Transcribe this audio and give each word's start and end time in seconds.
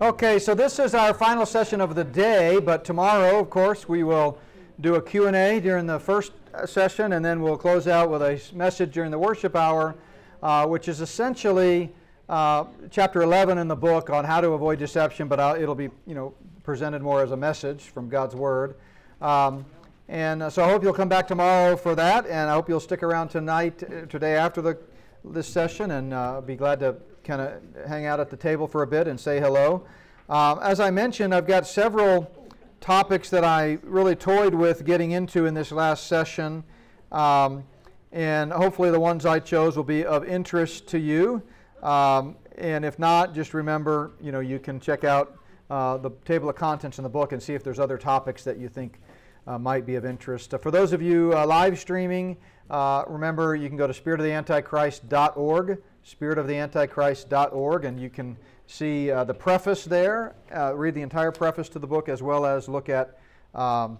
Okay, 0.00 0.40
so 0.40 0.56
this 0.56 0.80
is 0.80 0.92
our 0.92 1.14
final 1.14 1.46
session 1.46 1.80
of 1.80 1.94
the 1.94 2.02
day, 2.02 2.58
but 2.58 2.84
tomorrow, 2.84 3.38
of 3.38 3.48
course, 3.48 3.88
we 3.88 4.02
will 4.02 4.36
do 4.80 4.96
a 4.96 5.00
Q&A 5.00 5.60
during 5.60 5.86
the 5.86 6.00
first 6.00 6.32
uh, 6.52 6.66
session, 6.66 7.12
and 7.12 7.24
then 7.24 7.40
we'll 7.40 7.56
close 7.56 7.86
out 7.86 8.10
with 8.10 8.20
a 8.20 8.40
message 8.52 8.92
during 8.92 9.12
the 9.12 9.18
worship 9.18 9.54
hour, 9.54 9.94
uh, 10.42 10.66
which 10.66 10.88
is 10.88 11.00
essentially 11.00 11.94
uh, 12.28 12.64
chapter 12.90 13.22
11 13.22 13.56
in 13.56 13.68
the 13.68 13.76
book 13.76 14.10
on 14.10 14.24
how 14.24 14.40
to 14.40 14.50
avoid 14.50 14.80
deception, 14.80 15.28
but 15.28 15.38
I'll, 15.38 15.54
it'll 15.54 15.76
be, 15.76 15.90
you 16.08 16.14
know, 16.16 16.34
presented 16.64 17.00
more 17.00 17.22
as 17.22 17.30
a 17.30 17.36
message 17.36 17.82
from 17.82 18.08
God's 18.08 18.34
Word. 18.34 18.74
Um, 19.20 19.64
and 20.08 20.42
uh, 20.42 20.50
so 20.50 20.64
I 20.64 20.70
hope 20.70 20.82
you'll 20.82 20.92
come 20.92 21.08
back 21.08 21.28
tomorrow 21.28 21.76
for 21.76 21.94
that, 21.94 22.26
and 22.26 22.50
I 22.50 22.54
hope 22.54 22.68
you'll 22.68 22.80
stick 22.80 23.04
around 23.04 23.28
tonight, 23.28 23.80
uh, 23.84 24.06
today 24.06 24.34
after 24.34 24.60
the, 24.60 24.76
this 25.24 25.46
session, 25.46 25.92
and 25.92 26.12
uh, 26.12 26.40
be 26.40 26.56
glad 26.56 26.80
to 26.80 26.96
kind 27.24 27.40
of 27.40 27.86
hang 27.86 28.06
out 28.06 28.20
at 28.20 28.30
the 28.30 28.36
table 28.36 28.68
for 28.68 28.82
a 28.82 28.86
bit 28.86 29.08
and 29.08 29.18
say 29.18 29.40
hello. 29.40 29.86
Um, 30.28 30.58
as 30.62 30.80
I 30.80 30.90
mentioned, 30.90 31.34
I've 31.34 31.46
got 31.46 31.66
several 31.66 32.30
topics 32.80 33.30
that 33.30 33.44
I 33.44 33.78
really 33.82 34.14
toyed 34.14 34.54
with 34.54 34.84
getting 34.84 35.12
into 35.12 35.46
in 35.46 35.54
this 35.54 35.72
last 35.72 36.06
session, 36.06 36.64
um, 37.10 37.64
and 38.12 38.52
hopefully 38.52 38.90
the 38.90 39.00
ones 39.00 39.26
I 39.26 39.40
chose 39.40 39.76
will 39.76 39.84
be 39.84 40.04
of 40.04 40.24
interest 40.24 40.86
to 40.88 40.98
you. 40.98 41.42
Um, 41.82 42.36
and 42.56 42.84
if 42.84 42.98
not, 42.98 43.34
just 43.34 43.54
remember, 43.54 44.12
you 44.20 44.32
know, 44.32 44.40
you 44.40 44.58
can 44.58 44.80
check 44.80 45.04
out 45.04 45.38
uh, 45.70 45.96
the 45.96 46.10
table 46.24 46.48
of 46.48 46.56
contents 46.56 46.98
in 46.98 47.04
the 47.04 47.10
book 47.10 47.32
and 47.32 47.42
see 47.42 47.54
if 47.54 47.64
there's 47.64 47.80
other 47.80 47.98
topics 47.98 48.44
that 48.44 48.58
you 48.58 48.68
think 48.68 49.00
uh, 49.46 49.58
might 49.58 49.86
be 49.86 49.96
of 49.96 50.04
interest. 50.04 50.54
Uh, 50.54 50.58
for 50.58 50.70
those 50.70 50.92
of 50.92 51.02
you 51.02 51.32
uh, 51.34 51.46
live 51.46 51.78
streaming, 51.78 52.36
uh, 52.70 53.04
remember 53.08 53.54
you 53.56 53.68
can 53.68 53.76
go 53.76 53.86
to 53.86 53.92
spiritoftheantichrist.org, 53.92 55.78
spiritoftheantichrist.org, 56.06 57.84
and 57.84 58.00
you 58.00 58.10
can 58.10 58.36
see 58.66 59.10
uh, 59.10 59.24
the 59.24 59.34
preface 59.34 59.84
there, 59.84 60.34
read 60.74 60.94
the 60.94 61.02
entire 61.02 61.32
preface 61.32 61.68
to 61.70 61.78
the 61.78 61.86
book, 61.86 62.08
as 62.08 62.22
well 62.22 62.46
as 62.46 62.68
look 62.68 62.88
at 62.88 63.18
um, 63.54 63.98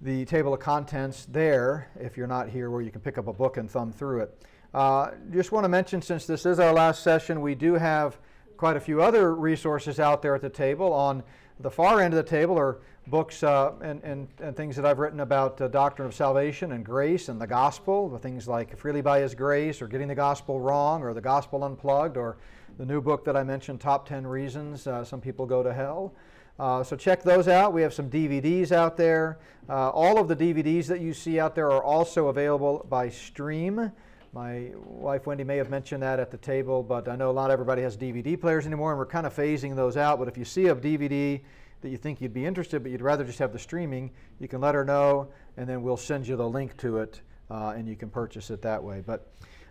the 0.00 0.24
table 0.24 0.52
of 0.52 0.60
contents 0.60 1.26
there 1.26 1.88
if 1.98 2.16
you're 2.16 2.26
not 2.26 2.48
here, 2.48 2.70
where 2.70 2.82
you 2.82 2.90
can 2.90 3.00
pick 3.00 3.18
up 3.18 3.26
a 3.26 3.32
book 3.32 3.56
and 3.56 3.70
thumb 3.70 3.92
through 3.92 4.20
it. 4.20 4.46
Uh, 4.72 5.12
just 5.32 5.52
want 5.52 5.64
to 5.64 5.68
mention, 5.68 6.02
since 6.02 6.26
this 6.26 6.44
is 6.44 6.58
our 6.58 6.72
last 6.72 7.02
session, 7.02 7.40
we 7.40 7.54
do 7.54 7.74
have 7.74 8.18
quite 8.56 8.76
a 8.76 8.80
few 8.80 9.00
other 9.00 9.34
resources 9.34 10.00
out 10.00 10.20
there 10.20 10.34
at 10.34 10.42
the 10.42 10.50
table. 10.50 10.92
On 10.92 11.22
the 11.60 11.70
far 11.70 12.00
end 12.00 12.12
of 12.12 12.16
the 12.16 12.28
table 12.28 12.58
are 12.58 12.78
books 13.06 13.42
uh, 13.42 13.72
and, 13.82 14.02
and, 14.02 14.28
and, 14.40 14.56
things 14.56 14.76
that 14.76 14.86
I've 14.86 14.98
written 14.98 15.20
about 15.20 15.60
uh, 15.60 15.68
doctrine 15.68 16.06
of 16.08 16.14
salvation 16.14 16.72
and 16.72 16.84
grace 16.84 17.28
and 17.28 17.38
the 17.40 17.46
gospel, 17.46 18.16
things 18.18 18.48
like 18.48 18.76
Freely 18.78 19.02
by 19.02 19.20
His 19.20 19.34
Grace 19.34 19.82
or 19.82 19.86
Getting 19.86 20.08
the 20.08 20.14
Gospel 20.14 20.58
Wrong 20.58 21.02
or 21.02 21.12
The 21.12 21.20
Gospel 21.20 21.64
Unplugged 21.64 22.16
or 22.16 22.38
the 22.78 22.86
new 22.86 23.02
book 23.02 23.24
that 23.26 23.36
I 23.36 23.44
mentioned, 23.44 23.80
Top 23.80 24.08
10 24.08 24.26
Reasons 24.26 24.86
uh, 24.86 25.04
Some 25.04 25.20
People 25.20 25.44
Go 25.44 25.62
to 25.62 25.72
Hell. 25.72 26.14
Uh, 26.58 26.82
so 26.82 26.96
check 26.96 27.22
those 27.22 27.46
out. 27.46 27.72
We 27.72 27.82
have 27.82 27.92
some 27.92 28.08
DVDs 28.08 28.72
out 28.72 28.96
there. 28.96 29.38
Uh, 29.68 29.90
all 29.90 30.18
of 30.18 30.28
the 30.28 30.36
DVDs 30.36 30.86
that 30.86 31.00
you 31.00 31.12
see 31.12 31.38
out 31.38 31.54
there 31.54 31.70
are 31.70 31.82
also 31.82 32.28
available 32.28 32.86
by 32.88 33.10
stream. 33.10 33.92
My 34.32 34.70
wife 34.74 35.26
Wendy 35.26 35.44
may 35.44 35.56
have 35.58 35.70
mentioned 35.70 36.02
that 36.02 36.18
at 36.18 36.30
the 36.30 36.36
table, 36.38 36.82
but 36.82 37.08
I 37.08 37.16
know 37.16 37.30
a 37.30 37.34
not 37.34 37.50
everybody 37.50 37.82
has 37.82 37.96
DVD 37.96 38.40
players 38.40 38.66
anymore, 38.66 38.92
and 38.92 38.98
we're 38.98 39.06
kind 39.06 39.26
of 39.26 39.34
phasing 39.34 39.76
those 39.76 39.96
out. 39.96 40.18
But 40.18 40.28
if 40.28 40.38
you 40.38 40.44
see 40.44 40.66
a 40.66 40.74
DVD 40.74 41.40
that 41.84 41.90
you 41.90 41.96
think 41.96 42.20
you'd 42.20 42.34
be 42.34 42.44
interested, 42.44 42.82
but 42.82 42.90
you'd 42.90 43.02
rather 43.02 43.24
just 43.24 43.38
have 43.38 43.52
the 43.52 43.58
streaming, 43.58 44.10
you 44.40 44.48
can 44.48 44.60
let 44.60 44.74
her 44.74 44.84
know, 44.84 45.28
and 45.56 45.68
then 45.68 45.82
we'll 45.82 45.96
send 45.96 46.26
you 46.26 46.34
the 46.34 46.48
link 46.48 46.76
to 46.78 46.98
it, 46.98 47.20
uh, 47.50 47.74
and 47.76 47.86
you 47.86 47.94
can 47.94 48.08
purchase 48.08 48.50
it 48.50 48.62
that 48.62 48.82
way. 48.82 49.02
But 49.06 49.30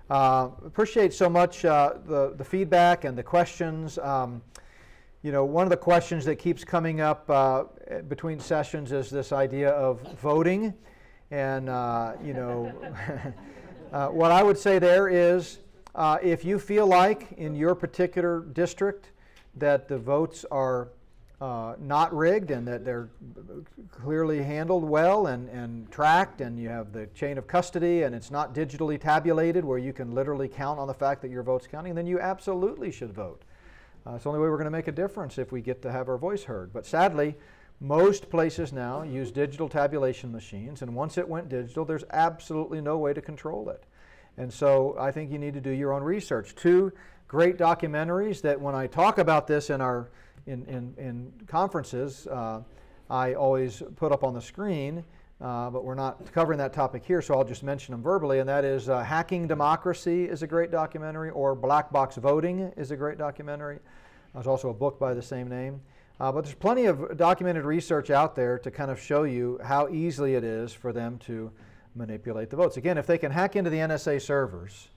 uh, 0.09 0.49
appreciate 0.65 1.13
so 1.13 1.27
much 1.27 1.65
uh, 1.65 1.95
the, 2.05 2.35
the 2.37 2.43
feedback 2.43 3.03
and 3.03 3.17
the 3.17 3.23
questions. 3.23 3.97
Um, 3.97 4.41
you 5.23 5.31
know, 5.31 5.43
one 5.43 5.65
of 5.65 5.71
the 5.71 5.77
questions 5.77 6.23
that 6.25 6.35
keeps 6.35 6.63
coming 6.63 7.01
up 7.01 7.29
uh, 7.29 7.63
between 8.07 8.39
sessions 8.39 8.91
is 8.91 9.09
this 9.09 9.31
idea 9.31 9.71
of 9.71 10.01
voting. 10.21 10.73
And, 11.31 11.67
uh, 11.67 12.13
you 12.23 12.33
know, 12.33 12.71
Uh, 13.93 14.07
what 14.07 14.31
I 14.31 14.41
would 14.41 14.57
say 14.57 14.79
there 14.79 15.07
is 15.07 15.59
uh, 15.93 16.17
if 16.23 16.43
you 16.43 16.57
feel 16.57 16.87
like 16.87 17.33
in 17.33 17.53
your 17.53 17.75
particular 17.75 18.39
district 18.39 19.11
that 19.55 19.87
the 19.87 19.99
votes 19.99 20.45
are 20.49 20.89
uh, 21.43 21.75
not 21.77 22.15
rigged 22.15 22.51
and 22.51 22.65
that 22.65 22.85
they're 22.85 23.09
clearly 23.91 24.41
handled 24.41 24.85
well 24.85 25.27
and, 25.27 25.49
and 25.49 25.91
tracked, 25.91 26.39
and 26.39 26.57
you 26.57 26.69
have 26.69 26.93
the 26.93 27.05
chain 27.07 27.37
of 27.37 27.47
custody 27.47 28.03
and 28.03 28.15
it's 28.15 28.31
not 28.31 28.55
digitally 28.55 28.97
tabulated 28.97 29.65
where 29.65 29.77
you 29.77 29.91
can 29.91 30.15
literally 30.15 30.47
count 30.47 30.79
on 30.79 30.87
the 30.87 30.93
fact 30.93 31.21
that 31.21 31.29
your 31.29 31.43
vote's 31.43 31.67
counting, 31.67 31.95
then 31.95 32.07
you 32.07 32.17
absolutely 32.17 32.89
should 32.93 33.11
vote. 33.11 33.41
Uh, 34.07 34.11
it's 34.11 34.23
the 34.23 34.29
only 34.29 34.39
way 34.39 34.47
we're 34.47 34.55
going 34.55 34.63
to 34.63 34.71
make 34.71 34.87
a 34.87 34.93
difference 34.93 35.37
if 35.37 35.51
we 35.51 35.59
get 35.59 35.81
to 35.81 35.91
have 35.91 36.07
our 36.07 36.17
voice 36.17 36.45
heard. 36.45 36.71
But 36.71 36.85
sadly, 36.85 37.35
most 37.81 38.29
places 38.29 38.71
now 38.71 39.03
use 39.03 39.29
digital 39.29 39.67
tabulation 39.67 40.31
machines, 40.31 40.81
and 40.81 40.95
once 40.95 41.17
it 41.17 41.27
went 41.27 41.49
digital, 41.49 41.83
there's 41.83 42.05
absolutely 42.11 42.79
no 42.79 42.97
way 42.97 43.13
to 43.13 43.21
control 43.21 43.67
it. 43.67 43.83
And 44.37 44.53
so 44.53 44.95
I 44.97 45.11
think 45.11 45.29
you 45.29 45.39
need 45.39 45.55
to 45.55 45.61
do 45.61 45.71
your 45.71 45.91
own 45.91 46.03
research. 46.03 46.55
Two 46.55 46.93
great 47.27 47.57
documentaries 47.57 48.41
that 48.43 48.61
when 48.61 48.75
I 48.75 48.87
talk 48.87 49.17
about 49.17 49.47
this 49.47 49.69
in 49.69 49.81
our 49.81 50.07
in, 50.47 50.65
in, 50.65 50.93
in 50.97 51.33
conferences, 51.47 52.27
uh, 52.27 52.61
I 53.09 53.33
always 53.33 53.83
put 53.95 54.11
up 54.11 54.23
on 54.23 54.33
the 54.33 54.41
screen, 54.41 55.03
uh, 55.41 55.69
but 55.69 55.83
we're 55.83 55.95
not 55.95 56.31
covering 56.31 56.57
that 56.59 56.73
topic 56.73 57.03
here, 57.03 57.21
so 57.21 57.35
I'll 57.35 57.43
just 57.43 57.63
mention 57.63 57.93
them 57.93 58.01
verbally. 58.01 58.39
And 58.39 58.49
that 58.49 58.65
is 58.65 58.89
uh, 58.89 59.03
Hacking 59.03 59.47
Democracy 59.47 60.25
is 60.25 60.41
a 60.41 60.47
great 60.47 60.71
documentary, 60.71 61.29
or 61.29 61.55
Black 61.55 61.91
Box 61.91 62.15
Voting 62.15 62.71
is 62.77 62.91
a 62.91 62.95
great 62.95 63.17
documentary. 63.17 63.79
There's 64.33 64.47
also 64.47 64.69
a 64.69 64.73
book 64.73 64.99
by 64.99 65.13
the 65.13 65.21
same 65.21 65.47
name. 65.47 65.81
Uh, 66.19 66.31
but 66.31 66.43
there's 66.43 66.55
plenty 66.55 66.85
of 66.85 67.17
documented 67.17 67.65
research 67.65 68.09
out 68.09 68.35
there 68.35 68.57
to 68.59 68.71
kind 68.71 68.91
of 68.91 68.99
show 68.99 69.23
you 69.23 69.59
how 69.63 69.89
easily 69.89 70.35
it 70.35 70.43
is 70.43 70.71
for 70.71 70.93
them 70.93 71.17
to 71.17 71.51
manipulate 71.95 72.49
the 72.49 72.55
votes. 72.55 72.77
Again, 72.77 72.97
if 72.97 73.05
they 73.05 73.17
can 73.17 73.31
hack 73.31 73.55
into 73.55 73.69
the 73.69 73.77
NSA 73.77 74.21
servers, 74.21 74.89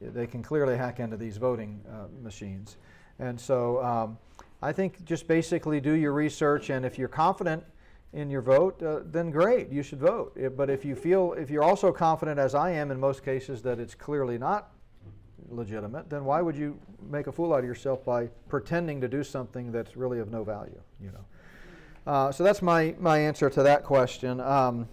they 0.00 0.26
can 0.26 0.42
clearly 0.42 0.76
hack 0.76 1.00
into 1.00 1.16
these 1.16 1.36
voting 1.36 1.80
uh, 1.90 2.06
machines. 2.22 2.76
And 3.18 3.38
so 3.38 3.82
um, 3.84 4.18
I 4.62 4.72
think 4.72 5.04
just 5.04 5.28
basically 5.28 5.80
do 5.80 5.92
your 5.92 6.12
research, 6.12 6.70
and 6.70 6.84
if 6.84 6.98
you're 6.98 7.08
confident 7.08 7.64
in 8.12 8.30
your 8.30 8.42
vote, 8.42 8.82
uh, 8.82 9.00
then 9.04 9.30
great, 9.30 9.70
you 9.70 9.82
should 9.82 9.98
vote. 9.98 10.38
But 10.56 10.70
if 10.70 10.84
you 10.84 10.94
feel, 10.94 11.32
if 11.34 11.50
you're 11.50 11.64
also 11.64 11.92
confident, 11.92 12.38
as 12.38 12.54
I 12.54 12.70
am 12.70 12.90
in 12.90 12.98
most 12.98 13.24
cases, 13.24 13.60
that 13.62 13.78
it's 13.80 13.94
clearly 13.94 14.38
not 14.38 14.70
legitimate, 15.48 16.08
then 16.08 16.24
why 16.24 16.40
would 16.40 16.56
you 16.56 16.78
make 17.10 17.26
a 17.26 17.32
fool 17.32 17.52
out 17.52 17.58
of 17.58 17.64
yourself 17.64 18.04
by 18.04 18.28
pretending 18.48 19.00
to 19.00 19.08
do 19.08 19.22
something 19.24 19.72
that's 19.72 19.96
really 19.96 20.20
of 20.20 20.30
no 20.30 20.44
value? 20.44 20.80
You 21.00 21.10
know. 21.12 21.24
Uh, 22.06 22.30
so 22.32 22.44
that's 22.44 22.62
my, 22.62 22.94
my 22.98 23.18
answer 23.18 23.48
to 23.50 23.62
that 23.62 23.82
question. 23.82 24.40
Um, 24.40 24.88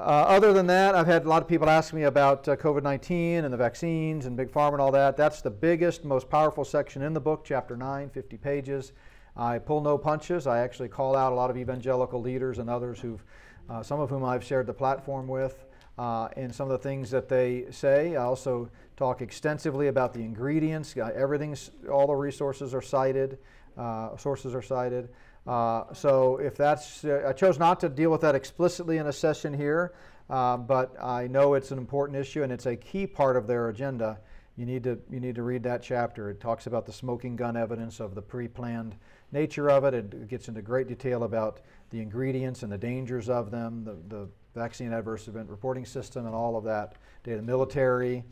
other 0.00 0.52
than 0.52 0.66
that, 0.68 0.94
I've 0.94 1.06
had 1.06 1.24
a 1.24 1.28
lot 1.28 1.42
of 1.42 1.48
people 1.48 1.68
ask 1.68 1.92
me 1.92 2.04
about 2.04 2.46
uh, 2.46 2.56
COVID 2.56 2.82
19 2.82 3.44
and 3.44 3.52
the 3.52 3.56
vaccines 3.56 4.26
and 4.26 4.36
Big 4.36 4.50
Pharma 4.52 4.74
and 4.74 4.80
all 4.80 4.92
that. 4.92 5.16
That's 5.16 5.40
the 5.40 5.50
biggest, 5.50 6.04
most 6.04 6.30
powerful 6.30 6.64
section 6.64 7.02
in 7.02 7.12
the 7.12 7.20
book, 7.20 7.44
chapter 7.44 7.76
9, 7.76 8.10
50 8.10 8.36
pages. 8.36 8.92
I 9.36 9.58
pull 9.58 9.80
no 9.80 9.98
punches. 9.98 10.46
I 10.46 10.60
actually 10.60 10.88
call 10.88 11.16
out 11.16 11.32
a 11.32 11.34
lot 11.34 11.50
of 11.50 11.56
evangelical 11.56 12.20
leaders 12.20 12.58
and 12.58 12.70
others 12.70 13.00
who've, 13.00 13.24
uh, 13.68 13.82
some 13.82 14.00
of 14.00 14.10
whom 14.10 14.24
I've 14.24 14.44
shared 14.44 14.66
the 14.66 14.74
platform 14.74 15.26
with, 15.26 15.64
uh, 15.98 16.28
and 16.36 16.54
some 16.54 16.70
of 16.70 16.72
the 16.80 16.88
things 16.88 17.10
that 17.10 17.28
they 17.28 17.66
say. 17.70 18.16
I 18.16 18.22
also 18.22 18.68
talk 18.96 19.20
extensively 19.20 19.88
about 19.88 20.12
the 20.12 20.20
ingredients. 20.20 20.96
Uh, 20.96 21.10
everything's, 21.14 21.70
all 21.90 22.06
the 22.06 22.14
resources 22.14 22.74
are 22.74 22.82
cited, 22.82 23.38
uh, 23.76 24.16
sources 24.16 24.54
are 24.54 24.62
cited. 24.62 25.08
Uh, 25.48 25.90
so 25.94 26.36
if 26.36 26.58
that's, 26.58 27.06
uh, 27.06 27.24
I 27.26 27.32
chose 27.32 27.58
not 27.58 27.80
to 27.80 27.88
deal 27.88 28.10
with 28.10 28.20
that 28.20 28.34
explicitly 28.34 28.98
in 28.98 29.06
a 29.06 29.12
session 29.12 29.54
here, 29.54 29.94
uh, 30.28 30.58
but 30.58 30.94
I 31.02 31.26
know 31.26 31.54
it's 31.54 31.70
an 31.70 31.78
important 31.78 32.18
issue 32.18 32.42
and 32.42 32.52
it's 32.52 32.66
a 32.66 32.76
key 32.76 33.06
part 33.06 33.34
of 33.34 33.46
their 33.46 33.70
agenda. 33.70 34.20
You 34.58 34.66
need 34.66 34.84
to 34.84 34.98
you 35.08 35.20
need 35.20 35.36
to 35.36 35.42
read 35.42 35.62
that 35.62 35.82
chapter. 35.82 36.28
It 36.28 36.38
talks 36.38 36.66
about 36.66 36.84
the 36.84 36.92
smoking 36.92 37.34
gun 37.34 37.56
evidence 37.56 37.98
of 37.98 38.14
the 38.14 38.20
pre-planned 38.20 38.96
nature 39.32 39.70
of 39.70 39.84
it. 39.84 39.94
It 39.94 40.28
gets 40.28 40.48
into 40.48 40.60
great 40.60 40.86
detail 40.86 41.22
about 41.22 41.60
the 41.90 42.00
ingredients 42.00 42.62
and 42.62 42.70
the 42.70 42.76
dangers 42.76 43.30
of 43.30 43.50
them, 43.50 43.84
the, 43.84 43.96
the 44.14 44.28
vaccine 44.54 44.92
adverse 44.92 45.28
event 45.28 45.48
reporting 45.48 45.86
system, 45.86 46.26
and 46.26 46.34
all 46.34 46.58
of 46.58 46.64
that. 46.64 46.96
Data 47.24 47.40
military 47.40 48.22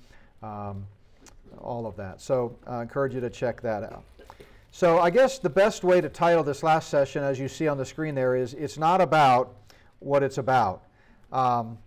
um, 0.43 0.87
all 1.59 1.87
of 1.87 1.97
that. 1.97 2.21
So 2.21 2.59
I 2.67 2.83
encourage 2.83 3.15
you 3.15 3.21
to 3.21 3.31
check 3.31 3.63
that 3.63 3.85
out. 3.85 4.05
So 4.77 4.99
I 4.99 5.09
guess 5.09 5.39
the 5.39 5.49
best 5.49 5.85
way 5.85 6.03
to 6.03 6.11
title 6.11 6.45
this 6.45 6.63
last 6.63 6.91
session, 6.91 7.23
as 7.23 7.39
you 7.39 7.49
see 7.49 7.67
on 7.67 7.79
the 7.79 7.85
screen 7.87 8.15
there, 8.15 8.37
is 8.37 8.53
It's 8.53 8.77
Not 8.77 9.01
About 9.01 9.57
What 10.01 10.23
It's 10.23 10.37
About. 10.37 10.83
Um, 11.33 11.79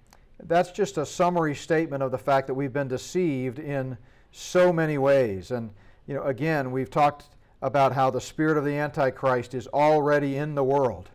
that's 0.45 0.71
just 0.71 0.97
a 0.97 1.05
summary 1.05 1.53
statement 1.53 2.01
of 2.01 2.09
the 2.09 2.17
fact 2.17 2.47
that 2.47 2.55
we've 2.55 2.73
been 2.73 2.87
deceived 2.87 3.59
in 3.59 3.95
so 4.31 4.73
many 4.73 4.97
ways. 4.97 5.51
And, 5.51 5.69
you 6.07 6.15
know, 6.15 6.23
again, 6.23 6.71
we've 6.71 6.89
talked 6.89 7.25
about 7.61 7.93
how 7.93 8.09
the 8.09 8.19
spirit 8.19 8.57
of 8.57 8.65
the 8.65 8.73
Antichrist 8.73 9.53
is 9.53 9.67
already 9.67 10.37
in 10.37 10.55
the 10.55 10.63
world. 10.63 11.11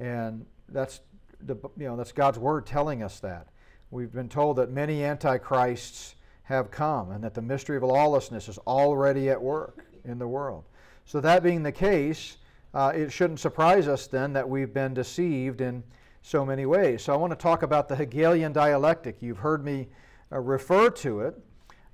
And 0.00 0.44
that's, 0.68 0.98
the, 1.40 1.54
you 1.78 1.86
know, 1.86 1.96
that's 1.96 2.10
God's 2.10 2.40
word 2.40 2.66
telling 2.66 3.04
us 3.04 3.20
that. 3.20 3.46
We've 3.92 4.12
been 4.12 4.28
told 4.28 4.56
that 4.56 4.72
many 4.72 5.04
antichrists 5.04 6.16
have 6.42 6.72
come 6.72 7.12
and 7.12 7.22
that 7.22 7.34
the 7.34 7.42
mystery 7.42 7.76
of 7.76 7.84
lawlessness 7.84 8.48
is 8.48 8.58
already 8.66 9.30
at 9.30 9.40
work 9.40 9.86
in 10.04 10.18
the 10.18 10.26
world. 10.26 10.64
So, 11.04 11.20
that 11.20 11.42
being 11.42 11.62
the 11.62 11.72
case, 11.72 12.38
uh, 12.74 12.92
it 12.94 13.12
shouldn't 13.12 13.40
surprise 13.40 13.88
us 13.88 14.06
then 14.06 14.32
that 14.32 14.48
we've 14.48 14.72
been 14.72 14.94
deceived 14.94 15.60
in 15.60 15.82
so 16.22 16.44
many 16.44 16.66
ways. 16.66 17.02
So, 17.02 17.12
I 17.12 17.16
want 17.16 17.32
to 17.32 17.36
talk 17.36 17.62
about 17.62 17.88
the 17.88 17.96
Hegelian 17.96 18.52
dialectic. 18.52 19.16
You've 19.20 19.38
heard 19.38 19.64
me 19.64 19.88
uh, 20.30 20.38
refer 20.38 20.90
to 20.90 21.20
it, 21.20 21.38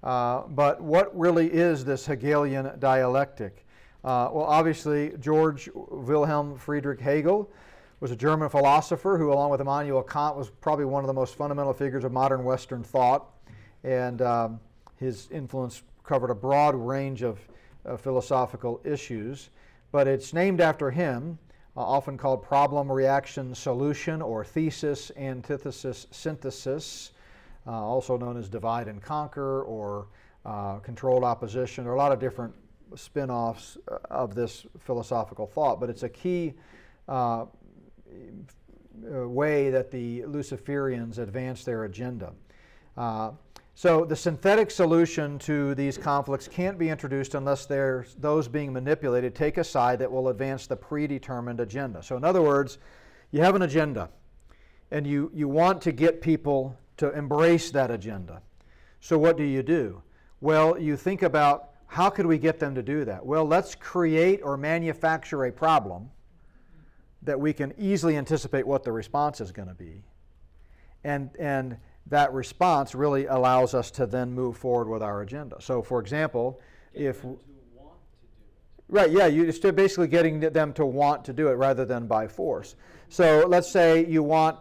uh, 0.02 0.42
but 0.48 0.80
what 0.80 1.16
really 1.18 1.52
is 1.52 1.84
this 1.84 2.06
Hegelian 2.06 2.78
dialectic? 2.78 3.64
Uh, 4.04 4.30
well, 4.32 4.44
obviously, 4.44 5.12
George 5.20 5.68
Wilhelm 5.74 6.56
Friedrich 6.56 7.00
Hegel 7.00 7.50
was 8.00 8.12
a 8.12 8.16
German 8.16 8.48
philosopher 8.48 9.18
who, 9.18 9.32
along 9.32 9.50
with 9.50 9.60
Immanuel 9.60 10.02
Kant, 10.02 10.36
was 10.36 10.50
probably 10.50 10.84
one 10.84 11.02
of 11.02 11.08
the 11.08 11.14
most 11.14 11.34
fundamental 11.34 11.72
figures 11.72 12.04
of 12.04 12.12
modern 12.12 12.44
Western 12.44 12.84
thought. 12.84 13.26
And 13.82 14.22
um, 14.22 14.60
his 14.96 15.28
influence 15.30 15.82
covered 16.04 16.30
a 16.30 16.34
broad 16.34 16.74
range 16.74 17.22
of 17.22 17.40
uh, 17.88 17.96
philosophical 17.96 18.80
issues. 18.84 19.50
But 19.90 20.06
it's 20.06 20.32
named 20.32 20.60
after 20.60 20.90
him, 20.90 21.38
uh, 21.76 21.80
often 21.80 22.18
called 22.18 22.42
problem, 22.42 22.90
reaction, 22.90 23.54
solution, 23.54 24.20
or 24.20 24.44
thesis, 24.44 25.10
antithesis, 25.16 26.06
synthesis, 26.10 27.12
uh, 27.66 27.70
also 27.70 28.16
known 28.16 28.36
as 28.36 28.48
divide 28.48 28.88
and 28.88 29.00
conquer 29.00 29.62
or 29.62 30.08
uh, 30.44 30.78
controlled 30.78 31.24
opposition. 31.24 31.84
There 31.84 31.92
are 31.92 31.96
a 31.96 31.98
lot 31.98 32.12
of 32.12 32.20
different 32.20 32.54
spin 32.96 33.30
offs 33.30 33.76
uh, 33.90 33.98
of 34.10 34.34
this 34.34 34.66
philosophical 34.80 35.46
thought, 35.46 35.80
but 35.80 35.90
it's 35.90 36.02
a 36.02 36.08
key 36.08 36.54
uh, 37.08 37.46
way 39.02 39.70
that 39.70 39.90
the 39.90 40.22
Luciferians 40.22 41.18
advance 41.18 41.64
their 41.64 41.84
agenda. 41.84 42.32
Uh, 42.96 43.30
so 43.78 44.04
the 44.04 44.16
synthetic 44.16 44.72
solution 44.72 45.38
to 45.38 45.72
these 45.76 45.96
conflicts 45.96 46.48
can't 46.48 46.80
be 46.80 46.88
introduced 46.88 47.36
unless 47.36 47.64
there's 47.64 48.16
those 48.16 48.48
being 48.48 48.72
manipulated 48.72 49.36
take 49.36 49.56
a 49.56 49.62
side 49.62 50.00
that 50.00 50.10
will 50.10 50.30
advance 50.30 50.66
the 50.66 50.74
predetermined 50.74 51.60
agenda. 51.60 52.02
So 52.02 52.16
in 52.16 52.24
other 52.24 52.42
words, 52.42 52.78
you 53.30 53.40
have 53.40 53.54
an 53.54 53.62
agenda 53.62 54.08
and 54.90 55.06
you, 55.06 55.30
you 55.32 55.46
want 55.46 55.80
to 55.82 55.92
get 55.92 56.20
people 56.20 56.76
to 56.96 57.16
embrace 57.16 57.70
that 57.70 57.92
agenda. 57.92 58.42
So 58.98 59.16
what 59.16 59.36
do 59.36 59.44
you 59.44 59.62
do? 59.62 60.02
Well, 60.40 60.76
you 60.76 60.96
think 60.96 61.22
about 61.22 61.68
how 61.86 62.10
could 62.10 62.26
we 62.26 62.36
get 62.36 62.58
them 62.58 62.74
to 62.74 62.82
do 62.82 63.04
that? 63.04 63.24
Well, 63.24 63.44
let's 63.44 63.76
create 63.76 64.40
or 64.42 64.56
manufacture 64.56 65.44
a 65.44 65.52
problem 65.52 66.10
that 67.22 67.38
we 67.38 67.52
can 67.52 67.72
easily 67.78 68.16
anticipate 68.16 68.66
what 68.66 68.82
the 68.82 68.90
response 68.90 69.40
is 69.40 69.52
going 69.52 69.68
to 69.68 69.74
be. 69.74 70.02
And, 71.04 71.30
and 71.38 71.76
that 72.10 72.32
response 72.32 72.94
really 72.94 73.26
allows 73.26 73.74
us 73.74 73.90
to 73.92 74.06
then 74.06 74.32
move 74.32 74.56
forward 74.56 74.88
with 74.88 75.02
our 75.02 75.20
agenda. 75.22 75.56
So, 75.60 75.82
for 75.82 76.00
example, 76.00 76.60
Get 76.94 77.02
if. 77.02 77.22
them 77.22 77.36
to 77.36 77.38
want 77.74 77.96
to 78.10 78.26
do 78.36 78.44
it. 78.44 79.00
Right, 79.00 79.10
yeah, 79.10 79.26
you're 79.26 79.46
just 79.46 79.62
basically 79.76 80.08
getting 80.08 80.40
them 80.40 80.72
to 80.74 80.86
want 80.86 81.24
to 81.26 81.32
do 81.32 81.48
it 81.48 81.54
rather 81.54 81.84
than 81.84 82.06
by 82.06 82.26
force. 82.26 82.76
So 83.08 83.44
let's 83.46 83.70
say 83.70 84.06
you 84.06 84.22
want 84.22 84.58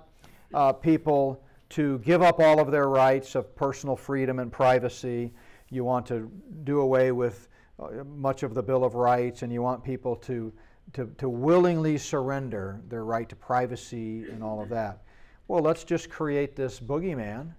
uh, 0.54 0.74
people 0.74 1.44
to 1.70 2.00
give 2.00 2.22
up 2.22 2.40
all 2.40 2.60
of 2.60 2.72
their 2.72 2.88
rights 2.88 3.36
of 3.36 3.54
personal 3.56 3.96
freedom 3.96 4.40
and 4.40 4.52
privacy. 4.52 5.34
You 5.70 5.84
want 5.84 6.06
to 6.08 6.32
do 6.64 6.80
away 6.80 7.12
with 7.12 7.50
uh, 7.80 8.04
much 8.06 8.44
of 8.44 8.54
the 8.54 8.64
Bill 8.64 8.84
of 8.84 8.96
Rights, 8.96 9.42
and 9.42 9.52
you 9.52 9.62
want 9.62 9.84
people 9.84 10.16
to, 10.16 10.54
to, 10.94 11.12
to 11.18 11.28
willingly 11.28 11.98
surrender 11.98 12.82
their 12.88 13.04
right 13.04 13.28
to 13.28 13.36
privacy 13.36 14.30
and 14.30 14.44
all 14.44 14.62
of 14.62 14.70
that. 14.70 15.04
Well, 15.48 15.62
let's 15.62 15.86
just 15.86 16.10
create 16.10 16.56
this 16.56 16.80
boogeyman 16.80 17.54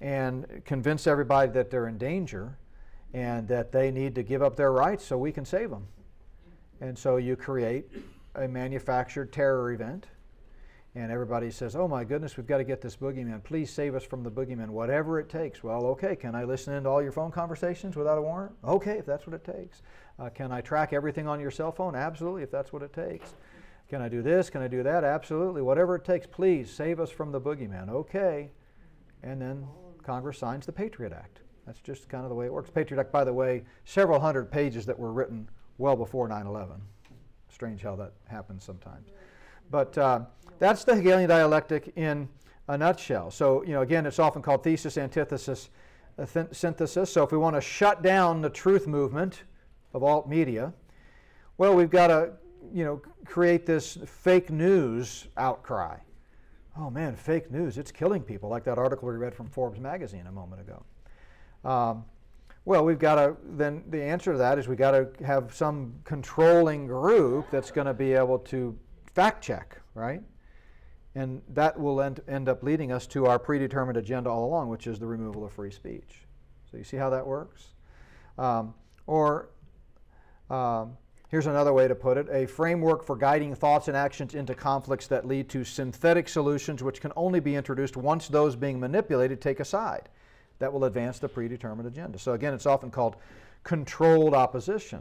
and 0.00 0.62
convince 0.64 1.06
everybody 1.06 1.52
that 1.52 1.70
they're 1.70 1.86
in 1.86 1.96
danger 1.96 2.58
and 3.14 3.46
that 3.46 3.70
they 3.70 3.92
need 3.92 4.14
to 4.16 4.24
give 4.24 4.42
up 4.42 4.56
their 4.56 4.72
rights 4.72 5.04
so 5.04 5.16
we 5.16 5.30
can 5.30 5.44
save 5.44 5.70
them. 5.70 5.86
And 6.80 6.98
so 6.98 7.16
you 7.16 7.36
create 7.36 7.84
a 8.34 8.48
manufactured 8.48 9.32
terror 9.32 9.70
event, 9.70 10.06
and 10.96 11.12
everybody 11.12 11.50
says, 11.52 11.76
Oh 11.76 11.86
my 11.86 12.02
goodness, 12.02 12.36
we've 12.36 12.46
got 12.46 12.58
to 12.58 12.64
get 12.64 12.80
this 12.80 12.96
boogeyman. 12.96 13.44
Please 13.44 13.70
save 13.70 13.94
us 13.94 14.02
from 14.02 14.24
the 14.24 14.30
boogeyman, 14.30 14.68
whatever 14.68 15.20
it 15.20 15.28
takes. 15.28 15.62
Well, 15.62 15.86
okay, 15.86 16.16
can 16.16 16.34
I 16.34 16.42
listen 16.42 16.74
into 16.74 16.88
all 16.88 17.00
your 17.02 17.12
phone 17.12 17.30
conversations 17.30 17.94
without 17.94 18.18
a 18.18 18.22
warrant? 18.22 18.52
Okay, 18.64 18.98
if 18.98 19.06
that's 19.06 19.26
what 19.28 19.34
it 19.34 19.44
takes. 19.44 19.82
Uh, 20.18 20.28
can 20.28 20.50
I 20.50 20.60
track 20.60 20.92
everything 20.92 21.28
on 21.28 21.38
your 21.38 21.52
cell 21.52 21.70
phone? 21.70 21.94
Absolutely, 21.94 22.42
if 22.42 22.50
that's 22.50 22.72
what 22.72 22.82
it 22.82 22.92
takes. 22.92 23.34
Can 23.92 24.00
I 24.00 24.08
do 24.08 24.22
this? 24.22 24.48
Can 24.48 24.62
I 24.62 24.68
do 24.68 24.82
that? 24.84 25.04
Absolutely. 25.04 25.60
Whatever 25.60 25.96
it 25.96 26.02
takes, 26.02 26.26
please 26.26 26.70
save 26.70 26.98
us 26.98 27.10
from 27.10 27.30
the 27.30 27.38
boogeyman. 27.38 27.90
Okay. 27.90 28.50
And 29.22 29.38
then 29.38 29.68
Congress 30.02 30.38
signs 30.38 30.64
the 30.64 30.72
Patriot 30.72 31.12
Act. 31.12 31.40
That's 31.66 31.82
just 31.82 32.08
kind 32.08 32.24
of 32.24 32.30
the 32.30 32.34
way 32.34 32.46
it 32.46 32.52
works. 32.54 32.70
Patriot 32.70 32.98
Act, 32.98 33.12
by 33.12 33.22
the 33.22 33.34
way, 33.34 33.64
several 33.84 34.18
hundred 34.18 34.50
pages 34.50 34.86
that 34.86 34.98
were 34.98 35.12
written 35.12 35.46
well 35.76 35.94
before 35.94 36.26
9 36.26 36.46
11. 36.46 36.76
Strange 37.50 37.82
how 37.82 37.94
that 37.96 38.14
happens 38.28 38.64
sometimes. 38.64 39.10
But 39.70 39.98
uh, 39.98 40.20
that's 40.58 40.84
the 40.84 40.96
Hegelian 40.96 41.28
dialectic 41.28 41.92
in 41.94 42.30
a 42.68 42.78
nutshell. 42.78 43.30
So, 43.30 43.62
you 43.62 43.74
know, 43.74 43.82
again, 43.82 44.06
it's 44.06 44.18
often 44.18 44.40
called 44.40 44.64
thesis, 44.64 44.96
antithesis, 44.96 45.68
uh, 46.18 46.24
th- 46.24 46.46
synthesis. 46.52 47.12
So, 47.12 47.24
if 47.24 47.30
we 47.30 47.36
want 47.36 47.56
to 47.56 47.60
shut 47.60 48.02
down 48.02 48.40
the 48.40 48.48
truth 48.48 48.86
movement 48.86 49.42
of 49.92 50.02
alt 50.02 50.30
media, 50.30 50.72
well, 51.58 51.74
we've 51.74 51.90
got 51.90 52.06
to, 52.06 52.32
you 52.72 52.86
know, 52.86 53.02
create 53.24 53.66
this 53.66 53.98
fake 54.06 54.50
news 54.50 55.26
outcry. 55.36 55.98
Oh 56.76 56.90
man, 56.90 57.16
fake 57.16 57.50
news, 57.50 57.76
it's 57.76 57.92
killing 57.92 58.22
people, 58.22 58.48
like 58.48 58.64
that 58.64 58.78
article 58.78 59.08
we 59.08 59.14
read 59.14 59.34
from 59.34 59.48
Forbes 59.48 59.78
magazine 59.78 60.26
a 60.26 60.32
moment 60.32 60.62
ago. 60.62 60.82
Um, 61.68 62.04
well, 62.64 62.84
we've 62.84 62.98
got 62.98 63.16
to, 63.16 63.36
then 63.44 63.84
the 63.90 64.02
answer 64.02 64.32
to 64.32 64.38
that 64.38 64.58
is 64.58 64.68
we've 64.68 64.78
got 64.78 64.92
to 64.92 65.08
have 65.24 65.54
some 65.54 65.94
controlling 66.04 66.86
group 66.86 67.50
that's 67.50 67.70
going 67.70 67.86
to 67.86 67.94
be 67.94 68.12
able 68.12 68.38
to 68.38 68.78
fact 69.12 69.42
check, 69.42 69.80
right? 69.94 70.22
And 71.14 71.42
that 71.48 71.78
will 71.78 72.00
end, 72.00 72.20
end 72.28 72.48
up 72.48 72.62
leading 72.62 72.92
us 72.92 73.06
to 73.08 73.26
our 73.26 73.38
predetermined 73.38 73.98
agenda 73.98 74.30
all 74.30 74.46
along, 74.46 74.68
which 74.68 74.86
is 74.86 74.98
the 74.98 75.06
removal 75.06 75.44
of 75.44 75.52
free 75.52 75.70
speech. 75.70 76.20
So 76.70 76.78
you 76.78 76.84
see 76.84 76.96
how 76.96 77.10
that 77.10 77.26
works? 77.26 77.66
Um, 78.38 78.74
or 79.06 79.50
um, 80.48 80.96
here's 81.32 81.46
another 81.46 81.72
way 81.72 81.88
to 81.88 81.94
put 81.94 82.18
it 82.18 82.28
a 82.30 82.46
framework 82.46 83.02
for 83.02 83.16
guiding 83.16 83.54
thoughts 83.54 83.88
and 83.88 83.96
actions 83.96 84.34
into 84.34 84.54
conflicts 84.54 85.06
that 85.08 85.26
lead 85.26 85.48
to 85.48 85.64
synthetic 85.64 86.28
solutions, 86.28 86.82
which 86.82 87.00
can 87.00 87.10
only 87.16 87.40
be 87.40 87.56
introduced 87.56 87.96
once 87.96 88.28
those 88.28 88.54
being 88.54 88.78
manipulated 88.78 89.40
take 89.40 89.58
a 89.58 89.64
side. 89.64 90.08
That 90.58 90.72
will 90.72 90.84
advance 90.84 91.18
the 91.18 91.28
predetermined 91.28 91.88
agenda. 91.88 92.18
So, 92.18 92.34
again, 92.34 92.54
it's 92.54 92.66
often 92.66 92.90
called 92.90 93.16
controlled 93.64 94.34
opposition. 94.34 95.00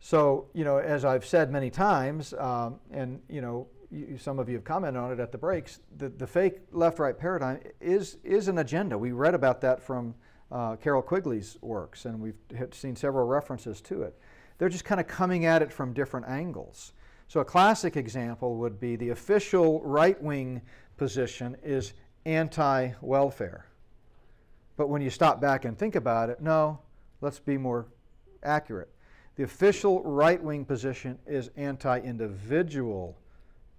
So, 0.00 0.48
you 0.52 0.64
know, 0.64 0.78
as 0.78 1.04
I've 1.04 1.24
said 1.24 1.50
many 1.50 1.70
times, 1.70 2.34
um, 2.34 2.80
and, 2.90 3.20
you 3.30 3.40
know, 3.40 3.68
you, 3.90 4.18
some 4.18 4.40
of 4.40 4.48
you 4.48 4.56
have 4.56 4.64
commented 4.64 5.00
on 5.00 5.12
it 5.12 5.20
at 5.20 5.30
the 5.30 5.38
breaks, 5.38 5.78
the, 5.96 6.08
the 6.08 6.26
fake 6.26 6.58
left 6.72 6.98
right 6.98 7.16
paradigm 7.16 7.60
is, 7.80 8.18
is 8.24 8.48
an 8.48 8.58
agenda. 8.58 8.98
We 8.98 9.12
read 9.12 9.34
about 9.34 9.60
that 9.60 9.80
from 9.80 10.16
uh, 10.50 10.76
Carroll 10.76 11.02
Quigley's 11.02 11.58
works, 11.62 12.04
and 12.04 12.20
we've 12.20 12.36
seen 12.72 12.96
several 12.96 13.26
references 13.26 13.80
to 13.82 14.02
it. 14.02 14.18
They're 14.58 14.68
just 14.68 14.84
kind 14.84 15.00
of 15.00 15.06
coming 15.06 15.44
at 15.44 15.62
it 15.62 15.72
from 15.72 15.92
different 15.92 16.28
angles. 16.28 16.92
So, 17.28 17.40
a 17.40 17.44
classic 17.44 17.96
example 17.96 18.56
would 18.56 18.78
be 18.78 18.96
the 18.96 19.10
official 19.10 19.82
right 19.82 20.20
wing 20.22 20.62
position 20.96 21.56
is 21.62 21.92
anti 22.24 22.92
welfare. 23.00 23.66
But 24.76 24.88
when 24.88 25.02
you 25.02 25.10
stop 25.10 25.40
back 25.40 25.64
and 25.64 25.76
think 25.76 25.96
about 25.96 26.30
it, 26.30 26.40
no, 26.40 26.80
let's 27.20 27.38
be 27.38 27.58
more 27.58 27.86
accurate. 28.42 28.90
The 29.36 29.42
official 29.42 30.02
right 30.02 30.42
wing 30.42 30.64
position 30.64 31.18
is 31.26 31.50
anti 31.56 31.98
individual 32.00 33.18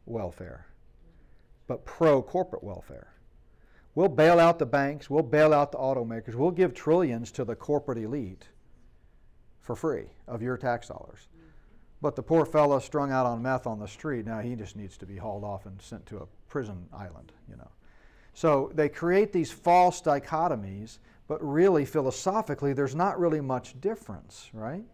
welfare, 0.05 0.67
but 1.67 1.85
pro 1.85 2.21
corporate 2.21 2.63
welfare. 2.63 3.13
We'll 3.95 4.09
bail 4.09 4.39
out 4.39 4.59
the 4.59 4.65
banks, 4.65 5.09
we'll 5.09 5.23
bail 5.23 5.53
out 5.53 5.71
the 5.71 5.79
automakers, 5.79 6.35
we'll 6.35 6.51
give 6.51 6.73
trillions 6.73 7.31
to 7.31 7.43
the 7.43 7.55
corporate 7.55 7.97
elite 7.97 8.47
for 9.67 9.75
free 9.75 10.05
of 10.27 10.41
your 10.41 10.57
tax 10.57 10.87
dollars. 10.87 11.27
But 12.01 12.15
the 12.15 12.23
poor 12.23 12.45
fellow 12.45 12.79
strung 12.79 13.11
out 13.11 13.25
on 13.25 13.41
meth 13.41 13.67
on 13.67 13.79
the 13.79 13.87
street, 13.87 14.25
now 14.25 14.39
he 14.39 14.55
just 14.55 14.75
needs 14.75 14.97
to 14.97 15.05
be 15.05 15.17
hauled 15.17 15.43
off 15.43 15.65
and 15.65 15.79
sent 15.81 16.05
to 16.07 16.17
a 16.17 16.27
prison 16.47 16.87
island, 16.93 17.33
you 17.49 17.57
know. 17.57 17.69
So 18.33 18.71
they 18.73 18.87
create 18.87 19.33
these 19.33 19.51
false 19.51 20.01
dichotomies, 20.01 20.99
but 21.27 21.43
really 21.45 21.85
philosophically, 21.85 22.73
there's 22.73 22.95
not 22.95 23.19
really 23.19 23.41
much 23.41 23.79
difference, 23.81 24.49
right? 24.53 24.85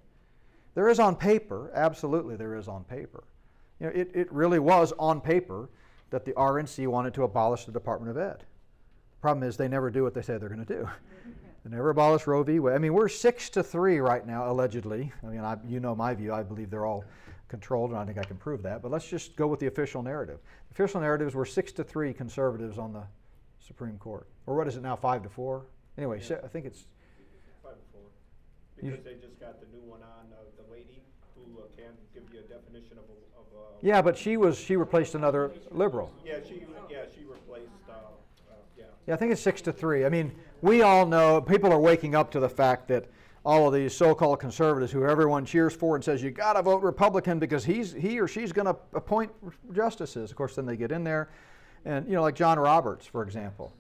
There 0.75 0.89
is 0.89 0.99
on 0.99 1.15
paper, 1.15 1.69
absolutely, 1.75 2.35
there 2.35 2.55
is 2.55 2.67
on 2.67 2.83
paper. 2.85 3.25
You 3.79 3.87
know, 3.87 3.91
it, 3.93 4.11
it 4.15 4.31
really 4.31 4.59
was 4.59 4.91
on 4.97 5.21
paper 5.21 5.69
that 6.09 6.25
the 6.25 6.31
RNC 6.31 6.87
wanted 6.87 7.13
to 7.15 7.23
abolish 7.23 7.65
the 7.65 7.71
Department 7.71 8.09
of 8.09 8.17
Ed. 8.17 8.39
The 8.39 9.21
problem 9.21 9.47
is 9.47 9.55
they 9.55 9.67
never 9.67 9.91
do 9.91 10.03
what 10.03 10.15
they 10.15 10.21
say 10.21 10.37
they're 10.37 10.49
going 10.49 10.65
to 10.65 10.73
do. 10.73 10.89
They 11.63 11.69
never 11.69 11.89
abolish 11.91 12.27
Roe 12.27 12.43
v. 12.43 12.59
Wade. 12.59 12.75
I 12.75 12.77
mean, 12.77 12.93
we're 12.93 13.07
six 13.07 13.49
to 13.51 13.63
three 13.63 13.99
right 13.99 14.25
now, 14.27 14.51
allegedly. 14.51 15.13
I 15.23 15.27
mean, 15.27 15.39
I, 15.39 15.57
you 15.65 15.79
know 15.79 15.95
my 15.95 16.13
view. 16.13 16.33
I 16.33 16.43
believe 16.43 16.69
they're 16.69 16.85
all 16.85 17.05
controlled, 17.47 17.91
and 17.91 17.99
I 17.99 18.05
think 18.05 18.17
I 18.17 18.23
can 18.23 18.35
prove 18.37 18.61
that. 18.63 18.81
But 18.81 18.91
let's 18.91 19.07
just 19.07 19.35
go 19.37 19.47
with 19.47 19.59
the 19.61 19.67
official 19.67 20.03
narrative. 20.03 20.39
The 20.69 20.73
official 20.73 20.99
narratives 20.99 21.35
were 21.35 21.45
six 21.45 21.71
to 21.73 21.83
three 21.83 22.13
conservatives 22.13 22.77
on 22.77 22.91
the 22.91 23.03
Supreme 23.65 23.97
Court. 23.97 24.27
Or 24.45 24.55
what 24.57 24.67
is 24.67 24.75
it 24.75 24.83
now, 24.83 24.95
five 24.97 25.23
to 25.23 25.29
four? 25.29 25.65
Anyway, 25.97 26.19
Yeah. 26.19 26.25
so 26.27 26.41
I 26.43 26.47
think 26.47 26.65
it's 26.65 26.85
Five 27.63 27.75
to 27.75 27.79
four. 27.93 28.01
You- 28.81 28.91
Because 28.91 29.05
they 29.05 29.15
just 29.25 29.39
got 29.39 29.61
the 29.61 29.67
new 29.67 29.83
one 29.89 30.01
on, 30.01 30.33
uh, 30.33 30.43
the 30.61 30.69
lady. 30.69 31.01
who 31.35 31.59
uh, 31.59 31.63
can 31.77 31.93
give 32.13 32.23
you 32.33 32.39
a 32.39 32.43
definition 32.43 32.97
of 32.97 33.05
a, 33.05 33.39
of 33.39 33.45
a. 33.81 33.85
Yeah, 33.85 34.01
but 34.01 34.17
she 34.17 34.35
was 34.35 34.57
she 34.57 34.75
replaced 34.75 35.15
another 35.15 35.51
liberal. 35.71 36.11
Yeah, 36.25 36.39
she, 36.45 36.65
yeah, 36.89 37.05
she 37.15 37.23
replaced, 37.23 37.69
uh, 37.89 37.93
yeah. 39.07 39.13
I 39.13 39.17
think 39.17 39.31
it's 39.31 39.41
six 39.41 39.61
to 39.63 39.71
three. 39.71 40.05
I 40.05 40.09
mean, 40.09 40.33
we 40.61 40.81
all 40.81 41.05
know 41.05 41.41
people 41.41 41.71
are 41.71 41.79
waking 41.79 42.15
up 42.15 42.31
to 42.31 42.39
the 42.39 42.49
fact 42.49 42.87
that 42.89 43.09
all 43.45 43.67
of 43.67 43.73
these 43.73 43.93
so-called 43.93 44.39
conservatives, 44.39 44.91
who 44.91 45.05
everyone 45.05 45.45
cheers 45.45 45.73
for 45.73 45.95
and 45.95 46.03
says 46.03 46.23
you 46.23 46.31
got 46.31 46.53
to 46.53 46.61
vote 46.61 46.81
Republican 46.81 47.39
because 47.39 47.65
he's 47.65 47.91
he 47.91 48.19
or 48.19 48.27
she's 48.27 48.53
going 48.53 48.65
to 48.65 48.75
appoint 48.93 49.31
justices. 49.73 50.31
Of 50.31 50.37
course, 50.37 50.55
then 50.55 50.65
they 50.65 50.77
get 50.77 50.91
in 50.91 51.03
there, 51.03 51.29
and 51.85 52.07
you 52.07 52.13
know, 52.13 52.21
like 52.21 52.35
John 52.35 52.57
Roberts, 52.57 53.05
for 53.05 53.23
example, 53.23 53.73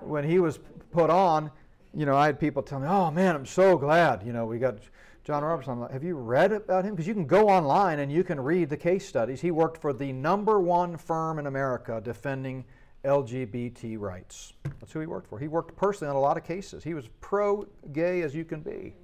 when 0.00 0.24
he 0.24 0.38
was 0.40 0.58
put 0.90 1.10
on, 1.10 1.50
you 1.94 2.06
know, 2.06 2.16
I 2.16 2.26
had 2.26 2.40
people 2.40 2.62
tell 2.62 2.80
me, 2.80 2.88
"Oh 2.88 3.10
man, 3.10 3.36
I'm 3.36 3.46
so 3.46 3.78
glad." 3.78 4.24
You 4.26 4.32
know, 4.32 4.46
we 4.46 4.58
got 4.58 4.78
John 5.22 5.44
Roberts. 5.44 5.68
I'm 5.68 5.80
like, 5.80 5.92
"Have 5.92 6.02
you 6.02 6.16
read 6.16 6.52
about 6.52 6.84
him?" 6.84 6.94
Because 6.94 7.06
you 7.06 7.14
can 7.14 7.26
go 7.26 7.48
online 7.48 8.00
and 8.00 8.10
you 8.10 8.24
can 8.24 8.40
read 8.40 8.68
the 8.68 8.76
case 8.76 9.06
studies. 9.06 9.40
He 9.40 9.52
worked 9.52 9.80
for 9.80 9.92
the 9.92 10.12
number 10.12 10.58
one 10.58 10.96
firm 10.96 11.38
in 11.38 11.46
America 11.46 12.00
defending 12.02 12.64
LGBT 13.04 13.98
rights. 13.98 14.54
That's 14.80 14.92
who 14.92 15.00
he 15.00 15.06
worked 15.06 15.28
for. 15.28 15.38
He 15.38 15.48
worked 15.48 15.76
personally 15.76 16.10
on 16.10 16.16
a 16.16 16.20
lot 16.20 16.36
of 16.36 16.44
cases. 16.44 16.82
He 16.82 16.94
was 16.94 17.08
pro 17.20 17.66
gay 17.92 18.22
as 18.22 18.34
you 18.34 18.44
can 18.44 18.60
be. 18.60 18.94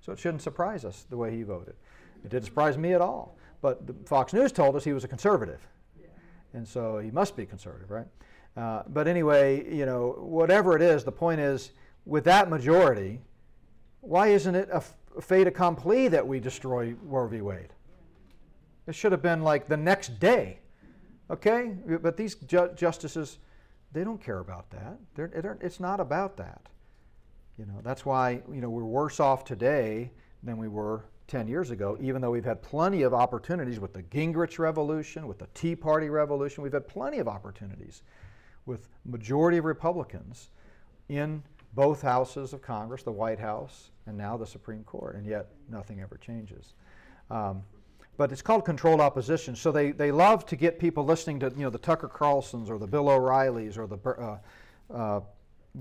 So 0.00 0.12
it 0.12 0.18
shouldn't 0.18 0.42
surprise 0.42 0.84
us 0.84 1.06
the 1.08 1.16
way 1.16 1.34
he 1.34 1.42
voted. 1.42 1.74
It 2.24 2.30
didn't 2.30 2.44
surprise 2.44 2.76
me 2.76 2.92
at 2.92 3.00
all. 3.00 3.36
But 3.60 3.80
Fox 4.06 4.32
News 4.32 4.52
told 4.52 4.76
us 4.76 4.84
he 4.84 4.92
was 4.92 5.04
a 5.04 5.08
conservative. 5.08 5.66
And 6.52 6.66
so 6.66 6.98
he 6.98 7.10
must 7.10 7.36
be 7.36 7.44
conservative, 7.44 7.90
right? 7.90 8.06
Uh, 8.56 8.82
but 8.88 9.06
anyway, 9.06 9.72
you 9.74 9.84
know, 9.84 10.16
whatever 10.18 10.74
it 10.74 10.82
is, 10.82 11.04
the 11.04 11.12
point 11.12 11.40
is, 11.40 11.72
with 12.06 12.24
that 12.24 12.48
majority, 12.48 13.20
why 14.00 14.28
isn't 14.28 14.54
it 14.54 14.68
a 14.72 14.80
fait 15.20 15.46
accompli 15.46 16.08
that 16.08 16.26
we 16.26 16.40
destroy 16.40 16.94
Roe 17.02 17.26
v. 17.26 17.40
Wade? 17.40 17.72
It 18.86 18.94
should 18.94 19.12
have 19.12 19.22
been 19.22 19.42
like 19.42 19.68
the 19.68 19.76
next 19.76 20.20
day, 20.20 20.60
okay? 21.30 21.76
But 22.02 22.16
these 22.16 22.34
ju- 22.34 22.70
justices, 22.74 23.38
they 23.92 24.04
don't 24.04 24.20
care 24.20 24.38
about 24.38 24.70
that. 24.70 24.98
It's 25.60 25.80
not 25.80 26.00
about 26.00 26.36
that. 26.36 26.62
You 27.58 27.66
know, 27.66 27.80
that's 27.82 28.04
why 28.04 28.42
you 28.52 28.60
know 28.60 28.68
we're 28.68 28.84
worse 28.84 29.18
off 29.18 29.44
today 29.44 30.10
than 30.42 30.58
we 30.58 30.68
were 30.68 31.04
10 31.28 31.48
years 31.48 31.70
ago, 31.70 31.96
even 32.00 32.22
though 32.22 32.30
we've 32.30 32.44
had 32.44 32.62
plenty 32.62 33.02
of 33.02 33.12
opportunities 33.12 33.80
with 33.80 33.92
the 33.92 34.02
Gingrich 34.04 34.58
Revolution, 34.58 35.26
with 35.26 35.38
the 35.38 35.48
Tea 35.54 35.74
Party 35.74 36.08
Revolution. 36.08 36.62
We've 36.62 36.72
had 36.72 36.86
plenty 36.86 37.18
of 37.18 37.26
opportunities 37.26 38.02
with 38.64 38.88
majority 39.04 39.58
of 39.58 39.64
Republicans 39.64 40.50
in 41.08 41.42
both 41.74 42.02
houses 42.02 42.52
of 42.52 42.62
Congress, 42.62 43.02
the 43.02 43.12
White 43.12 43.38
House, 43.38 43.90
and 44.06 44.16
now 44.16 44.36
the 44.36 44.46
Supreme 44.46 44.84
Court, 44.84 45.16
and 45.16 45.26
yet 45.26 45.48
nothing 45.68 46.00
ever 46.00 46.16
changes. 46.16 46.74
Um, 47.30 47.62
but 48.16 48.32
it's 48.32 48.42
called 48.42 48.64
controlled 48.64 49.00
opposition. 49.00 49.54
So 49.56 49.72
they, 49.72 49.90
they 49.90 50.10
love 50.10 50.46
to 50.46 50.56
get 50.56 50.78
people 50.78 51.04
listening 51.04 51.40
to 51.40 51.52
you 51.56 51.64
know 51.64 51.70
the 51.70 51.78
Tucker 51.78 52.08
Carlsons 52.08 52.70
or 52.70 52.78
the 52.78 52.86
Bill 52.86 53.08
O'Reillys 53.08 53.76
or 53.78 53.86
the 53.86 53.98
uh, 54.08 54.38
uh, 54.92 55.20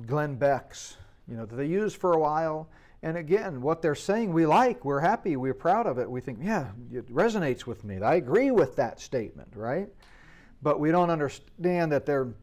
Glenn 0.06 0.36
Becks 0.36 0.98
you 1.28 1.36
know, 1.36 1.46
that 1.46 1.56
they 1.56 1.66
use 1.66 1.94
for 1.94 2.14
a 2.14 2.20
while. 2.20 2.70
And 3.04 3.18
again, 3.18 3.62
what 3.62 3.82
they're 3.82 3.96
saying 3.96 4.34
we 4.34 4.46
like, 4.46 4.84
we're 4.84 5.00
happy, 5.00 5.36
we're 5.36 5.54
proud 5.54 5.86
of 5.86 5.98
it. 6.00 6.10
We 6.10 6.22
think, 6.22 6.40
yeah, 6.42 6.72
it 6.92 7.12
resonates 7.14 7.66
with 7.66 7.84
me. 7.84 8.02
I 8.02 8.16
agree 8.16 8.52
with 8.52 8.76
that 8.78 9.00
statement, 9.00 9.50
right? 9.56 9.90
But 10.62 10.80
we 10.80 10.92
don't 10.92 11.10
understand 11.10 11.92
that 11.92 12.06
they're 12.06 12.34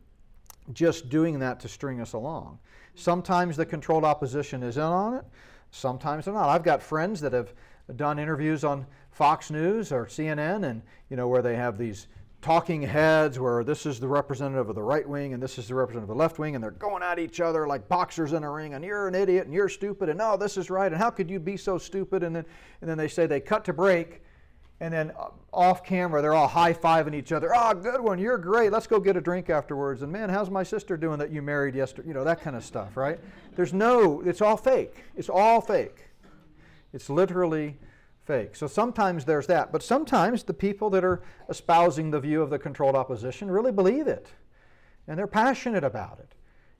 just 0.73 1.09
doing 1.09 1.41
that 1.41 1.59
to 1.61 1.69
string 1.69 2.01
us 2.01 2.13
along. 2.13 2.59
Sometimes 2.95 3.57
the 3.57 3.67
controlled 3.67 4.05
opposition 4.05 4.63
is 4.63 4.77
in 4.77 4.83
on 4.83 5.15
it, 5.15 5.25
sometimes 5.71 6.27
they're 6.27 6.35
not. 6.35 6.49
I've 6.49 6.63
got 6.63 6.83
friends 6.83 7.21
that 7.23 7.33
have 7.33 7.53
done 7.97 8.19
interviews 8.19 8.65
on 8.65 8.87
Fox 9.11 9.51
News 9.51 9.93
or 9.93 10.07
CNN 10.07 10.65
and 10.65 10.83
you 11.11 11.17
know 11.17 11.29
where 11.29 11.43
they 11.43 11.57
have 11.57 11.77
these 11.79 12.07
talking 12.43 12.83
heads 12.83 13.39
where 13.39 13.62
this 13.62 13.87
is 13.87 14.01
the 14.01 14.09
representative 14.09 14.69
of 14.69 14.75
the 14.75 14.83
right 14.83 15.09
wing 15.09 15.33
and 15.33 15.41
this 15.41 15.59
is 15.59 15.69
the 15.69 15.75
representative 15.75 16.11
of 16.11 16.17
the 16.17 16.19
left 16.19 16.41
wing 16.41 16.57
and 16.57 16.62
they're 16.62 16.73
going 16.73 17.03
at 17.03 17.21
each 17.21 17.41
other 17.41 17.69
like 17.69 17.89
boxers 17.89 18.33
in 18.33 18.43
a 18.43 18.51
ring 18.51 18.75
and 18.75 18.85
you're 18.85 19.07
an 19.07 19.15
idiot 19.15 19.45
and 19.45 19.55
you're 19.55 19.69
stupid 19.69 20.09
and 20.09 20.19
no 20.19 20.37
this 20.37 20.57
is 20.57 20.69
right 20.69 20.91
and 20.91 21.01
how 21.01 21.09
could 21.09 21.31
you 21.31 21.39
be 21.39 21.57
so 21.57 21.79
stupid? 21.79 22.25
And 22.25 22.35
then 22.35 22.45
and 22.81 22.91
then 22.91 22.99
they 22.99 23.07
say 23.07 23.27
they 23.27 23.39
cut 23.39 23.65
to 23.67 23.73
break 23.73 24.23
and 24.81 24.93
then 24.93 25.12
uh, 25.17 25.29
off 25.53 25.85
camera 25.85 26.21
they're 26.21 26.35
all 26.35 26.49
high-fiving 26.49 27.15
each 27.15 27.31
other 27.31 27.53
oh 27.55 27.75
good 27.75 28.01
one 28.01 28.19
you're 28.19 28.39
great 28.39 28.73
let's 28.73 28.89
go 28.89 28.99
get 28.99 29.17
a 29.17 29.21
drink 29.21 29.49
afterwards. 29.49 30.03
And 30.03 30.11
man 30.11 30.29
how's 30.29 30.51
my 30.51 30.65
sister 30.65 30.97
doing 30.97 31.21
that 31.21 31.31
you 31.31 31.43
married 31.43 31.77
yesterday? 31.77 32.09
You 32.09 32.15
know 32.15 32.25
that 32.25 32.41
kind 32.41 32.57
of 32.57 32.65
stuff 32.65 32.97
right? 32.97 33.21
There's 33.55 33.73
no 33.73 34.21
it's 34.23 34.41
all 34.41 34.57
fake 34.57 35.05
it's 35.15 35.29
all 35.29 35.61
fake 35.61 36.09
it's 36.93 37.09
literally 37.09 37.79
fake. 38.25 38.55
So 38.55 38.67
sometimes 38.67 39.25
there's 39.25 39.47
that. 39.49 39.73
But 39.73 39.83
sometimes 39.83 40.45
the 40.45 40.55
people 40.55 40.91
that 40.91 41.05
are 41.05 41.23
espousing 41.49 42.11
the 42.11 42.21
view 42.21 42.43
of 42.43 42.51
the 42.51 42.59
controlled 42.59 42.95
opposition 42.95 43.51
really 43.51 43.73
believe 43.73 44.07
it. 44.07 44.29
And 45.09 45.19
they're 45.19 45.27
passionate 45.27 45.85
about 45.85 46.21
it. 46.21 46.35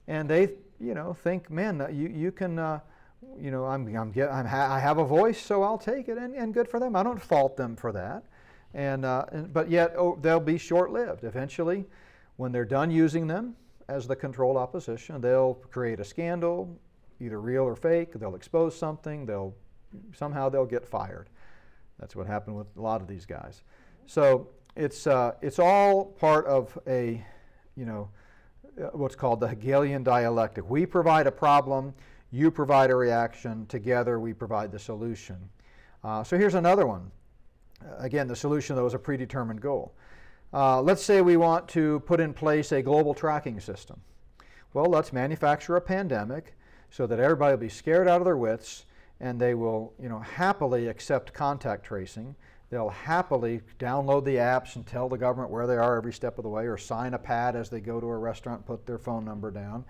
And 0.07 0.29
they, 0.29 0.53
you 0.79 0.93
know, 0.93 1.13
think, 1.13 1.49
man, 1.49 1.85
you, 1.91 2.07
you 2.07 2.31
can, 2.31 2.59
uh, 2.59 2.79
you 3.37 3.51
know, 3.51 3.65
I'm, 3.65 3.93
I'm, 3.95 4.11
get, 4.11 4.31
I'm 4.31 4.45
ha- 4.45 4.73
I 4.73 4.79
have 4.79 4.97
a 4.97 5.05
voice, 5.05 5.39
so 5.41 5.63
I'll 5.63 5.77
take 5.77 6.07
it. 6.07 6.17
And, 6.17 6.33
and 6.35 6.53
good 6.53 6.67
for 6.67 6.79
them. 6.79 6.95
I 6.95 7.03
don't 7.03 7.21
fault 7.21 7.57
them 7.57 7.75
for 7.75 7.91
that. 7.91 8.23
And, 8.73 9.05
uh, 9.05 9.25
and 9.31 9.53
but 9.53 9.69
yet 9.69 9.93
oh, 9.97 10.17
they'll 10.21 10.39
be 10.39 10.57
short-lived. 10.57 11.23
Eventually, 11.23 11.85
when 12.37 12.51
they're 12.51 12.65
done 12.65 12.89
using 12.89 13.27
them 13.27 13.55
as 13.87 14.07
the 14.07 14.15
controlled 14.15 14.57
opposition, 14.57 15.21
they'll 15.21 15.55
create 15.69 15.99
a 15.99 16.05
scandal, 16.05 16.79
either 17.19 17.39
real 17.39 17.63
or 17.63 17.75
fake. 17.75 18.13
They'll 18.13 18.35
expose 18.35 18.75
something. 18.75 19.25
They'll 19.25 19.53
somehow 20.15 20.49
they'll 20.49 20.65
get 20.65 20.85
fired. 20.85 21.29
That's 21.99 22.15
what 22.15 22.27
happened 22.27 22.57
with 22.57 22.67
a 22.77 22.81
lot 22.81 23.01
of 23.01 23.07
these 23.07 23.25
guys. 23.25 23.63
So 24.05 24.49
it's, 24.75 25.07
uh, 25.07 25.33
it's 25.41 25.59
all 25.59 26.05
part 26.05 26.45
of 26.45 26.77
a, 26.87 27.23
you 27.75 27.85
know, 27.85 28.09
uh, 28.81 28.87
what's 28.93 29.15
called 29.15 29.39
the 29.39 29.47
Hegelian 29.47 30.03
dialectic. 30.03 30.69
We 30.69 30.85
provide 30.85 31.27
a 31.27 31.31
problem, 31.31 31.93
you 32.31 32.49
provide 32.49 32.89
a 32.89 32.95
reaction, 32.95 33.65
together 33.67 34.19
we 34.19 34.33
provide 34.33 34.71
the 34.71 34.79
solution. 34.79 35.37
Uh, 36.03 36.23
so 36.23 36.37
here's 36.37 36.55
another 36.55 36.85
one. 36.85 37.11
Again, 37.99 38.27
the 38.27 38.35
solution, 38.35 38.75
though, 38.75 38.85
is 38.85 38.93
a 38.93 38.99
predetermined 38.99 39.61
goal. 39.61 39.93
Uh, 40.53 40.81
let's 40.81 41.03
say 41.03 41.21
we 41.21 41.37
want 41.37 41.67
to 41.69 41.99
put 42.01 42.19
in 42.19 42.33
place 42.33 42.71
a 42.71 42.81
global 42.81 43.13
tracking 43.13 43.59
system. 43.59 43.99
Well, 44.73 44.85
let's 44.85 45.13
manufacture 45.13 45.75
a 45.75 45.81
pandemic 45.81 46.55
so 46.89 47.07
that 47.07 47.19
everybody 47.19 47.53
will 47.53 47.61
be 47.61 47.69
scared 47.69 48.07
out 48.07 48.21
of 48.21 48.25
their 48.25 48.37
wits 48.37 48.85
and 49.23 49.39
they 49.39 49.53
will 49.53 49.93
you 49.97 50.09
know, 50.09 50.19
happily 50.19 50.87
accept 50.87 51.33
contact 51.33 51.85
tracing. 51.85 52.35
They'll 52.69 52.89
happily 52.89 53.61
download 53.79 54.25
the 54.25 54.35
apps 54.35 54.75
and 54.75 54.85
tell 54.85 55.07
the 55.07 55.17
government 55.17 55.49
where 55.49 55.65
they 55.65 55.77
are 55.77 55.95
every 55.95 56.11
step 56.11 56.37
of 56.37 56.43
the 56.43 56.49
way, 56.49 56.65
or 56.65 56.77
sign 56.77 57.13
a 57.13 57.17
pad 57.17 57.55
as 57.55 57.69
they 57.69 57.79
go 57.79 58.01
to 58.01 58.07
a 58.07 58.17
restaurant 58.17 58.59
and 58.59 58.65
put 58.65 58.85
their 58.85 58.97
phone 58.97 59.23
number 59.23 59.49
down, 59.49 59.85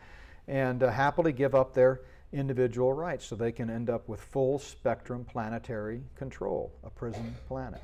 and 0.47 0.83
uh, 0.83 0.91
happily 0.91 1.33
give 1.33 1.55
up 1.55 1.73
their 1.73 2.01
individual 2.31 2.93
rights 2.93 3.25
so 3.25 3.35
they 3.35 3.51
can 3.51 3.71
end 3.71 3.89
up 3.89 4.07
with 4.07 4.21
full 4.21 4.59
spectrum 4.59 5.25
planetary 5.25 6.03
control, 6.15 6.71
a 6.83 6.89
prison 6.91 7.35
planet. 7.47 7.81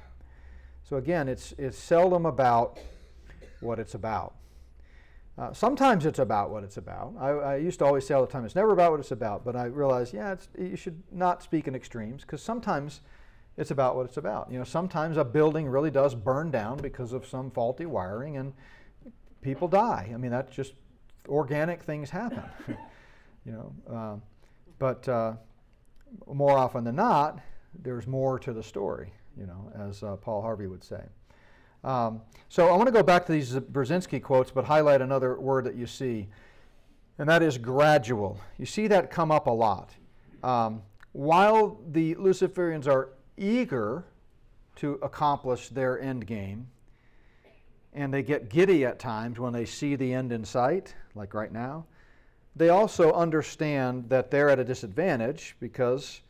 So 0.83 0.97
again, 0.97 1.27
it's, 1.27 1.55
it's 1.57 1.79
seldom 1.79 2.27
about 2.27 2.77
what 3.59 3.79
it's 3.79 3.95
about. 3.95 4.35
Uh, 5.39 5.53
sometimes 5.53 6.05
it's 6.05 6.19
about 6.19 6.51
what 6.51 6.65
it's 6.65 6.75
about. 6.75 7.13
I, 7.17 7.29
I, 7.29 7.55
used 7.55 7.79
to 7.79 7.85
always 7.85 8.05
say 8.05 8.13
all 8.13 8.25
the 8.25 8.31
time, 8.31 8.43
it's 8.43 8.55
never 8.55 8.73
about 8.73 8.91
what 8.91 8.99
it's 8.99 9.11
about, 9.11 9.45
but 9.45 9.55
I 9.55 9.65
realized, 9.65 10.13
yeah, 10.13 10.35
you 10.57 10.75
should 10.75 11.01
not 11.13 11.41
speak 11.41 11.65
in 11.65 11.75
extremes 11.75 12.23
because 12.23 12.43
sometimes 12.43 12.99
it's 13.55 13.71
about 13.71 13.95
what 13.95 14.05
it's 14.05 14.17
about. 14.17 14.51
You 14.51 14.57
know, 14.57 14.65
sometimes 14.65 15.15
a 15.15 15.23
building 15.23 15.69
really 15.69 15.91
does 15.91 16.13
burn 16.13 16.51
down 16.51 16.79
because 16.79 17.13
of 17.13 17.25
some 17.25 17.51
faulty 17.51 17.85
wiring 17.85 18.35
and 18.35 18.51
people 19.41 19.69
die. 19.69 20.11
I 20.13 20.17
mean, 20.17 20.31
that's 20.31 20.53
just 20.53 20.73
organic 21.29 21.83
things 21.83 22.09
happen. 22.09 22.43
you 23.45 23.53
know, 23.53 23.73
uh, 23.89 24.15
but 24.77 25.07
uh, 25.07 25.33
more 26.27 26.57
often 26.57 26.83
than 26.83 26.97
not, 26.97 27.39
there's 27.81 28.07
more 28.07 28.39
to 28.39 28.51
the 28.51 28.63
story. 28.63 29.13
You 29.37 29.45
know, 29.45 29.71
as 29.87 30.03
uh, 30.03 30.17
Paul 30.17 30.41
Harvey 30.41 30.67
would 30.67 30.83
say. 30.83 31.01
Um, 31.83 32.21
so 32.49 32.67
I 32.67 32.75
want 32.75 32.87
to 32.87 32.91
go 32.91 33.03
back 33.03 33.25
to 33.27 33.31
these 33.31 33.53
Brzezinski 33.53 34.21
quotes, 34.21 34.51
but 34.51 34.65
highlight 34.65 35.01
another 35.01 35.39
word 35.39 35.65
that 35.65 35.75
you 35.75 35.85
see, 35.85 36.27
and 37.17 37.29
that 37.29 37.41
is 37.41 37.57
gradual. 37.57 38.39
You 38.57 38.65
see 38.65 38.87
that 38.87 39.11
come 39.11 39.31
up 39.31 39.47
a 39.47 39.51
lot. 39.51 39.91
Um, 40.43 40.81
while 41.11 41.79
the 41.91 42.15
Luciferians 42.15 42.87
are 42.87 43.09
eager 43.37 44.05
to 44.77 44.93
accomplish 45.01 45.69
their 45.69 45.99
end 45.99 46.25
game, 46.25 46.67
and 47.93 48.13
they 48.13 48.23
get 48.23 48.49
giddy 48.49 48.85
at 48.85 48.99
times 48.99 49.39
when 49.39 49.51
they 49.51 49.65
see 49.65 49.95
the 49.95 50.13
end 50.13 50.31
in 50.31 50.45
sight, 50.45 50.95
like 51.15 51.33
right 51.33 51.51
now, 51.51 51.85
they 52.55 52.69
also 52.69 53.11
understand 53.13 54.09
that 54.09 54.31
they're 54.31 54.49
at 54.49 54.59
a 54.59 54.63
disadvantage 54.63 55.55
because, 55.59 56.21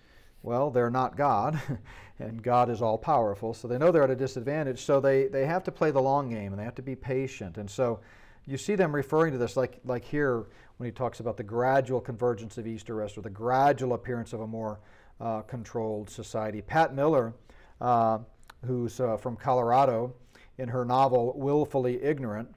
well, 0.44 0.70
they're 0.70 0.89
not 0.89 1.18
God. 1.18 1.60
and 2.20 2.42
God 2.44 2.70
is 2.70 2.82
all 2.82 2.98
powerful. 2.98 3.54
So 3.54 3.68
they 3.68 3.78
know 3.78 3.92
they're 3.92 4.04
at 4.04 4.10
a 4.10 4.16
disadvantage. 4.16 4.84
So 4.84 5.00
they, 5.00 5.28
they 5.28 5.46
have 5.46 5.64
to 5.64 5.72
play 5.72 5.92
the 5.92 6.02
long 6.02 6.30
game 6.30 6.52
and 6.52 6.60
they 6.60 6.66
have 6.66 6.76
to 6.76 6.82
be 6.82 6.96
patient. 6.96 7.58
And 7.58 7.70
so 7.70 8.00
you 8.46 8.58
see 8.58 8.76
them 8.76 8.94
referring 8.94 9.32
to 9.32 9.38
this 9.38 9.56
like, 9.56 9.80
like 9.86 10.04
here 10.04 10.48
when 10.78 10.88
he 10.88 10.92
talks 10.92 11.20
about 11.20 11.38
the 11.38 11.44
gradual 11.44 12.02
convergence 12.02 12.58
of 12.58 12.68
East 12.68 12.90
or 12.90 12.98
West 12.98 13.18
or 13.18 13.22
the 13.22 13.30
gradual 13.30 13.94
appearance 13.94 14.34
of 14.34 14.42
a 14.42 14.48
more 14.48 14.80
uh, 15.20 15.42
controlled 15.42 16.10
society. 16.10 16.62
Pat 16.62 16.94
Miller 16.94 17.34
uh, 17.82 18.20
who's 18.66 19.00
uh, 19.00 19.18
from 19.18 19.36
Colorado, 19.36 20.14
in 20.58 20.68
her 20.68 20.84
novel 20.84 21.34
Willfully 21.38 22.02
Ignorant, 22.04 22.50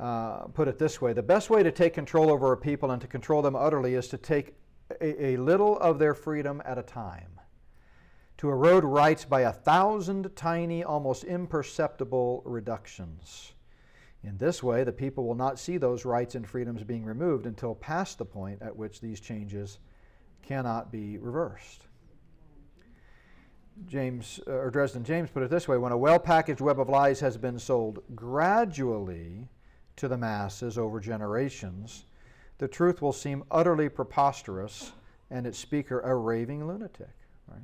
uh, 0.00 0.44
put 0.48 0.68
it 0.68 0.78
this 0.78 1.00
way 1.00 1.12
The 1.12 1.22
best 1.22 1.48
way 1.50 1.62
to 1.62 1.70
take 1.70 1.94
control 1.94 2.30
over 2.30 2.52
a 2.52 2.56
people 2.56 2.90
and 2.90 3.00
to 3.00 3.06
control 3.06 3.42
them 3.42 3.56
utterly 3.56 3.94
is 3.94 4.08
to 4.08 4.18
take 4.18 4.54
a, 5.00 5.26
a 5.26 5.36
little 5.36 5.78
of 5.78 5.98
their 5.98 6.14
freedom 6.14 6.62
at 6.64 6.78
a 6.78 6.82
time 6.82 7.35
to 8.38 8.50
erode 8.50 8.84
rights 8.84 9.24
by 9.24 9.42
a 9.42 9.52
thousand 9.52 10.34
tiny, 10.36 10.84
almost 10.84 11.24
imperceptible 11.24 12.42
reductions. 12.44 13.52
In 14.22 14.36
this 14.38 14.62
way, 14.62 14.84
the 14.84 14.92
people 14.92 15.24
will 15.24 15.34
not 15.34 15.58
see 15.58 15.78
those 15.78 16.04
rights 16.04 16.34
and 16.34 16.46
freedoms 16.46 16.82
being 16.82 17.04
removed 17.04 17.46
until 17.46 17.74
past 17.74 18.18
the 18.18 18.24
point 18.24 18.60
at 18.60 18.76
which 18.76 19.00
these 19.00 19.20
changes 19.20 19.78
cannot 20.42 20.90
be 20.90 21.18
reversed. 21.18 21.86
James 23.86 24.40
uh, 24.46 24.52
or 24.52 24.70
Dresden 24.70 25.04
James 25.04 25.30
put 25.30 25.42
it 25.42 25.50
this 25.50 25.68
way 25.68 25.76
when 25.76 25.92
a 25.92 25.98
well 25.98 26.18
packaged 26.18 26.60
web 26.60 26.80
of 26.80 26.88
lies 26.88 27.20
has 27.20 27.36
been 27.36 27.58
sold 27.58 28.02
gradually 28.14 29.48
to 29.96 30.08
the 30.08 30.16
masses 30.16 30.78
over 30.78 30.98
generations, 30.98 32.06
the 32.58 32.68
truth 32.68 33.02
will 33.02 33.12
seem 33.12 33.44
utterly 33.50 33.88
preposterous 33.88 34.92
and 35.30 35.46
its 35.46 35.58
speaker 35.58 36.00
a 36.00 36.14
raving 36.14 36.66
lunatic. 36.66 37.14
Right? 37.48 37.60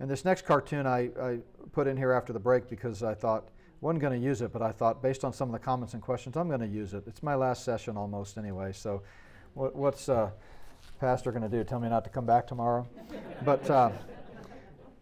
And 0.00 0.10
this 0.10 0.24
next 0.24 0.44
cartoon 0.44 0.86
I, 0.86 1.10
I 1.20 1.38
put 1.72 1.86
in 1.86 1.96
here 1.96 2.12
after 2.12 2.32
the 2.32 2.38
break 2.38 2.68
because 2.68 3.02
I 3.02 3.14
thought, 3.14 3.48
wasn't 3.80 4.00
going 4.00 4.20
to 4.20 4.24
use 4.24 4.42
it, 4.42 4.52
but 4.52 4.62
I 4.62 4.72
thought 4.72 5.02
based 5.02 5.24
on 5.24 5.32
some 5.32 5.48
of 5.48 5.52
the 5.52 5.58
comments 5.58 5.94
and 5.94 6.02
questions, 6.02 6.36
I'm 6.36 6.48
going 6.48 6.60
to 6.60 6.66
use 6.66 6.94
it. 6.94 7.04
It's 7.06 7.22
my 7.22 7.34
last 7.34 7.64
session 7.64 7.96
almost 7.96 8.36
anyway. 8.36 8.72
So, 8.72 9.02
what, 9.54 9.74
what's 9.76 10.08
uh, 10.08 10.30
pastor 11.00 11.30
going 11.30 11.42
to 11.42 11.48
do? 11.48 11.62
Tell 11.64 11.80
me 11.80 11.88
not 11.88 12.04
to 12.04 12.10
come 12.10 12.26
back 12.26 12.46
tomorrow? 12.46 12.86
but 13.44 13.68
uh, 13.70 13.90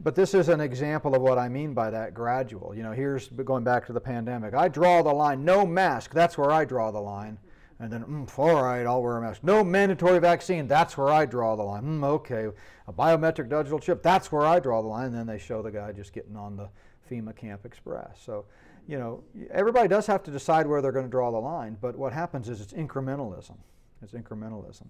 but 0.01 0.15
this 0.15 0.35
is 0.35 0.49
an 0.49 0.61
example 0.61 1.15
of 1.15 1.23
what 1.23 1.39
I 1.39 1.49
mean 1.49 1.73
by 1.73 1.91
that 1.91 2.13
gradual. 2.13 2.75
You 2.75 2.83
know, 2.83 2.93
here's 2.93 3.29
going 3.29 3.65
back 3.65 3.87
to 3.87 3.93
the 3.93 4.01
pandemic. 4.01 4.55
I 4.55 4.69
draw 4.69 5.03
the 5.03 5.13
line. 5.13 5.45
No 5.45 5.67
mask. 5.67 6.13
That's 6.13 6.37
where 6.37 6.51
I 6.51 6.65
draw 6.65 6.91
the 6.91 7.01
line. 7.01 7.39
And 7.79 7.93
then, 7.93 8.05
mm, 8.05 8.39
all 8.39 8.63
right, 8.63 8.87
I'll 8.87 9.03
wear 9.03 9.19
a 9.19 9.21
mask. 9.21 9.45
No 9.45 9.63
mandatory 9.63 10.19
vaccine. 10.19 10.67
That's 10.67 10.97
where 10.97 11.11
I 11.11 11.27
draw 11.27 11.57
the 11.57 11.63
line. 11.63 11.83
Mm, 11.85 12.05
okay. 12.05 12.47
A 12.87 12.93
biometric 12.93 13.51
digital 13.51 13.79
chip. 13.79 14.03
That's 14.03 14.33
where 14.33 14.47
I 14.47 14.61
draw 14.61 14.81
the 14.81 14.89
line. 14.89 15.07
And 15.07 15.15
then 15.15 15.27
they 15.27 15.39
show 15.39 15.61
the 15.63 15.71
guy 15.71 15.93
just 15.93 16.13
getting 16.13 16.37
on 16.37 16.57
the 16.57 16.69
FEMA 17.11 17.37
Camp 17.37 17.67
Express. 17.67 18.19
So, 18.25 18.47
you 18.89 18.99
know, 18.99 19.23
everybody 19.51 19.89
does 19.89 20.07
have 20.07 20.23
to 20.23 20.31
decide 20.31 20.67
where 20.67 20.81
they're 20.81 20.93
going 20.93 21.05
to 21.05 21.11
draw 21.11 21.31
the 21.31 21.39
line. 21.39 21.77
But 21.81 21.97
what 21.97 22.13
happens 22.13 22.49
is 22.49 22.61
it's 22.63 22.73
incrementalism. 22.73 23.57
It's 24.03 24.13
incrementalism. 24.13 24.87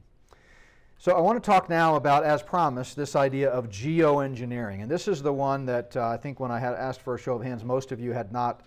So 0.99 1.13
I 1.13 1.21
want 1.21 1.43
to 1.43 1.47
talk 1.47 1.69
now 1.69 1.97
about, 1.97 2.25
as 2.25 2.43
promised, 2.43 2.97
this 2.97 3.17
idea 3.17 3.51
of 3.51 3.69
geoengineering. 3.69 4.81
And 4.81 4.91
this 4.91 5.09
is 5.09 5.23
the 5.23 5.33
one 5.33 5.67
that 5.67 5.95
uh, 5.97 6.09
I 6.09 6.17
think 6.17 6.41
when 6.41 6.51
I 6.51 6.59
had 6.59 6.75
asked 6.75 7.03
for 7.03 7.17
a 7.17 7.19
show 7.19 7.35
of 7.35 7.43
hands, 7.43 7.65
most 7.65 7.93
of 7.93 8.01
you 8.01 8.13
had 8.13 8.33
not 8.33 8.63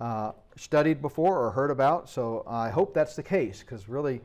uh, 0.00 0.32
studied 0.56 1.02
before 1.02 1.38
or 1.38 1.50
heard 1.50 1.70
about. 1.70 2.08
So 2.08 2.44
I 2.46 2.70
hope 2.70 2.94
that's 2.94 3.16
the 3.16 3.22
case, 3.22 3.60
because 3.60 3.88
really 3.88 4.20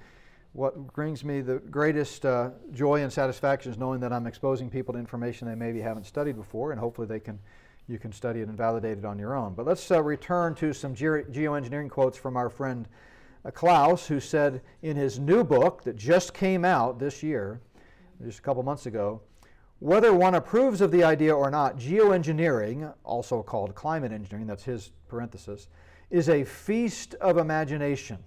what 0.53 0.93
brings 0.93 1.23
me 1.23 1.41
the 1.41 1.59
greatest 1.59 2.25
uh, 2.25 2.49
joy 2.73 3.01
and 3.01 3.13
satisfaction 3.13 3.71
is 3.71 3.77
knowing 3.77 3.99
that 3.99 4.11
I'm 4.11 4.27
exposing 4.27 4.69
people 4.69 4.93
to 4.93 4.99
information 4.99 5.47
they 5.47 5.55
maybe 5.55 5.79
haven't 5.79 6.05
studied 6.05 6.35
before, 6.35 6.71
and 6.71 6.79
hopefully 6.79 7.07
they 7.07 7.19
can, 7.19 7.39
you 7.87 7.99
can 7.99 8.11
study 8.11 8.41
it 8.41 8.47
and 8.47 8.57
validate 8.57 8.97
it 8.97 9.05
on 9.05 9.19
your 9.19 9.35
own. 9.35 9.53
But 9.53 9.65
let's 9.65 9.91
uh, 9.91 10.01
return 10.01 10.55
to 10.55 10.73
some 10.73 10.95
ge- 10.95 11.25
geoengineering 11.31 11.89
quotes 11.89 12.17
from 12.17 12.35
our 12.35 12.49
friend 12.49 12.87
uh, 13.45 13.51
Klaus, 13.51 14.07
who 14.07 14.19
said 14.19 14.61
in 14.81 14.97
his 14.97 15.19
new 15.19 15.43
book 15.43 15.83
that 15.83 15.95
just 15.95 16.33
came 16.33 16.65
out 16.65 16.99
this 16.99 17.21
year, 17.21 17.61
just 18.25 18.39
a 18.39 18.41
couple 18.41 18.63
months 18.63 18.85
ago, 18.85 19.21
whether 19.79 20.13
one 20.13 20.35
approves 20.35 20.81
of 20.81 20.91
the 20.91 21.03
idea 21.03 21.33
or 21.33 21.49
not, 21.49 21.77
geoengineering, 21.77 22.93
also 23.05 23.41
called 23.41 23.75
climate 23.75 24.11
engineering, 24.11 24.45
that's 24.45 24.63
his 24.63 24.91
parenthesis, 25.07 25.69
is 26.09 26.29
a 26.29 26.43
feast 26.43 27.15
of 27.15 27.37
imagination. 27.37 28.17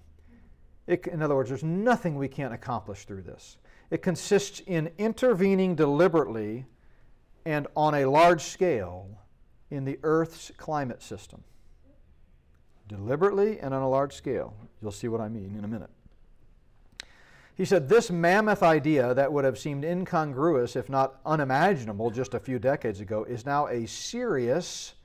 It, 0.87 1.07
in 1.07 1.21
other 1.21 1.35
words, 1.35 1.49
there's 1.49 1.63
nothing 1.63 2.15
we 2.15 2.27
can't 2.27 2.53
accomplish 2.53 3.05
through 3.05 3.23
this. 3.23 3.57
It 3.89 4.01
consists 4.01 4.61
in 4.61 4.91
intervening 4.97 5.75
deliberately 5.75 6.65
and 7.45 7.67
on 7.75 7.95
a 7.95 8.05
large 8.05 8.41
scale 8.41 9.07
in 9.69 9.85
the 9.85 9.99
Earth's 10.03 10.51
climate 10.57 11.01
system. 11.01 11.43
Deliberately 12.87 13.59
and 13.59 13.73
on 13.73 13.81
a 13.81 13.89
large 13.89 14.13
scale. 14.13 14.53
You'll 14.81 14.91
see 14.91 15.07
what 15.07 15.21
I 15.21 15.29
mean 15.29 15.55
in 15.57 15.63
a 15.63 15.67
minute. 15.67 15.89
He 17.55 17.65
said, 17.65 17.87
This 17.87 18.09
mammoth 18.09 18.63
idea 18.63 19.13
that 19.13 19.31
would 19.31 19.45
have 19.45 19.59
seemed 19.59 19.85
incongruous, 19.85 20.75
if 20.75 20.89
not 20.89 21.19
unimaginable, 21.25 22.09
just 22.09 22.33
a 22.33 22.39
few 22.39 22.59
decades 22.59 22.99
ago, 22.99 23.23
is 23.23 23.45
now 23.45 23.67
a 23.67 23.85
serious, 23.85 24.95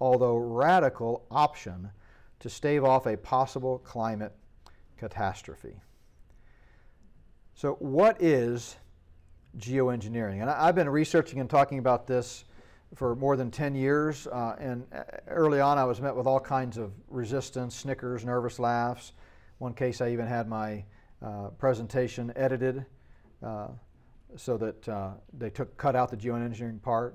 although 0.00 0.36
radical, 0.36 1.24
option 1.30 1.90
to 2.42 2.50
stave 2.50 2.84
off 2.84 3.06
a 3.06 3.16
possible 3.16 3.78
climate 3.78 4.32
catastrophe. 4.98 5.80
So, 7.54 7.74
what 7.74 8.20
is 8.20 8.76
geoengineering? 9.58 10.40
And 10.40 10.50
I've 10.50 10.74
been 10.74 10.88
researching 10.88 11.38
and 11.38 11.48
talking 11.48 11.78
about 11.78 12.08
this 12.08 12.44
for 12.96 13.14
more 13.14 13.36
than 13.36 13.52
10 13.52 13.76
years. 13.76 14.26
Uh, 14.26 14.56
and 14.58 14.84
uh, 14.92 15.04
early 15.28 15.60
on, 15.60 15.78
I 15.78 15.84
was 15.84 16.00
met 16.00 16.16
with 16.16 16.26
all 16.26 16.40
kinds 16.40 16.78
of 16.78 16.92
resistance, 17.08 17.76
snickers, 17.76 18.24
nervous 18.24 18.58
laughs. 18.58 19.12
One 19.58 19.72
case, 19.72 20.00
I 20.00 20.10
even 20.10 20.26
had 20.26 20.48
my 20.48 20.84
uh, 21.22 21.50
presentation 21.58 22.32
edited 22.34 22.84
uh, 23.40 23.68
so 24.36 24.56
that 24.56 24.88
uh, 24.88 25.10
they 25.32 25.50
took 25.50 25.76
cut 25.76 25.94
out 25.94 26.10
the 26.10 26.16
geoengineering 26.16 26.82
part. 26.82 27.14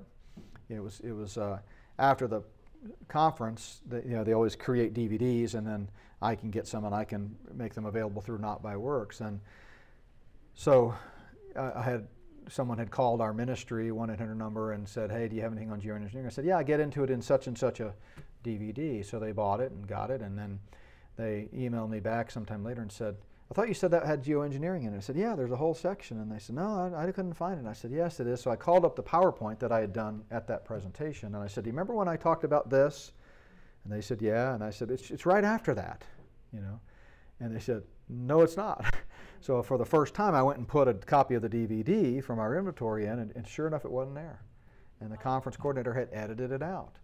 It 0.70 0.80
was 0.82 1.00
it 1.00 1.12
was 1.12 1.36
uh, 1.36 1.58
after 1.98 2.26
the 2.26 2.42
conference. 3.08 3.80
That, 3.88 4.06
you 4.06 4.12
know 4.12 4.24
they 4.24 4.32
always 4.32 4.56
create 4.56 4.94
DVDs, 4.94 5.54
and 5.54 5.66
then 5.66 5.90
I 6.20 6.34
can 6.34 6.50
get 6.50 6.66
some 6.66 6.84
and 6.84 6.94
I 6.94 7.04
can 7.04 7.36
make 7.54 7.74
them 7.74 7.86
available 7.86 8.22
through 8.22 8.38
Not 8.38 8.62
by 8.62 8.76
Works. 8.76 9.20
And 9.20 9.40
so 10.54 10.94
I 11.56 11.82
had 11.82 12.08
someone 12.48 12.78
had 12.78 12.90
called 12.90 13.20
our 13.20 13.32
ministry, 13.32 13.92
1 13.92 14.10
800 14.10 14.34
number, 14.34 14.72
and 14.72 14.88
said, 14.88 15.10
Hey, 15.10 15.28
do 15.28 15.36
you 15.36 15.42
have 15.42 15.52
anything 15.52 15.70
on 15.70 15.80
geoengineering? 15.80 16.26
I 16.26 16.30
said, 16.30 16.44
Yeah, 16.44 16.58
I 16.58 16.62
get 16.62 16.80
into 16.80 17.04
it 17.04 17.10
in 17.10 17.22
such 17.22 17.46
and 17.46 17.56
such 17.56 17.80
a 17.80 17.94
DVD. 18.44 19.04
So 19.04 19.18
they 19.18 19.32
bought 19.32 19.60
it 19.60 19.70
and 19.70 19.86
got 19.86 20.10
it, 20.10 20.22
and 20.22 20.36
then 20.38 20.58
they 21.16 21.48
emailed 21.54 21.90
me 21.90 22.00
back 22.00 22.30
sometime 22.30 22.64
later 22.64 22.80
and 22.80 22.90
said, 22.92 23.16
I 23.50 23.54
thought 23.54 23.68
you 23.68 23.74
said 23.74 23.90
that 23.92 24.04
had 24.04 24.22
geoengineering 24.22 24.86
in 24.86 24.92
it. 24.92 24.98
I 24.98 25.00
said, 25.00 25.16
Yeah, 25.16 25.34
there's 25.34 25.50
a 25.50 25.56
whole 25.56 25.74
section. 25.74 26.20
And 26.20 26.30
they 26.30 26.38
said, 26.38 26.54
No, 26.56 26.92
I, 26.94 27.06
I, 27.06 27.12
couldn't 27.12 27.34
find 27.34 27.58
it. 27.58 27.68
I 27.68 27.72
said, 27.72 27.90
Yes, 27.90 28.20
it 28.20 28.26
is. 28.26 28.40
So 28.40 28.50
I 28.50 28.56
called 28.56 28.84
up 28.84 28.94
the 28.94 29.02
PowerPoint 29.02 29.58
that 29.60 29.72
I 29.72 29.80
had 29.80 29.92
done 29.92 30.22
at 30.30 30.46
that 30.48 30.64
presentation. 30.64 31.34
And 31.34 31.42
I 31.42 31.46
said, 31.46 31.64
Do 31.64 31.68
you 31.68 31.72
remember 31.72 31.94
when 31.94 32.08
I 32.08 32.16
talked 32.16 32.44
about 32.44 32.68
this? 32.68 33.12
And 33.84 33.92
they 33.92 34.02
said, 34.02 34.20
Yeah. 34.20 34.54
And 34.54 34.62
I 34.62 34.70
said, 34.70 34.90
It's, 34.90 35.10
it's 35.10 35.24
right 35.24 35.44
after 35.44 35.74
that, 35.74 36.04
you 36.52 36.60
know. 36.60 36.78
And 37.40 37.54
they 37.54 37.60
said, 37.60 37.84
No, 38.10 38.42
it's 38.42 38.56
not. 38.56 38.94
so 39.40 39.62
for 39.62 39.78
the 39.78 39.86
first 39.86 40.12
time, 40.12 40.34
I 40.34 40.42
went 40.42 40.58
and 40.58 40.68
put 40.68 40.86
a 40.86 40.94
copy 40.94 41.34
of 41.34 41.40
the 41.40 41.48
DVD 41.48 42.22
from 42.22 42.38
our 42.38 42.58
inventory 42.58 43.06
in, 43.06 43.18
and, 43.18 43.32
and 43.34 43.48
sure 43.48 43.66
enough, 43.66 43.86
it 43.86 43.90
wasn't 43.90 44.16
there. 44.16 44.42
And 45.00 45.10
the 45.10 45.16
conference 45.16 45.56
coordinator 45.56 45.94
had 45.94 46.08
edited 46.12 46.52
it 46.52 46.62
out 46.62 46.96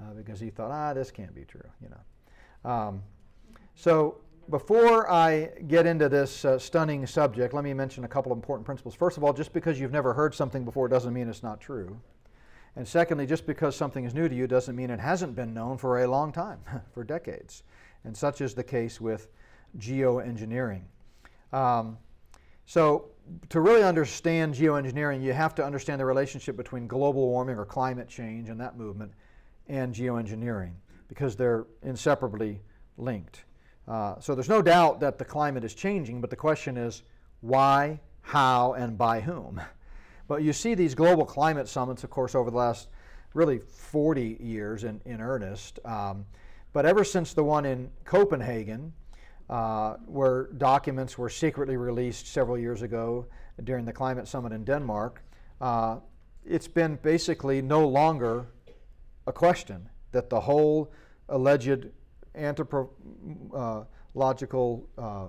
uh, 0.00 0.12
because 0.16 0.40
he 0.40 0.50
thought, 0.50 0.72
ah, 0.72 0.92
this 0.92 1.12
can't 1.12 1.34
be 1.34 1.44
true, 1.44 1.68
you 1.80 1.88
know. 1.88 2.70
Um, 2.70 3.02
so 3.74 4.16
before 4.50 5.10
I 5.10 5.50
get 5.66 5.86
into 5.86 6.08
this 6.08 6.44
uh, 6.44 6.58
stunning 6.58 7.06
subject, 7.06 7.54
let 7.54 7.64
me 7.64 7.74
mention 7.74 8.04
a 8.04 8.08
couple 8.08 8.32
of 8.32 8.38
important 8.38 8.66
principles. 8.66 8.94
First 8.94 9.16
of 9.16 9.24
all, 9.24 9.32
just 9.32 9.52
because 9.52 9.78
you've 9.80 9.92
never 9.92 10.12
heard 10.12 10.34
something 10.34 10.64
before 10.64 10.88
doesn't 10.88 11.12
mean 11.12 11.28
it's 11.28 11.42
not 11.42 11.60
true. 11.60 11.98
And 12.76 12.86
secondly, 12.86 13.26
just 13.26 13.46
because 13.46 13.76
something 13.76 14.04
is 14.04 14.14
new 14.14 14.28
to 14.28 14.34
you 14.34 14.46
doesn't 14.46 14.74
mean 14.74 14.90
it 14.90 15.00
hasn't 15.00 15.36
been 15.36 15.54
known 15.54 15.78
for 15.78 16.02
a 16.02 16.06
long 16.06 16.32
time, 16.32 16.58
for 16.92 17.04
decades. 17.04 17.62
And 18.04 18.16
such 18.16 18.40
is 18.40 18.54
the 18.54 18.64
case 18.64 19.00
with 19.00 19.28
geoengineering. 19.78 20.82
Um, 21.52 21.98
so, 22.66 23.10
to 23.48 23.60
really 23.60 23.82
understand 23.82 24.54
geoengineering, 24.54 25.22
you 25.22 25.32
have 25.32 25.54
to 25.54 25.64
understand 25.64 26.00
the 26.00 26.04
relationship 26.04 26.56
between 26.56 26.86
global 26.86 27.28
warming 27.28 27.56
or 27.56 27.64
climate 27.64 28.08
change 28.08 28.48
and 28.48 28.60
that 28.60 28.76
movement 28.76 29.12
and 29.68 29.94
geoengineering 29.94 30.72
because 31.08 31.36
they're 31.36 31.66
inseparably 31.82 32.60
linked. 32.98 33.44
Uh, 33.86 34.18
so 34.20 34.34
there's 34.34 34.48
no 34.48 34.62
doubt 34.62 35.00
that 35.00 35.18
the 35.18 35.24
climate 35.24 35.64
is 35.64 35.74
changing, 35.74 36.20
but 36.20 36.30
the 36.30 36.36
question 36.36 36.76
is 36.76 37.02
why, 37.40 38.00
how, 38.22 38.72
and 38.74 38.96
by 38.96 39.20
whom? 39.20 39.60
But 40.26 40.42
you 40.42 40.54
see 40.54 40.74
these 40.74 40.94
global 40.94 41.26
climate 41.26 41.68
summits, 41.68 42.02
of 42.02 42.08
course, 42.08 42.34
over 42.34 42.50
the 42.50 42.56
last 42.56 42.88
really 43.34 43.58
40 43.58 44.38
years 44.40 44.84
in, 44.84 44.98
in 45.04 45.20
earnest. 45.20 45.80
Um, 45.84 46.24
but 46.72 46.86
ever 46.86 47.04
since 47.04 47.34
the 47.34 47.44
one 47.44 47.66
in 47.66 47.90
Copenhagen, 48.06 48.94
uh, 49.50 49.96
where 50.06 50.44
documents 50.56 51.18
were 51.18 51.28
secretly 51.28 51.76
released 51.76 52.26
several 52.26 52.56
years 52.56 52.80
ago 52.80 53.26
during 53.64 53.84
the 53.84 53.92
climate 53.92 54.26
summit 54.26 54.52
in 54.52 54.64
Denmark, 54.64 55.22
uh, 55.60 55.98
it's 56.44 56.68
been 56.68 56.98
basically 57.02 57.60
no 57.60 57.86
longer 57.86 58.46
a 59.26 59.32
question 59.32 59.88
that 60.12 60.30
the 60.30 60.40
whole 60.40 60.92
alleged 61.28 61.88
anthropological 62.34 64.88
uh, 64.98 65.26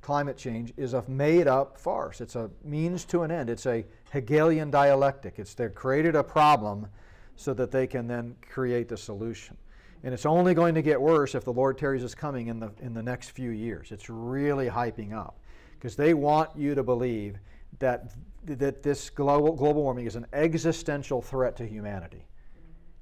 climate 0.00 0.36
change 0.36 0.72
is 0.76 0.94
a 0.94 1.04
made 1.08 1.48
up 1.48 1.78
farce. 1.78 2.20
It's 2.20 2.36
a 2.36 2.50
means 2.62 3.04
to 3.06 3.22
an 3.22 3.30
end. 3.30 3.50
It's 3.50 3.66
a 3.66 3.84
Hegelian 4.12 4.70
dialectic. 4.70 5.38
It's 5.38 5.54
they've 5.54 5.74
created 5.74 6.14
a 6.14 6.22
problem 6.22 6.86
so 7.34 7.52
that 7.54 7.70
they 7.70 7.86
can 7.86 8.06
then 8.06 8.36
create 8.48 8.88
the 8.88 8.96
solution. 8.96 9.56
And 10.04 10.14
it's 10.14 10.26
only 10.26 10.54
going 10.54 10.74
to 10.74 10.82
get 10.82 11.00
worse 11.00 11.34
if 11.34 11.44
the 11.44 11.52
Lord 11.52 11.76
tarries 11.76 12.04
is 12.04 12.14
coming 12.14 12.46
in 12.46 12.60
the, 12.60 12.70
in 12.80 12.94
the 12.94 13.02
next 13.02 13.30
few 13.30 13.50
years. 13.50 13.90
It's 13.90 14.08
really 14.08 14.68
hyping 14.68 15.12
up 15.12 15.38
because 15.72 15.96
they 15.96 16.14
want 16.14 16.50
you 16.56 16.74
to 16.74 16.82
believe 16.82 17.38
that, 17.80 18.12
that 18.44 18.82
this 18.82 19.10
global, 19.10 19.54
global 19.54 19.82
warming 19.82 20.06
is 20.06 20.16
an 20.16 20.26
existential 20.32 21.20
threat 21.20 21.56
to 21.56 21.66
humanity. 21.66 22.24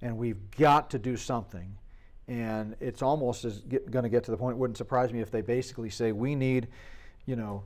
And 0.00 0.16
we've 0.16 0.50
got 0.52 0.90
to 0.90 0.98
do 0.98 1.16
something. 1.16 1.76
And 2.26 2.74
it's 2.80 3.02
almost 3.02 3.44
going 3.68 4.02
to 4.02 4.08
get 4.08 4.24
to 4.24 4.30
the 4.30 4.36
point, 4.36 4.56
it 4.56 4.58
wouldn't 4.58 4.78
surprise 4.78 5.12
me 5.12 5.20
if 5.20 5.30
they 5.30 5.42
basically 5.42 5.90
say, 5.90 6.12
we 6.12 6.34
need, 6.34 6.68
you 7.26 7.36
know, 7.36 7.64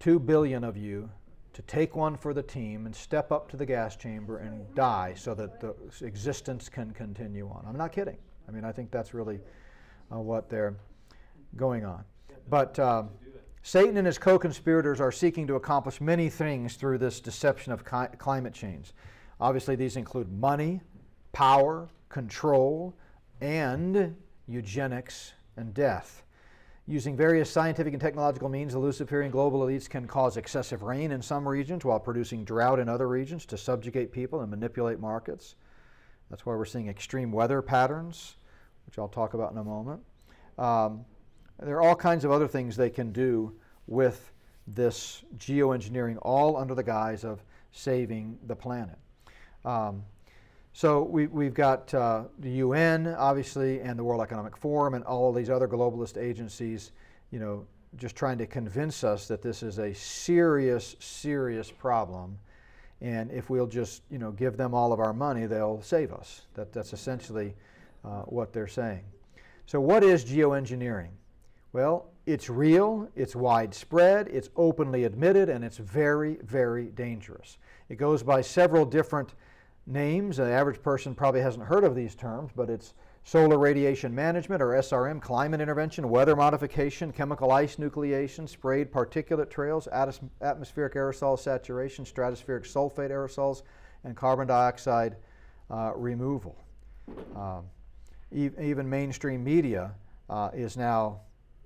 two 0.00 0.18
billion 0.18 0.64
of 0.64 0.76
you 0.76 1.10
to 1.52 1.62
take 1.62 1.94
one 1.94 2.16
for 2.16 2.34
the 2.34 2.42
team 2.42 2.86
and 2.86 2.94
step 2.94 3.30
up 3.30 3.48
to 3.50 3.56
the 3.56 3.66
gas 3.66 3.96
chamber 3.96 4.38
and 4.38 4.74
die 4.74 5.14
so 5.16 5.34
that 5.34 5.60
the 5.60 5.74
existence 6.04 6.68
can 6.68 6.90
continue 6.92 7.48
on. 7.48 7.64
I'm 7.68 7.76
not 7.76 7.92
kidding. 7.92 8.16
I 8.48 8.50
mean, 8.50 8.64
I 8.64 8.72
think 8.72 8.90
that's 8.90 9.14
really 9.14 9.40
uh, 10.12 10.18
what 10.18 10.48
they're 10.48 10.74
going 11.56 11.84
on. 11.84 12.04
But 12.48 12.78
um, 12.78 13.10
Satan 13.62 13.96
and 13.96 14.06
his 14.06 14.18
co 14.18 14.38
conspirators 14.38 15.00
are 15.00 15.12
seeking 15.12 15.46
to 15.46 15.54
accomplish 15.54 16.00
many 16.00 16.28
things 16.28 16.74
through 16.74 16.98
this 16.98 17.20
deception 17.20 17.72
of 17.72 17.84
ki- 17.84 18.16
climate 18.18 18.52
change. 18.52 18.92
Obviously, 19.40 19.76
these 19.76 19.96
include 19.96 20.30
money, 20.32 20.80
power, 21.32 21.88
control, 22.08 22.94
and 23.40 24.16
eugenics 24.46 25.32
and 25.56 25.74
death. 25.74 26.22
Using 26.86 27.16
various 27.16 27.50
scientific 27.50 27.94
and 27.94 28.00
technological 28.00 28.50
means, 28.50 28.74
the 28.74 28.78
Luciferian 28.78 29.30
global 29.30 29.60
elites 29.60 29.88
can 29.88 30.06
cause 30.06 30.36
excessive 30.36 30.82
rain 30.82 31.12
in 31.12 31.22
some 31.22 31.48
regions 31.48 31.84
while 31.84 31.98
producing 31.98 32.44
drought 32.44 32.78
in 32.78 32.90
other 32.90 33.08
regions 33.08 33.46
to 33.46 33.56
subjugate 33.56 34.12
people 34.12 34.42
and 34.42 34.50
manipulate 34.50 35.00
markets. 35.00 35.54
That's 36.28 36.44
why 36.44 36.54
we're 36.54 36.66
seeing 36.66 36.88
extreme 36.88 37.32
weather 37.32 37.62
patterns, 37.62 38.36
which 38.84 38.98
I'll 38.98 39.08
talk 39.08 39.32
about 39.32 39.52
in 39.52 39.58
a 39.58 39.64
moment. 39.64 40.02
Um, 40.58 41.06
there 41.62 41.76
are 41.76 41.82
all 41.82 41.96
kinds 41.96 42.24
of 42.24 42.30
other 42.30 42.48
things 42.48 42.76
they 42.76 42.90
can 42.90 43.12
do 43.12 43.54
with 43.86 44.32
this 44.66 45.24
geoengineering, 45.38 46.18
all 46.22 46.56
under 46.56 46.74
the 46.74 46.82
guise 46.82 47.24
of 47.24 47.42
saving 47.72 48.38
the 48.46 48.56
planet. 48.56 48.98
Um, 49.64 50.04
so 50.76 51.04
we, 51.04 51.44
have 51.44 51.54
got 51.54 51.94
uh, 51.94 52.24
the 52.40 52.50
UN, 52.50 53.06
obviously, 53.06 53.80
and 53.80 53.96
the 53.96 54.02
World 54.02 54.20
Economic 54.20 54.56
Forum, 54.56 54.94
and 54.94 55.04
all 55.04 55.30
of 55.30 55.36
these 55.36 55.48
other 55.48 55.68
globalist 55.68 56.20
agencies, 56.20 56.90
you 57.30 57.38
know, 57.38 57.64
just 57.96 58.16
trying 58.16 58.38
to 58.38 58.46
convince 58.46 59.04
us 59.04 59.28
that 59.28 59.40
this 59.40 59.62
is 59.62 59.78
a 59.78 59.94
serious, 59.94 60.96
serious 60.98 61.70
problem. 61.70 62.36
And 63.00 63.30
if 63.30 63.50
we'll 63.50 63.68
just, 63.68 64.02
you 64.10 64.18
know, 64.18 64.32
give 64.32 64.56
them 64.56 64.74
all 64.74 64.92
of 64.92 64.98
our 64.98 65.12
money, 65.12 65.46
they'll 65.46 65.80
save 65.80 66.12
us. 66.12 66.42
That, 66.54 66.72
that's 66.72 66.92
essentially 66.92 67.54
uh, 68.04 68.22
what 68.22 68.52
they're 68.52 68.66
saying. 68.66 69.04
So, 69.66 69.80
what 69.80 70.02
is 70.02 70.24
geoengineering? 70.24 71.10
Well, 71.72 72.06
it's 72.26 72.50
real, 72.50 73.08
it's 73.14 73.36
widespread, 73.36 74.26
it's 74.26 74.50
openly 74.56 75.04
admitted, 75.04 75.48
and 75.48 75.64
it's 75.64 75.76
very, 75.76 76.38
very 76.42 76.86
dangerous. 76.86 77.58
It 77.88 77.96
goes 77.96 78.24
by 78.24 78.40
several 78.40 78.84
different 78.84 79.34
names. 79.86 80.36
The 80.36 80.50
average 80.50 80.82
person 80.82 81.14
probably 81.14 81.40
hasn't 81.40 81.64
heard 81.64 81.84
of 81.84 81.94
these 81.94 82.14
terms, 82.14 82.50
but 82.54 82.70
it's 82.70 82.94
solar 83.24 83.58
radiation 83.58 84.14
management 84.14 84.62
or 84.62 84.68
SRM, 84.68 85.20
climate 85.20 85.60
intervention, 85.60 86.08
weather 86.08 86.36
modification, 86.36 87.12
chemical 87.12 87.50
ice 87.52 87.76
nucleation, 87.76 88.48
sprayed 88.48 88.92
particulate 88.92 89.50
trails, 89.50 89.88
atmospheric 89.88 90.94
aerosol 90.94 91.38
saturation, 91.38 92.04
stratospheric 92.04 92.70
sulfate 92.70 93.10
aerosols, 93.10 93.62
and 94.04 94.16
carbon 94.16 94.46
dioxide 94.46 95.16
uh, 95.70 95.92
removal. 95.96 96.56
Um, 97.34 97.64
even 98.32 98.88
mainstream 98.88 99.44
media 99.44 99.94
uh, 100.28 100.50
is 100.52 100.76
now, 100.76 101.20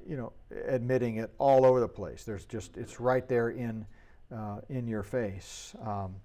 you 0.07 0.16
know, 0.16 0.33
admitting 0.66 1.16
it 1.16 1.31
all 1.38 1.64
over 1.64 1.81
the 1.81 1.88
place. 1.88 2.24
There's 2.24 2.44
just 2.44 2.76
it's 2.76 3.00
right 3.00 3.26
there 3.28 3.50
in 3.50 3.87
uh, 4.35 4.61
in 4.68 4.87
your 4.87 5.02
face. 5.02 5.74
Um, 5.83 6.16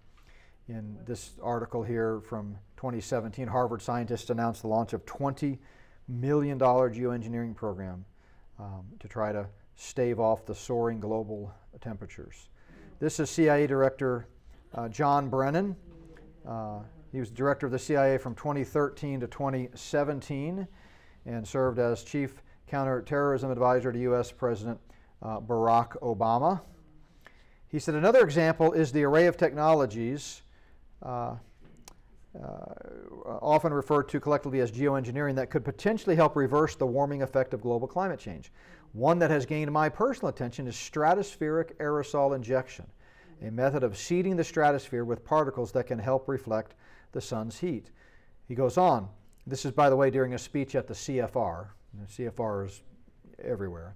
in 0.68 0.98
this 1.06 1.32
article 1.42 1.84
here 1.84 2.22
from 2.22 2.56
2017, 2.78 3.48
Harvard 3.48 3.82
scientists 3.82 4.30
announced 4.30 4.62
the 4.62 4.68
launch 4.68 4.94
of 4.94 5.06
$20 5.06 5.58
million 6.08 6.58
geoengineering 6.58 7.56
program 7.56 8.06
um, 8.60 8.86
to 9.00 9.08
try 9.08 9.32
to 9.32 9.46
stave 9.76 10.20
off 10.20 10.46
the 10.46 10.56
soaring 10.56 11.00
global 11.00 11.54
temperatures. 11.82 12.50
This 13.00 13.20
is 13.20 13.30
CIA 13.30 13.68
Director 13.68 14.28
uh, 14.74 14.88
John 14.88 15.30
Brennan. 15.30 15.76
Uh, 16.48 16.80
he 17.12 17.20
was 17.20 17.30
director 17.30 17.66
of 17.66 17.72
the 17.72 17.80
CIA 17.80 18.18
from 18.18 18.34
2013 18.36 19.20
to 19.20 19.28
2017 19.28 20.68
and 21.26 21.48
served 21.48 21.80
as 21.80 22.04
chief 22.04 22.42
counterterrorism 22.68 23.52
advisor 23.52 23.92
to 23.92 24.00
U.S. 24.00 24.32
President 24.32 24.80
uh, 25.22 25.40
Barack 25.40 26.00
Obama. 26.02 26.62
He 27.68 27.80
said 27.80 27.96
another 27.96 28.24
example 28.24 28.72
is 28.74 28.92
the 28.92 29.04
array 29.04 29.26
of 29.28 29.36
technologies 29.36 30.43
uh, 31.04 31.36
uh, 32.36 32.74
often 33.26 33.74
referred 33.74 34.10
to 34.10 34.20
collectively 34.20 34.60
as 34.60 34.72
geoengineering, 34.72 35.36
that 35.36 35.50
could 35.50 35.64
potentially 35.64 36.16
help 36.16 36.36
reverse 36.36 36.76
the 36.76 36.86
warming 36.86 37.22
effect 37.22 37.54
of 37.54 37.62
global 37.62 37.88
climate 37.88 38.20
change. 38.20 38.52
One 38.94 39.20
that 39.20 39.30
has 39.30 39.46
gained 39.46 39.72
my 39.72 39.90
personal 39.90 40.30
attention 40.30 40.68
is 40.68 40.76
stratospheric 40.76 41.76
aerosol 41.78 42.36
injection, 42.36 42.86
a 43.42 43.52
method 43.52 43.84
of 43.84 43.98
seeding 43.98 44.36
the 44.36 44.44
stratosphere 44.44 45.06
with 45.06 45.24
particles 45.24 45.72
that 45.74 45.88
can 45.88 46.00
help 46.00 46.28
reflect 46.28 46.76
the 47.12 47.22
sun's 47.22 47.60
heat. 47.60 47.92
He 48.48 48.56
goes 48.56 48.78
on, 48.78 49.10
this 49.46 49.66
is, 49.66 49.72
by 49.72 49.90
the 49.90 49.96
way, 49.96 50.10
during 50.10 50.34
a 50.34 50.40
speech 50.40 50.76
at 50.76 50.88
the 50.88 50.94
CFR. 50.94 51.68
The 51.94 52.24
CFR 52.24 52.66
is 52.66 52.82
everywhere. 53.44 53.96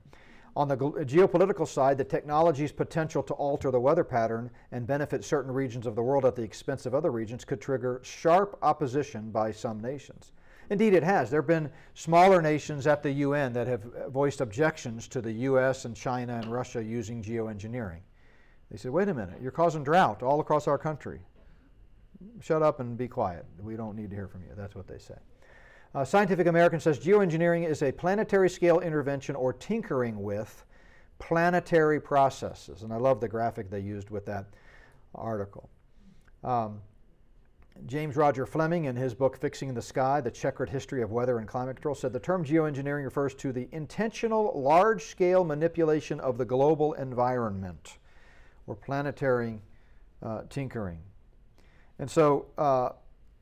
On 0.58 0.68
the 0.68 0.76
geopolitical 0.76 1.68
side, 1.68 2.00
the 2.00 2.04
technology's 2.04 2.72
potential 2.72 3.22
to 3.22 3.36
alter 3.36 3.70
the 3.70 3.80
weather 3.80 4.04
pattern 4.04 4.50
and 4.72 4.88
benefit 4.88 5.24
certain 5.24 5.52
regions 5.52 5.86
of 5.86 5.94
the 5.94 6.02
world 6.02 6.26
at 6.26 6.36
the 6.36 6.42
expense 6.42 6.88
of 6.88 6.96
other 6.96 7.12
regions 7.12 7.46
could 7.46 7.62
trigger 7.62 8.02
sharp 8.04 8.58
opposition 8.64 9.30
by 9.30 9.52
some 9.52 9.80
nations. 9.80 10.32
Indeed, 10.72 10.96
it 10.96 11.04
has. 11.04 11.30
There 11.30 11.42
have 11.42 11.48
been 11.48 11.70
smaller 11.94 12.42
nations 12.42 12.88
at 12.88 13.04
the 13.04 13.12
UN 13.12 13.54
that 13.54 13.68
have 13.68 13.84
voiced 14.10 14.42
objections 14.42 15.08
to 15.10 15.22
the 15.22 15.32
US 15.32 15.86
and 15.86 15.96
China 15.96 16.40
and 16.42 16.52
Russia 16.52 16.84
using 16.84 17.22
geoengineering. 17.22 18.02
They 18.72 18.78
said, 18.78 18.90
wait 18.90 19.10
a 19.10 19.14
minute, 19.14 19.40
you're 19.40 19.52
causing 19.52 19.84
drought 19.84 20.24
all 20.24 20.40
across 20.40 20.68
our 20.68 20.80
country. 20.80 21.20
Shut 22.42 22.64
up 22.64 22.80
and 22.80 22.98
be 22.98 23.08
quiet. 23.08 23.46
We 23.62 23.76
don't 23.76 23.96
need 23.96 24.10
to 24.10 24.16
hear 24.16 24.28
from 24.28 24.42
you. 24.42 24.54
That's 24.58 24.74
what 24.74 24.88
they 24.88 24.98
say. 24.98 25.20
Uh, 25.98 26.06
Scientific 26.06 26.46
American 26.46 26.80
says 26.80 27.00
geoengineering 27.00 27.68
is 27.68 27.82
a 27.82 27.92
planetary 27.92 28.52
scale 28.52 28.82
intervention 28.82 29.36
or 29.36 29.52
tinkering 29.52 30.22
with 30.22 30.64
planetary 31.18 32.00
processes. 32.00 32.84
And 32.84 32.94
I 32.94 32.98
love 32.98 33.20
the 33.20 33.28
graphic 33.28 33.72
they 33.72 33.80
used 33.80 34.12
with 34.12 34.24
that 34.28 34.46
article. 35.16 35.72
Um, 36.44 36.82
James 37.88 38.16
Roger 38.16 38.46
Fleming, 38.46 38.86
in 38.86 38.96
his 38.96 39.16
book 39.16 39.38
Fixing 39.38 39.74
the 39.74 39.82
Sky 39.82 40.22
The 40.22 40.30
Checkered 40.30 40.70
History 40.70 41.02
of 41.02 41.12
Weather 41.12 41.40
and 41.40 41.48
Climate 41.48 41.78
Control, 41.78 41.96
said 41.96 42.14
the 42.14 42.20
term 42.20 42.46
geoengineering 42.46 43.04
refers 43.04 43.34
to 43.34 43.52
the 43.52 43.68
intentional 43.72 44.52
large 44.54 45.06
scale 45.06 45.44
manipulation 45.44 46.20
of 46.20 46.38
the 46.38 46.46
global 46.46 46.94
environment 46.94 47.98
or 48.68 48.76
planetary 48.76 49.60
uh, 50.22 50.42
tinkering. 50.48 51.00
And 51.98 52.08
so, 52.08 52.46
uh, 52.56 52.90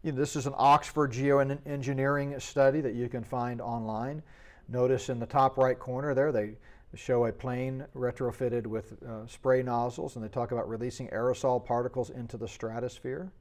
you 0.05 0.11
know, 0.11 0.19
this 0.19 0.35
is 0.35 0.45
an 0.45 0.53
Oxford 0.55 1.11
geoengineering 1.11 2.39
study 2.39 2.79
that 2.79 2.93
you 2.93 3.09
can 3.09 3.23
find 3.23 3.59
online. 3.59 4.21
Notice 4.69 5.09
in 5.09 5.19
the 5.19 5.25
top 5.25 5.57
right 5.57 5.79
corner 5.79 6.13
there, 6.13 6.31
they 6.31 6.57
show 6.93 7.25
a 7.25 7.31
plane 7.31 7.83
retrofitted 7.95 8.67
with 8.67 9.01
uh, 9.03 9.25
spray 9.25 9.63
nozzles, 9.63 10.15
and 10.15 10.23
they 10.23 10.29
talk 10.29 10.51
about 10.51 10.69
releasing 10.69 11.07
aerosol 11.07 11.63
particles 11.65 12.11
into 12.11 12.37
the 12.37 12.47
stratosphere. 12.47 13.31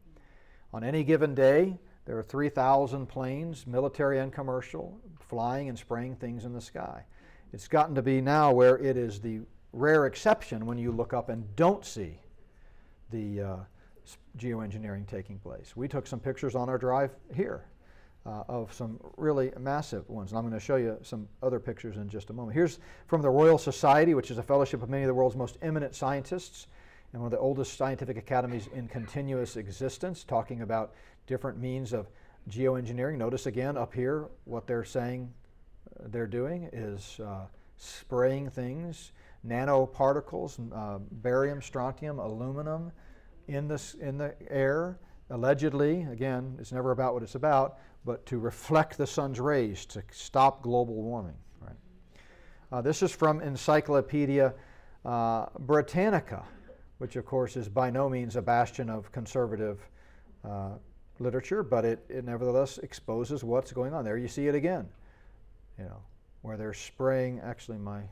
On 0.72 0.82
any 0.82 1.04
given 1.04 1.34
day, 1.34 1.78
there 2.06 2.16
are 2.16 2.22
3,000 2.22 3.06
planes, 3.06 3.66
military 3.66 4.18
and 4.20 4.32
commercial, 4.32 4.98
flying 5.20 5.68
and 5.68 5.78
spraying 5.78 6.16
things 6.16 6.46
in 6.46 6.54
the 6.54 6.62
sky. 6.62 7.04
It's 7.52 7.68
gotten 7.68 7.94
to 7.94 8.02
be 8.02 8.22
now 8.22 8.52
where 8.52 8.78
it 8.78 8.96
is 8.96 9.20
the 9.20 9.40
rare 9.74 10.06
exception 10.06 10.64
when 10.64 10.78
you 10.78 10.92
look 10.92 11.12
up 11.12 11.28
and 11.28 11.44
don't 11.56 11.84
see 11.84 12.20
the 13.10 13.42
uh, 13.42 13.56
geoengineering 14.38 15.06
taking 15.06 15.38
place. 15.38 15.76
We 15.76 15.88
took 15.88 16.06
some 16.06 16.20
pictures 16.20 16.54
on 16.54 16.68
our 16.68 16.78
drive 16.78 17.14
here 17.34 17.66
uh, 18.26 18.44
of 18.48 18.72
some 18.72 18.98
really 19.16 19.52
massive 19.58 20.08
ones, 20.08 20.30
and 20.30 20.38
I'm 20.38 20.44
going 20.44 20.58
to 20.58 20.64
show 20.64 20.76
you 20.76 20.98
some 21.02 21.28
other 21.42 21.60
pictures 21.60 21.96
in 21.96 22.08
just 22.08 22.30
a 22.30 22.32
moment. 22.32 22.54
Here's 22.54 22.78
from 23.06 23.22
the 23.22 23.30
Royal 23.30 23.58
Society, 23.58 24.14
which 24.14 24.30
is 24.30 24.38
a 24.38 24.42
fellowship 24.42 24.82
of 24.82 24.88
many 24.88 25.02
of 25.02 25.08
the 25.08 25.14
world's 25.14 25.36
most 25.36 25.58
eminent 25.62 25.94
scientists 25.94 26.68
and 27.12 27.22
one 27.22 27.28
of 27.28 27.32
the 27.32 27.38
oldest 27.38 27.76
scientific 27.76 28.16
academies 28.16 28.68
in 28.74 28.88
continuous 28.88 29.56
existence, 29.56 30.24
talking 30.24 30.62
about 30.62 30.94
different 31.26 31.58
means 31.58 31.92
of 31.92 32.08
geoengineering. 32.50 33.16
Notice 33.16 33.46
again 33.46 33.76
up 33.76 33.94
here 33.94 34.26
what 34.44 34.66
they're 34.66 34.84
saying 34.84 35.32
uh, 35.88 36.08
they're 36.08 36.26
doing 36.26 36.68
is 36.72 37.20
uh, 37.20 37.46
spraying 37.76 38.50
things, 38.50 39.12
nanoparticles, 39.46 40.58
uh, 40.74 40.98
barium, 41.22 41.62
strontium, 41.62 42.18
aluminum, 42.18 42.90
in 43.48 43.68
the, 43.68 43.94
in 44.00 44.18
the 44.18 44.34
air 44.50 44.98
allegedly, 45.30 46.02
again, 46.10 46.56
it's 46.60 46.72
never 46.72 46.90
about 46.90 47.14
what 47.14 47.22
it's 47.22 47.34
about, 47.34 47.78
but 48.04 48.24
to 48.26 48.38
reflect 48.38 48.98
the 48.98 49.06
sun's 49.06 49.40
rays 49.40 49.86
to 49.86 50.02
stop 50.10 50.62
global 50.62 50.94
warming. 50.94 51.36
Right? 51.60 51.76
Uh, 52.72 52.82
this 52.82 53.02
is 53.02 53.12
from 53.12 53.40
Encyclopedia 53.40 54.54
uh, 55.04 55.46
Britannica, 55.60 56.44
which 56.98 57.16
of 57.16 57.24
course 57.24 57.56
is 57.56 57.68
by 57.68 57.90
no 57.90 58.08
means 58.08 58.36
a 58.36 58.42
bastion 58.42 58.90
of 58.90 59.10
conservative 59.12 59.80
uh, 60.44 60.72
literature, 61.18 61.62
but 61.62 61.84
it, 61.84 62.04
it 62.08 62.24
nevertheless 62.24 62.78
exposes 62.78 63.44
what's 63.44 63.72
going 63.72 63.94
on. 63.94 64.04
There 64.04 64.16
you 64.16 64.28
see 64.28 64.48
it 64.48 64.54
again, 64.54 64.88
you 65.78 65.84
know, 65.84 66.02
where 66.42 66.56
they're 66.56 66.74
spraying. 66.74 67.40
Actually, 67.40 67.78
my 67.78 68.02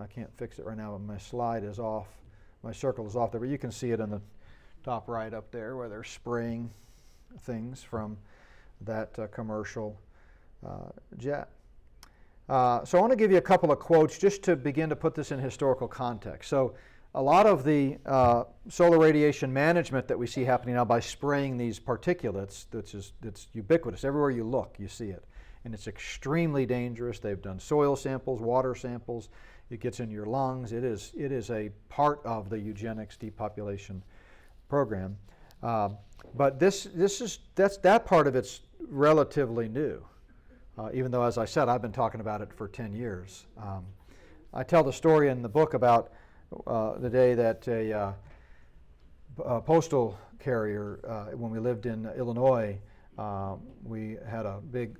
I 0.00 0.06
can't 0.06 0.30
fix 0.36 0.58
it 0.58 0.64
right 0.64 0.76
now, 0.76 0.92
but 0.92 1.00
my 1.00 1.18
slide 1.18 1.64
is 1.64 1.78
off. 1.78 2.06
My 2.62 2.72
circle 2.72 3.06
is 3.06 3.16
off 3.16 3.32
there, 3.32 3.40
but 3.40 3.48
you 3.48 3.58
can 3.58 3.72
see 3.72 3.90
it 3.90 4.00
in 4.00 4.10
the 4.10 4.20
top 4.88 5.06
right 5.06 5.34
up 5.34 5.50
there 5.50 5.76
where 5.76 5.86
they're 5.86 6.02
spraying 6.02 6.70
things 7.42 7.82
from 7.82 8.16
that 8.80 9.18
uh, 9.18 9.26
commercial 9.26 10.00
uh, 10.66 10.88
jet. 11.18 11.50
Uh, 12.48 12.82
so 12.86 12.96
I 12.96 13.00
want 13.02 13.12
to 13.12 13.16
give 13.16 13.30
you 13.30 13.36
a 13.36 13.42
couple 13.42 13.70
of 13.70 13.78
quotes 13.78 14.16
just 14.16 14.42
to 14.44 14.56
begin 14.56 14.88
to 14.88 14.96
put 14.96 15.14
this 15.14 15.30
in 15.30 15.38
historical 15.38 15.88
context. 15.88 16.48
So 16.48 16.74
a 17.14 17.20
lot 17.20 17.44
of 17.44 17.64
the 17.64 17.98
uh, 18.06 18.44
solar 18.70 18.98
radiation 18.98 19.52
management 19.52 20.08
that 20.08 20.18
we 20.18 20.26
see 20.26 20.42
happening 20.42 20.76
now 20.76 20.86
by 20.86 21.00
spraying 21.00 21.58
these 21.58 21.78
particulates, 21.78 22.64
that's, 22.70 22.92
just, 22.92 23.12
that's 23.20 23.48
ubiquitous. 23.52 24.04
Everywhere 24.04 24.30
you 24.30 24.44
look, 24.44 24.76
you 24.78 24.88
see 24.88 25.10
it. 25.10 25.22
And 25.66 25.74
it's 25.74 25.86
extremely 25.86 26.64
dangerous. 26.64 27.18
They've 27.18 27.42
done 27.42 27.60
soil 27.60 27.94
samples, 27.94 28.40
water 28.40 28.74
samples. 28.74 29.28
It 29.68 29.80
gets 29.80 30.00
in 30.00 30.10
your 30.10 30.24
lungs. 30.24 30.72
It 30.72 30.82
is, 30.82 31.12
it 31.14 31.30
is 31.30 31.50
a 31.50 31.68
part 31.90 32.22
of 32.24 32.48
the 32.48 32.58
eugenics 32.58 33.18
depopulation 33.18 34.02
program. 34.68 35.16
Uh, 35.62 35.90
but 36.34 36.58
this, 36.58 36.84
this 36.94 37.20
is, 37.20 37.40
that's, 37.54 37.78
that 37.78 38.04
part 38.04 38.26
of 38.26 38.36
it's 38.36 38.60
relatively 38.88 39.68
new, 39.68 40.04
uh, 40.78 40.90
even 40.92 41.10
though, 41.10 41.22
as 41.22 41.38
I 41.38 41.44
said, 41.44 41.68
I've 41.68 41.82
been 41.82 41.92
talking 41.92 42.20
about 42.20 42.40
it 42.40 42.52
for 42.52 42.68
10 42.68 42.92
years. 42.92 43.46
Um, 43.56 43.84
I 44.52 44.62
tell 44.62 44.84
the 44.84 44.92
story 44.92 45.28
in 45.28 45.42
the 45.42 45.48
book 45.48 45.74
about 45.74 46.12
uh, 46.66 46.98
the 46.98 47.10
day 47.10 47.34
that 47.34 47.66
a, 47.68 47.92
uh, 47.92 48.12
a 49.44 49.60
postal 49.60 50.18
carrier, 50.38 51.00
uh, 51.06 51.36
when 51.36 51.50
we 51.50 51.58
lived 51.58 51.86
in 51.86 52.06
Illinois, 52.16 52.78
uh, 53.18 53.56
we 53.82 54.16
had 54.28 54.46
a 54.46 54.60
big 54.70 54.96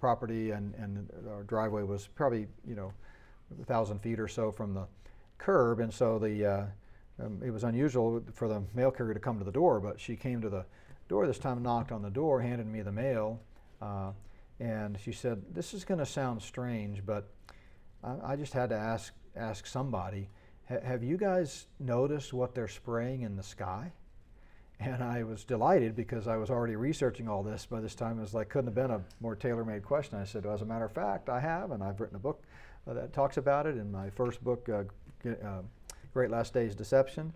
property 0.00 0.52
and, 0.52 0.74
and 0.76 1.08
our 1.28 1.42
driveway 1.42 1.82
was 1.82 2.08
probably, 2.08 2.46
you 2.66 2.74
know, 2.74 2.92
a 3.60 3.64
thousand 3.64 4.00
feet 4.00 4.18
or 4.18 4.28
so 4.28 4.50
from 4.50 4.74
the 4.74 4.86
curb, 5.38 5.80
and 5.80 5.92
so 5.92 6.18
the 6.18 6.44
uh, 6.44 6.64
um, 7.22 7.40
it 7.44 7.50
was 7.50 7.64
unusual 7.64 8.22
for 8.32 8.48
the 8.48 8.62
mail 8.74 8.90
carrier 8.90 9.14
to 9.14 9.20
come 9.20 9.38
to 9.38 9.44
the 9.44 9.52
door, 9.52 9.80
but 9.80 10.00
she 10.00 10.16
came 10.16 10.40
to 10.40 10.48
the 10.48 10.64
door 11.08 11.26
this 11.26 11.38
time, 11.38 11.62
knocked 11.62 11.90
on 11.90 12.02
the 12.02 12.10
door, 12.10 12.40
handed 12.40 12.66
me 12.66 12.82
the 12.82 12.92
mail, 12.92 13.40
uh, 13.80 14.12
and 14.60 14.98
she 15.00 15.12
said, 15.12 15.42
"This 15.54 15.74
is 15.74 15.84
going 15.84 15.98
to 15.98 16.06
sound 16.06 16.42
strange, 16.42 17.04
but 17.04 17.28
I, 18.04 18.32
I, 18.32 18.36
just 18.36 18.52
had 18.52 18.70
to 18.70 18.76
ask 18.76 19.12
ask 19.36 19.66
somebody. 19.66 20.28
have 20.66 21.02
you 21.02 21.16
guys 21.16 21.66
noticed 21.78 22.32
what 22.32 22.54
they're 22.54 22.68
spraying 22.68 23.22
in 23.22 23.36
the 23.36 23.42
sky?" 23.42 23.92
And 24.80 25.02
I 25.02 25.24
was 25.24 25.42
delighted 25.42 25.96
because 25.96 26.28
I 26.28 26.36
was 26.36 26.50
already 26.50 26.76
researching 26.76 27.28
all 27.28 27.42
this 27.42 27.66
by 27.66 27.80
this 27.80 27.96
time. 27.96 28.18
It 28.18 28.20
was 28.20 28.32
like 28.32 28.48
couldn't 28.48 28.68
have 28.68 28.76
been 28.76 28.92
a 28.92 29.02
more 29.20 29.34
tailor-made 29.34 29.82
question. 29.82 30.18
I 30.18 30.24
said, 30.24 30.44
well, 30.44 30.54
"As 30.54 30.62
a 30.62 30.66
matter 30.66 30.84
of 30.84 30.92
fact, 30.92 31.28
I 31.28 31.40
have, 31.40 31.72
and 31.72 31.82
I've 31.82 32.00
written 32.00 32.14
a 32.14 32.20
book 32.20 32.44
uh, 32.86 32.94
that 32.94 33.12
talks 33.12 33.38
about 33.38 33.66
it 33.66 33.76
in 33.76 33.90
my 33.90 34.08
first 34.10 34.42
book, 34.44 34.68
uh, 34.68 34.84
uh, 35.28 35.62
Great 36.12 36.30
Last 36.30 36.54
Days 36.54 36.74
Deception. 36.74 37.32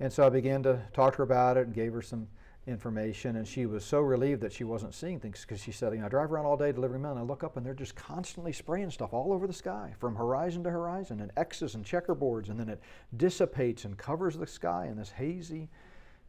And 0.00 0.12
so 0.12 0.26
I 0.26 0.30
began 0.30 0.62
to 0.64 0.80
talk 0.92 1.14
to 1.14 1.18
her 1.18 1.24
about 1.24 1.56
it 1.56 1.66
and 1.66 1.74
gave 1.74 1.92
her 1.92 2.02
some 2.02 2.26
information. 2.66 3.36
And 3.36 3.46
she 3.46 3.66
was 3.66 3.84
so 3.84 4.00
relieved 4.00 4.40
that 4.42 4.52
she 4.52 4.64
wasn't 4.64 4.94
seeing 4.94 5.20
things 5.20 5.42
because 5.42 5.60
she 5.60 5.72
said, 5.72 5.92
you 5.92 6.00
know, 6.00 6.06
I 6.06 6.08
drive 6.08 6.32
around 6.32 6.46
all 6.46 6.56
day 6.56 6.72
delivering 6.72 7.02
mail 7.02 7.12
and 7.12 7.20
I 7.20 7.22
look 7.22 7.44
up 7.44 7.56
and 7.56 7.66
they're 7.66 7.74
just 7.74 7.96
constantly 7.96 8.52
spraying 8.52 8.90
stuff 8.90 9.12
all 9.12 9.32
over 9.32 9.46
the 9.46 9.52
sky 9.52 9.94
from 9.98 10.14
horizon 10.14 10.62
to 10.64 10.70
horizon 10.70 11.20
and 11.20 11.30
X's 11.36 11.74
and 11.74 11.84
checkerboards. 11.84 12.48
And 12.48 12.58
then 12.58 12.68
it 12.68 12.80
dissipates 13.16 13.84
and 13.84 13.96
covers 13.96 14.36
the 14.36 14.46
sky 14.46 14.86
in 14.86 14.96
this 14.96 15.10
hazy 15.10 15.68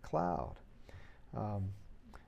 cloud. 0.02 0.56
Um, 1.36 1.70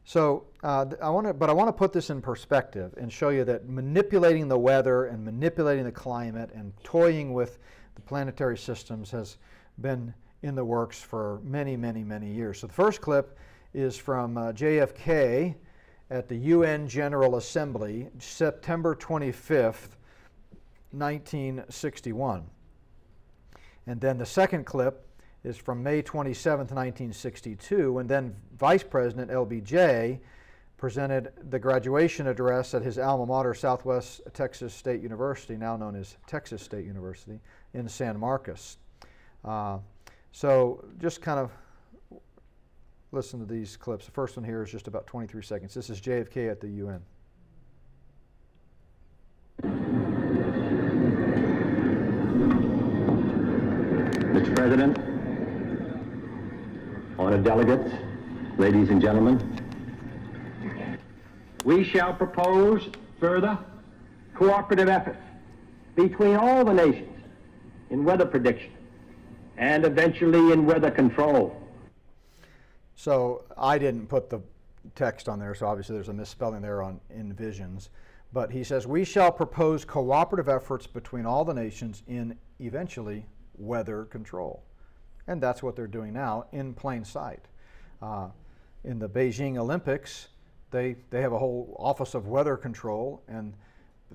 so 0.04 0.45
uh, 0.63 0.86
I 1.01 1.10
want 1.10 1.25
to, 1.28 1.34
but 1.34 1.49
I 1.49 1.54
want 1.54 1.67
to 1.67 1.73
put 1.73 1.91
this 1.91 2.12
in 2.12 2.21
perspective 2.21 2.93
and 2.97 3.12
show 3.12 3.30
you 3.30 3.43
that 3.45 3.67
manipulating 3.67 4.47
the 4.47 4.58
weather 4.58 5.06
and 5.06 5.25
manipulating 5.25 5.84
the 5.84 5.91
climate 5.91 6.51
and 6.54 6.73
toying 6.84 7.34
with 7.34 7.58
the 7.95 8.01
planetary 8.01 8.58
systems 8.58 9.10
has 9.12 9.38
been 9.81 10.13
in 10.41 10.55
the 10.55 10.65
works 10.65 11.01
for 11.01 11.39
many, 11.43 11.75
many, 11.75 12.03
many 12.03 12.31
years. 12.31 12.59
So 12.59 12.67
the 12.67 12.73
first 12.73 13.01
clip 13.01 13.38
is 13.73 13.97
from 13.97 14.38
uh, 14.38 14.51
JFK 14.51 15.55
at 16.09 16.29
the 16.29 16.35
UN 16.35 16.88
General 16.88 17.38
Assembly, 17.38 18.09
September 18.19 18.95
25th, 18.95 19.97
1961. 20.91 22.43
And 23.88 23.99
then 23.99 24.17
the 24.17 24.25
second 24.25 24.65
clip 24.65 25.07
is 25.43 25.57
from 25.57 25.83
May 25.83 26.01
27, 26.01 26.59
1962, 26.59 27.93
when 27.93 28.07
then 28.07 28.35
Vice 28.57 28.83
President 28.83 29.29
LBJ 29.29 30.19
presented 30.77 31.31
the 31.49 31.59
graduation 31.59 32.27
address 32.27 32.73
at 32.73 32.81
his 32.81 32.97
alma 32.97 33.25
mater, 33.25 33.53
Southwest 33.53 34.21
Texas 34.33 34.73
State 34.73 35.01
University, 35.01 35.55
now 35.55 35.77
known 35.77 35.95
as 35.95 36.17
Texas 36.27 36.61
State 36.61 36.85
University, 36.85 37.39
in 37.73 37.88
San 37.88 38.19
Marcos. 38.19 38.77
Uh, 39.45 39.77
so 40.31 40.84
just 40.99 41.21
kind 41.21 41.39
of 41.39 41.51
listen 43.12 43.39
to 43.39 43.45
these 43.45 43.77
clips. 43.77 44.05
The 44.05 44.12
first 44.12 44.36
one 44.36 44.43
here 44.43 44.63
is 44.63 44.71
just 44.71 44.88
about 44.88 45.05
23 45.05 45.43
seconds. 45.43 45.73
This 45.73 45.89
is 45.89 46.01
JFK 46.01 46.51
at 46.51 46.60
the 46.60 46.67
UN. 46.67 47.01
Mr. 54.34 54.55
President, 54.55 54.97
honored 57.17 57.43
delegates, 57.43 57.89
ladies 58.58 58.89
and 58.89 58.99
gentlemen, 58.99 59.39
we 61.63 61.84
shall 61.84 62.13
propose 62.13 62.89
further 63.19 63.58
cooperative 64.34 64.89
efforts 64.89 65.21
between 65.95 66.36
all 66.36 66.65
the 66.65 66.73
nations 66.73 67.21
in 67.91 68.03
weather 68.03 68.25
prediction 68.25 68.71
and 69.57 69.85
eventually 69.85 70.51
in 70.51 70.65
weather 70.65 70.91
control. 70.91 71.55
So 72.95 73.43
I 73.57 73.77
didn't 73.77 74.07
put 74.07 74.29
the 74.29 74.41
text 74.95 75.27
on 75.27 75.39
there, 75.39 75.53
so 75.55 75.67
obviously 75.67 75.95
there's 75.95 76.09
a 76.09 76.13
misspelling 76.13 76.61
there 76.61 76.81
on 76.81 76.99
envisions. 77.15 77.89
But 78.33 78.51
he 78.51 78.63
says, 78.63 78.87
We 78.87 79.05
shall 79.05 79.31
propose 79.31 79.85
cooperative 79.85 80.49
efforts 80.49 80.87
between 80.87 81.25
all 81.25 81.45
the 81.45 81.53
nations 81.53 82.03
in 82.07 82.37
eventually 82.59 83.25
weather 83.57 84.05
control. 84.05 84.63
And 85.27 85.41
that's 85.41 85.63
what 85.63 85.75
they're 85.75 85.87
doing 85.87 86.13
now 86.13 86.45
in 86.51 86.73
plain 86.73 87.03
sight. 87.03 87.45
Uh, 88.01 88.27
in 88.83 88.99
the 88.99 89.09
Beijing 89.09 89.57
Olympics, 89.57 90.27
they, 90.71 90.95
they 91.09 91.21
have 91.21 91.33
a 91.33 91.39
whole 91.39 91.75
office 91.79 92.13
of 92.13 92.27
weather 92.27 92.57
control, 92.57 93.23
and 93.27 93.53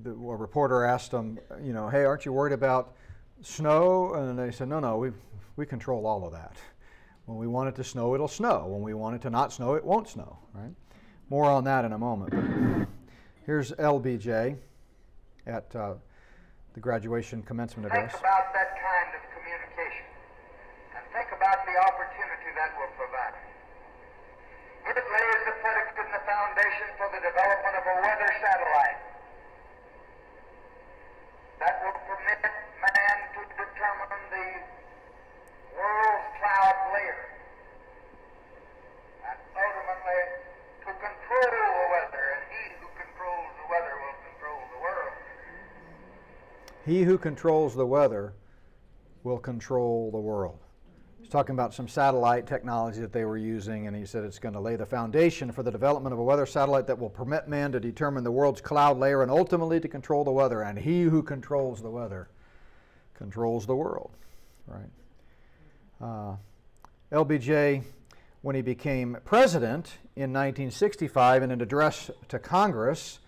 the, 0.05 0.11
a 0.11 0.15
reporter 0.15 0.85
asked 0.85 1.11
them, 1.11 1.39
you 1.63 1.73
know, 1.73 1.89
hey, 1.89 2.05
aren't 2.05 2.25
you 2.25 2.33
worried 2.33 2.53
about 2.53 2.95
snow? 3.43 4.15
And 4.15 4.39
they 4.39 4.51
said, 4.51 4.69
no, 4.69 4.79
no, 4.81 4.99
we, 4.99 5.11
we 5.57 5.67
control 5.67 6.07
all 6.07 6.25
of 6.25 6.33
that. 6.33 6.57
When 7.27 7.39
we 7.39 7.47
want 7.47 7.69
it 7.69 7.77
to 7.77 7.85
snow, 7.85 8.15
it'll 8.15 8.29
snow. 8.29 8.67
When 8.67 8.83
we 8.83 8.95
want 8.95 9.17
it 9.17 9.23
to 9.23 9.31
not 9.31 9.53
snow, 9.53 9.75
it 9.75 9.85
won't 9.85 10.09
snow, 10.09 10.39
right? 10.55 10.73
More 11.29 11.45
on 11.45 11.65
that 11.65 11.85
in 11.85 11.93
a 11.93 11.99
moment. 11.99 12.31
But 12.35 12.89
here's 13.47 13.73
LBJ 13.73 14.57
at 15.47 15.75
uh, 15.77 15.95
the 16.75 16.81
graduation 16.81 17.43
commencement 17.43 17.87
address. 17.87 18.13
Think 18.13 18.23
about 18.23 18.53
that 18.55 18.75
kind 18.79 19.11
of 19.15 19.23
communication 19.35 20.07
and 20.97 21.03
think 21.15 21.31
about 21.35 21.63
the 21.67 21.77
opportunity 21.87 22.51
that 22.57 22.71
will 22.79 22.91
provide. 22.99 23.35
It 24.91 24.97
lays 24.97 25.43
the 25.47 25.55
predicate 25.63 25.99
and 26.03 26.11
the 26.15 26.25
foundation 26.27 26.89
for 26.99 27.07
the 27.15 27.21
development 27.23 27.75
of 27.79 27.85
a 27.85 27.97
weather 28.01 28.31
satellite 28.43 29.01
that 31.61 31.75
will 31.85 31.99
permit 32.09 32.43
man 32.43 33.17
to 33.37 33.41
determine 33.55 34.23
the 34.33 34.49
world's 35.77 36.29
cloud 36.41 36.77
layer 36.97 37.21
and 39.29 39.39
ultimately 39.53 40.23
to 40.81 40.91
control 40.97 41.49
the 41.53 41.87
weather, 41.93 42.25
and 42.35 42.43
he 42.49 42.63
who 42.81 42.89
controls 42.97 43.51
the 43.61 43.67
weather 43.69 43.95
will 44.01 44.19
control 44.33 44.61
the 44.73 44.81
world. 44.81 45.15
He 46.91 47.03
who 47.03 47.19
controls 47.19 47.77
the 47.77 47.87
weather 47.87 48.33
will 49.23 49.39
control 49.39 50.11
the 50.11 50.19
world 50.19 50.59
He's 51.21 51.29
talking 51.29 51.55
about 51.55 51.73
some 51.73 51.87
satellite 51.87 52.49
technology 52.49 53.01
that 53.01 53.13
they 53.13 53.25
were 53.25 53.37
using, 53.37 53.87
and 53.87 53.95
he 53.95 54.05
said 54.05 54.25
it's 54.25 54.41
going 54.41 54.55
to 54.55 54.61
lay 54.61 54.75
the 54.75 54.85
foundation 54.85 55.53
for 55.53 55.63
the 55.63 55.71
development 55.71 56.13
of 56.13 56.19
a 56.19 56.23
weather 56.25 56.47
satellite 56.47 56.89
that 56.89 56.99
will 56.99 57.11
permit 57.11 57.47
man 57.47 57.71
to 57.71 57.79
determine 57.79 58.25
the 58.25 58.33
world's 58.33 58.61
cloud 58.61 58.99
layer 58.99 59.23
and 59.23 59.31
ultimately 59.31 59.79
to 59.79 59.87
control 59.87 60.25
the 60.25 60.33
weather. 60.33 60.63
And 60.63 60.77
he 60.77 61.03
who 61.03 61.23
controls 61.23 61.81
the 61.81 61.91
weather 61.91 62.29
controls 63.15 63.67
the 63.67 63.77
world, 63.77 64.11
right? 64.67 64.91
Uh, 66.01 66.37
LBJ 67.13 67.85
when 68.43 68.57
he 68.57 68.63
became 68.63 69.17
president 69.25 69.99
in 70.17 70.33
1965 70.33 71.45
in 71.45 71.53
an 71.53 71.61
address 71.61 72.11
to 72.27 72.41
Congress, 72.41 73.21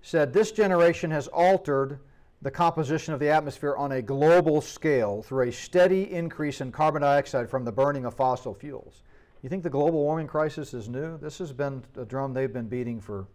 said 0.00 0.32
this 0.32 0.52
generation 0.52 1.10
has 1.10 1.26
altered 1.26 1.98
the 2.46 2.50
composition 2.52 3.12
of 3.12 3.18
the 3.18 3.28
atmosphere 3.28 3.74
on 3.74 3.90
a 3.90 4.00
global 4.00 4.60
scale 4.60 5.20
through 5.20 5.48
a 5.48 5.52
steady 5.52 6.12
increase 6.12 6.60
in 6.60 6.70
carbon 6.70 7.02
dioxide 7.02 7.50
from 7.50 7.64
the 7.64 7.72
burning 7.72 8.04
of 8.04 8.14
fossil 8.14 8.54
fuels. 8.54 9.02
You 9.42 9.48
think 9.48 9.64
the 9.64 9.68
global 9.68 10.04
warming 10.04 10.28
crisis 10.28 10.72
is 10.72 10.88
new? 10.88 11.18
This 11.18 11.38
has 11.38 11.52
been 11.52 11.82
a 11.96 12.04
drum 12.04 12.32
they've 12.32 12.52
been 12.52 12.68
beating 12.68 13.00
for 13.00 13.26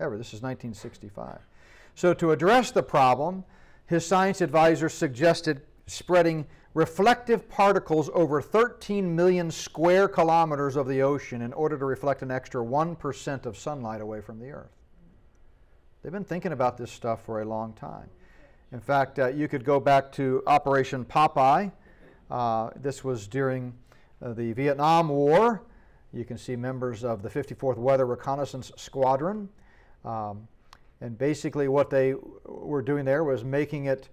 ever. 0.00 0.16
This 0.16 0.28
is 0.28 0.40
1965. 0.40 1.40
So, 1.94 2.14
to 2.14 2.30
address 2.30 2.70
the 2.70 2.82
problem, 2.82 3.44
his 3.84 4.06
science 4.06 4.40
advisor 4.40 4.88
suggested 4.88 5.60
spreading 5.86 6.46
reflective 6.72 7.46
particles 7.50 8.08
over 8.14 8.40
13 8.40 9.14
million 9.14 9.50
square 9.50 10.08
kilometers 10.08 10.76
of 10.76 10.88
the 10.88 11.02
ocean 11.02 11.42
in 11.42 11.52
order 11.52 11.76
to 11.76 11.84
reflect 11.84 12.22
an 12.22 12.30
extra 12.30 12.64
1% 12.64 13.44
of 13.44 13.58
sunlight 13.58 14.00
away 14.00 14.22
from 14.22 14.38
the 14.38 14.48
Earth. 14.48 14.72
They've 16.02 16.10
been 16.10 16.24
thinking 16.24 16.52
about 16.52 16.78
this 16.78 16.90
stuff 16.90 17.22
for 17.26 17.42
a 17.42 17.44
long 17.44 17.74
time. 17.74 18.08
In 18.74 18.80
fact, 18.80 19.20
uh, 19.20 19.28
you 19.28 19.46
could 19.46 19.64
go 19.64 19.78
back 19.78 20.10
to 20.14 20.42
Operation 20.48 21.04
Popeye. 21.04 21.70
Uh, 22.28 22.70
this 22.74 23.04
was 23.04 23.28
during 23.28 23.72
uh, 24.20 24.32
the 24.32 24.52
Vietnam 24.52 25.10
War. 25.10 25.62
You 26.12 26.24
can 26.24 26.36
see 26.36 26.56
members 26.56 27.04
of 27.04 27.22
the 27.22 27.28
54th 27.28 27.76
Weather 27.76 28.04
Reconnaissance 28.04 28.72
Squadron. 28.76 29.48
Um, 30.04 30.48
and 31.00 31.16
basically, 31.16 31.68
what 31.68 31.88
they 31.88 32.14
were 32.46 32.82
doing 32.82 33.04
there 33.04 33.22
was 33.22 33.44
making 33.44 33.84
it 33.84 34.08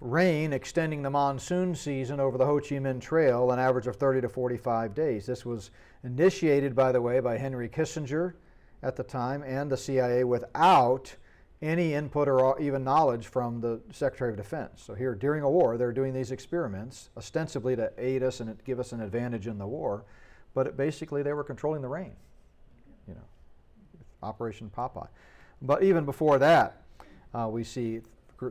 rain, 0.00 0.54
extending 0.54 1.02
the 1.02 1.10
monsoon 1.10 1.74
season 1.74 2.18
over 2.18 2.38
the 2.38 2.46
Ho 2.46 2.58
Chi 2.58 2.76
Minh 2.76 3.02
Trail, 3.02 3.50
an 3.50 3.58
average 3.58 3.86
of 3.86 3.96
30 3.96 4.22
to 4.22 4.30
45 4.30 4.94
days. 4.94 5.26
This 5.26 5.44
was 5.44 5.70
initiated, 6.04 6.74
by 6.74 6.90
the 6.90 7.02
way, 7.02 7.20
by 7.20 7.36
Henry 7.36 7.68
Kissinger 7.68 8.32
at 8.82 8.96
the 8.96 9.02
time 9.02 9.42
and 9.42 9.70
the 9.70 9.76
CIA 9.76 10.24
without 10.24 11.14
any 11.62 11.94
input 11.94 12.28
or 12.28 12.60
even 12.60 12.84
knowledge 12.84 13.28
from 13.28 13.60
the 13.60 13.80
Secretary 13.90 14.30
of 14.30 14.36
Defense. 14.36 14.82
So 14.84 14.94
here, 14.94 15.14
during 15.14 15.42
a 15.42 15.50
war, 15.50 15.76
they're 15.76 15.92
doing 15.92 16.12
these 16.12 16.30
experiments, 16.30 17.10
ostensibly 17.16 17.74
to 17.76 17.90
aid 17.98 18.22
us 18.22 18.40
and 18.40 18.62
give 18.64 18.78
us 18.78 18.92
an 18.92 19.00
advantage 19.00 19.46
in 19.46 19.58
the 19.58 19.66
war, 19.66 20.04
but 20.54 20.66
it, 20.66 20.76
basically 20.76 21.22
they 21.22 21.32
were 21.32 21.44
controlling 21.44 21.82
the 21.82 21.88
rain. 21.88 22.12
You 23.08 23.14
know, 23.14 23.24
Operation 24.22 24.70
Popeye. 24.74 25.08
But 25.62 25.82
even 25.82 26.04
before 26.04 26.38
that, 26.38 26.82
uh, 27.34 27.48
we 27.50 27.64
see 27.64 28.02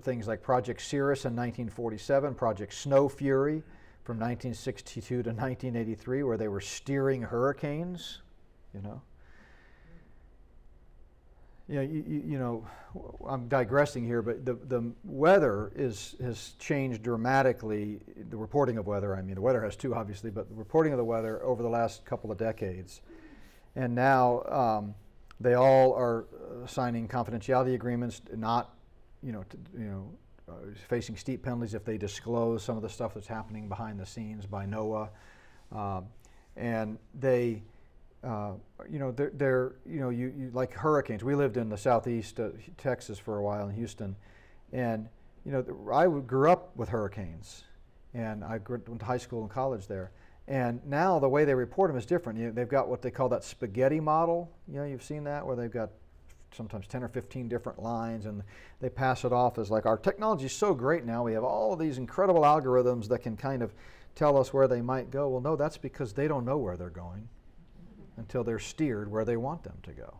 things 0.01 0.27
like 0.27 0.41
Project 0.41 0.81
Cirrus 0.81 1.25
in 1.25 1.35
1947, 1.35 2.33
Project 2.33 2.73
Stormfury 2.73 3.61
from 4.03 4.17
1962 4.17 5.07
to 5.07 5.29
1983, 5.29 6.23
where 6.23 6.37
they 6.37 6.47
were 6.47 6.61
steering 6.61 7.21
hurricanes. 7.21 8.21
You 8.73 8.81
know, 8.81 9.01
you 11.67 11.75
know, 11.75 11.81
you, 11.81 12.23
you, 12.25 12.39
know, 12.39 12.67
I'm 13.27 13.47
digressing 13.47 14.05
here, 14.05 14.21
but 14.21 14.45
the, 14.45 14.53
the 14.53 14.91
weather 15.03 15.71
is, 15.75 16.15
has 16.21 16.53
changed 16.59 17.01
dramatically. 17.01 17.99
The 18.29 18.37
reporting 18.37 18.77
of 18.77 18.85
weather, 18.85 19.15
I 19.15 19.21
mean, 19.21 19.35
the 19.35 19.41
weather 19.41 19.63
has 19.63 19.75
too, 19.75 19.95
obviously, 19.95 20.29
but 20.29 20.47
the 20.49 20.55
reporting 20.55 20.93
of 20.93 20.97
the 20.97 21.03
weather 21.03 21.43
over 21.43 21.63
the 21.63 21.69
last 21.69 22.05
couple 22.05 22.31
of 22.31 22.37
decades. 22.37 23.01
And 23.75 23.95
now 23.95 24.43
um, 24.43 24.95
they 25.39 25.55
all 25.55 25.93
are 25.93 26.25
uh, 26.33 26.67
signing 26.67 27.07
confidentiality 27.07 27.73
agreements, 27.73 28.21
not, 28.35 28.75
you 29.23 29.31
know, 29.31 29.43
to, 29.49 29.57
you 29.77 29.85
know, 29.85 30.11
uh, 30.47 30.53
facing 30.87 31.17
steep 31.17 31.41
penalties 31.41 31.73
if 31.73 31.83
they 31.83 31.97
disclose 31.97 32.63
some 32.63 32.77
of 32.77 32.83
the 32.83 32.89
stuff 32.89 33.15
that's 33.15 33.25
happening 33.25 33.67
behind 33.67 33.99
the 33.99 34.05
scenes 34.05 34.45
by 34.45 34.67
NOAA. 34.67 35.09
Um, 35.71 36.05
and 36.55 36.99
they, 37.19 37.63
uh, 38.25 38.53
you 38.89 38.97
know, 38.97 39.11
they're, 39.11 39.31
they're, 39.35 39.75
you 39.85 39.99
know, 39.99 40.09
you, 40.09 40.33
you, 40.35 40.51
like 40.53 40.73
hurricanes. 40.73 41.23
We 41.23 41.35
lived 41.35 41.57
in 41.57 41.69
the 41.69 41.77
southeast 41.77 42.39
uh, 42.39 42.49
Texas 42.77 43.19
for 43.19 43.37
a 43.37 43.43
while 43.43 43.67
in 43.69 43.75
Houston, 43.75 44.15
and 44.73 45.07
you 45.45 45.51
know, 45.51 45.63
I 45.93 46.07
grew 46.21 46.49
up 46.49 46.75
with 46.75 46.89
hurricanes, 46.89 47.63
and 48.13 48.43
I 48.43 48.59
went 48.67 48.99
to 48.99 49.05
high 49.05 49.17
school 49.17 49.41
and 49.41 49.49
college 49.49 49.87
there. 49.87 50.11
And 50.47 50.79
now 50.85 51.19
the 51.19 51.29
way 51.29 51.45
they 51.45 51.55
report 51.55 51.89
them 51.89 51.97
is 51.97 52.05
different. 52.05 52.39
You 52.39 52.47
know, 52.47 52.51
they've 52.51 52.69
got 52.69 52.87
what 52.87 53.01
they 53.01 53.11
call 53.11 53.29
that 53.29 53.43
spaghetti 53.43 53.99
model. 53.99 54.51
You 54.67 54.79
know, 54.79 54.85
you've 54.85 55.03
seen 55.03 55.23
that 55.23 55.45
where 55.45 55.55
they've 55.55 55.71
got 55.71 55.89
sometimes 56.55 56.87
10 56.87 57.03
or 57.03 57.09
15 57.09 57.47
different 57.47 57.81
lines 57.81 58.25
and 58.25 58.41
they 58.79 58.89
pass 58.89 59.25
it 59.25 59.33
off 59.33 59.57
as 59.57 59.69
like 59.69 59.85
our 59.85 59.97
technology 59.97 60.45
is 60.45 60.53
so 60.53 60.73
great 60.73 61.03
now 61.03 61.21
we 61.21 61.33
have 61.33 61.43
all 61.43 61.75
these 61.75 61.97
incredible 61.97 62.43
algorithms 62.43 63.09
that 63.09 63.19
can 63.19 63.35
kind 63.35 63.61
of 63.61 63.73
tell 64.15 64.37
us 64.37 64.53
where 64.53 64.65
they 64.65 64.81
might 64.81 65.11
go 65.11 65.27
well 65.27 65.41
no 65.41 65.57
that's 65.57 65.77
because 65.77 66.13
they 66.13 66.29
don't 66.29 66.45
know 66.45 66.57
where 66.57 66.77
they're 66.77 66.89
going 66.89 67.27
until 68.17 68.43
they're 68.43 68.59
steered 68.59 69.11
where 69.11 69.25
they 69.25 69.37
want 69.37 69.63
them 69.63 69.77
to 69.83 69.91
go. 69.91 70.17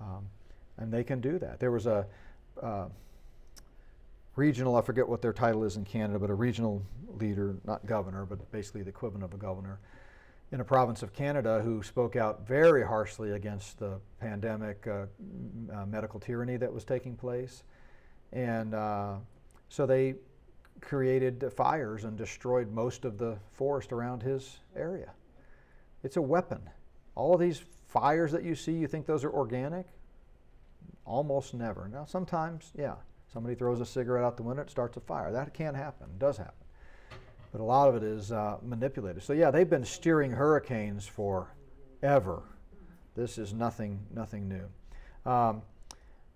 Um, 0.00 0.26
and 0.76 0.92
they 0.92 1.04
can 1.04 1.20
do 1.20 1.38
that. 1.38 1.58
There 1.60 1.70
was 1.70 1.86
a 1.86 2.06
uh, 2.62 2.86
regional, 4.36 4.76
I 4.76 4.82
forget 4.82 5.08
what 5.08 5.22
their 5.22 5.32
title 5.32 5.64
is 5.64 5.76
in 5.76 5.84
Canada, 5.84 6.18
but 6.18 6.30
a 6.30 6.34
regional 6.34 6.82
leader, 7.18 7.56
not 7.64 7.84
governor, 7.86 8.24
but 8.24 8.50
basically 8.52 8.82
the 8.82 8.90
equivalent 8.90 9.24
of 9.24 9.34
a 9.34 9.36
governor 9.36 9.80
in 10.50 10.60
a 10.60 10.64
province 10.64 11.02
of 11.02 11.12
Canada 11.12 11.60
who 11.62 11.82
spoke 11.82 12.16
out 12.16 12.46
very 12.46 12.82
harshly 12.82 13.32
against 13.32 13.78
the 13.78 13.98
pandemic 14.20 14.86
uh, 14.86 15.04
uh, 15.72 15.84
medical 15.86 16.18
tyranny 16.18 16.56
that 16.56 16.72
was 16.72 16.84
taking 16.84 17.14
place. 17.16 17.64
And 18.32 18.74
uh, 18.74 19.16
so 19.68 19.84
they 19.84 20.14
created 20.80 21.52
fires 21.54 22.04
and 22.04 22.16
destroyed 22.16 22.72
most 22.72 23.04
of 23.04 23.18
the 23.18 23.36
forest 23.52 23.92
around 23.92 24.22
his 24.22 24.60
area. 24.76 25.10
It's 26.02 26.16
a 26.16 26.22
weapon. 26.22 26.60
All 27.14 27.34
of 27.34 27.40
these 27.40 27.62
fires 27.88 28.32
that 28.32 28.44
you 28.44 28.54
see, 28.54 28.72
you 28.72 28.86
think 28.86 29.06
those 29.06 29.24
are 29.24 29.30
organic? 29.30 29.86
Almost 31.04 31.54
never. 31.54 31.88
Now, 31.88 32.04
sometimes, 32.04 32.72
yeah, 32.76 32.94
somebody 33.32 33.54
throws 33.54 33.80
a 33.80 33.86
cigarette 33.86 34.24
out 34.24 34.36
the 34.36 34.42
window, 34.42 34.62
it 34.62 34.70
starts 34.70 34.96
a 34.96 35.00
fire. 35.00 35.32
That 35.32 35.54
can 35.54 35.74
happen, 35.74 36.08
it 36.10 36.18
does 36.18 36.36
happen. 36.36 36.54
But 37.50 37.60
a 37.60 37.64
lot 37.64 37.88
of 37.88 37.96
it 37.96 38.02
is 38.02 38.30
uh, 38.30 38.58
manipulated. 38.62 39.22
So, 39.22 39.32
yeah, 39.32 39.50
they've 39.50 39.68
been 39.68 39.84
steering 39.84 40.30
hurricanes 40.30 41.06
for 41.06 41.54
ever. 42.02 42.42
This 43.16 43.38
is 43.38 43.54
nothing, 43.54 43.98
nothing 44.14 44.48
new. 44.48 45.30
Um, 45.30 45.62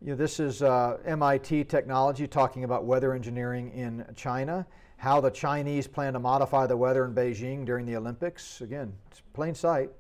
you 0.01 0.09
know, 0.09 0.16
this 0.16 0.40
is 0.40 0.62
uh, 0.62 0.98
MIT 1.05 1.64
technology 1.64 2.27
talking 2.27 2.64
about 2.64 2.85
weather 2.85 3.12
engineering 3.12 3.70
in 3.70 4.05
China 4.16 4.66
how 5.02 5.20
the 5.20 5.30
Chinese 5.30 5.88
plan 5.88 6.12
to 6.12 6.20
modify 6.20 6.64
the 6.64 6.76
weather 6.76 7.04
in 7.04 7.12
Beijing 7.12 7.64
during 7.64 7.84
the 7.84 7.96
Olympics. 7.96 8.60
Again, 8.60 8.92
it's 9.10 9.20
plain 9.32 9.52
sight. 9.52 9.90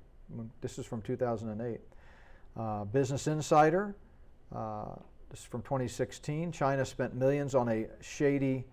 This 0.60 0.78
is 0.78 0.86
from 0.86 1.02
2008. 1.02 1.80
Uh, 2.56 2.84
Business 2.84 3.26
Insider, 3.26 3.96
uh, 4.54 4.94
this 5.28 5.40
is 5.40 5.46
from 5.46 5.62
2016. 5.62 6.52
China 6.52 6.84
spent 6.86 7.16
millions 7.16 7.56
on 7.56 7.68
a 7.68 7.88
shady 8.00 8.64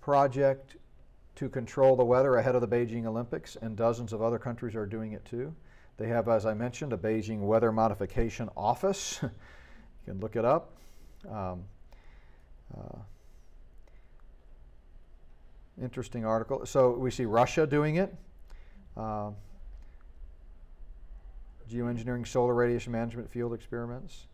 project 0.00 0.76
to 1.34 1.48
control 1.48 1.96
the 1.96 2.04
weather 2.04 2.36
ahead 2.36 2.54
of 2.54 2.60
the 2.60 2.68
Beijing 2.68 3.04
Olympics, 3.04 3.56
and 3.60 3.74
dozens 3.76 4.12
of 4.12 4.22
other 4.22 4.38
countries 4.38 4.76
are 4.76 4.86
doing 4.86 5.14
it 5.14 5.24
too. 5.24 5.52
They 5.96 6.06
have, 6.06 6.28
as 6.28 6.46
I 6.46 6.54
mentioned, 6.54 6.92
a 6.92 6.96
Beijing 6.96 7.40
Weather 7.40 7.72
Modification 7.72 8.48
Office. 8.56 9.18
you 9.22 9.30
can 10.04 10.20
look 10.20 10.36
it 10.36 10.44
up. 10.44 10.76
Um, 11.28 11.64
uh, 12.72 12.98
Interesting 15.82 16.24
article. 16.24 16.64
So 16.66 16.92
we 16.92 17.10
see 17.10 17.24
Russia 17.24 17.66
doing 17.66 17.96
it. 17.96 18.14
Uh, 18.96 19.30
geoengineering 21.70 22.26
solar 22.26 22.54
radiation 22.54 22.92
management 22.92 23.30
field 23.30 23.52
experiments. 23.52 24.26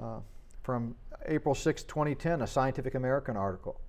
Uh, 0.00 0.18
from 0.62 0.94
April 1.26 1.54
6, 1.54 1.82
2010, 1.84 2.42
a 2.42 2.46
Scientific 2.46 2.94
American 2.94 3.36
article. 3.36 3.80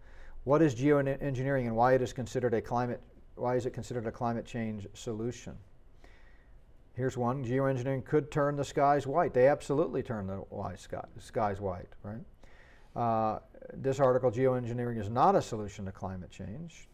What 0.44 0.62
is 0.62 0.76
geoengineering 0.76 1.66
and 1.66 1.76
why 1.76 1.94
it 1.94 2.02
is 2.02 2.14
considered 2.14 2.54
a 2.54 2.62
climate 2.62 3.02
why 3.36 3.56
is 3.56 3.66
it 3.66 3.72
considered 3.72 4.06
a 4.06 4.12
climate 4.12 4.46
change 4.46 4.88
solution? 4.94 5.58
Here's 6.96 7.18
one. 7.18 7.44
Geoengineering 7.44 8.06
could 8.06 8.30
turn 8.30 8.56
the 8.56 8.64
skies 8.64 9.08
white. 9.08 9.34
They 9.34 9.48
absolutely 9.48 10.04
turn 10.04 10.28
the 10.28 10.44
skies 11.20 11.60
white, 11.60 11.90
right? 12.04 12.22
Uh, 12.96 13.40
this 13.74 14.00
article, 14.00 14.32
Geoengineering 14.32 15.00
is 15.00 15.10
not 15.10 15.36
a 15.36 15.42
solution 15.42 15.86
to 15.86 15.92
climate 15.92 16.32
change. 16.32 16.88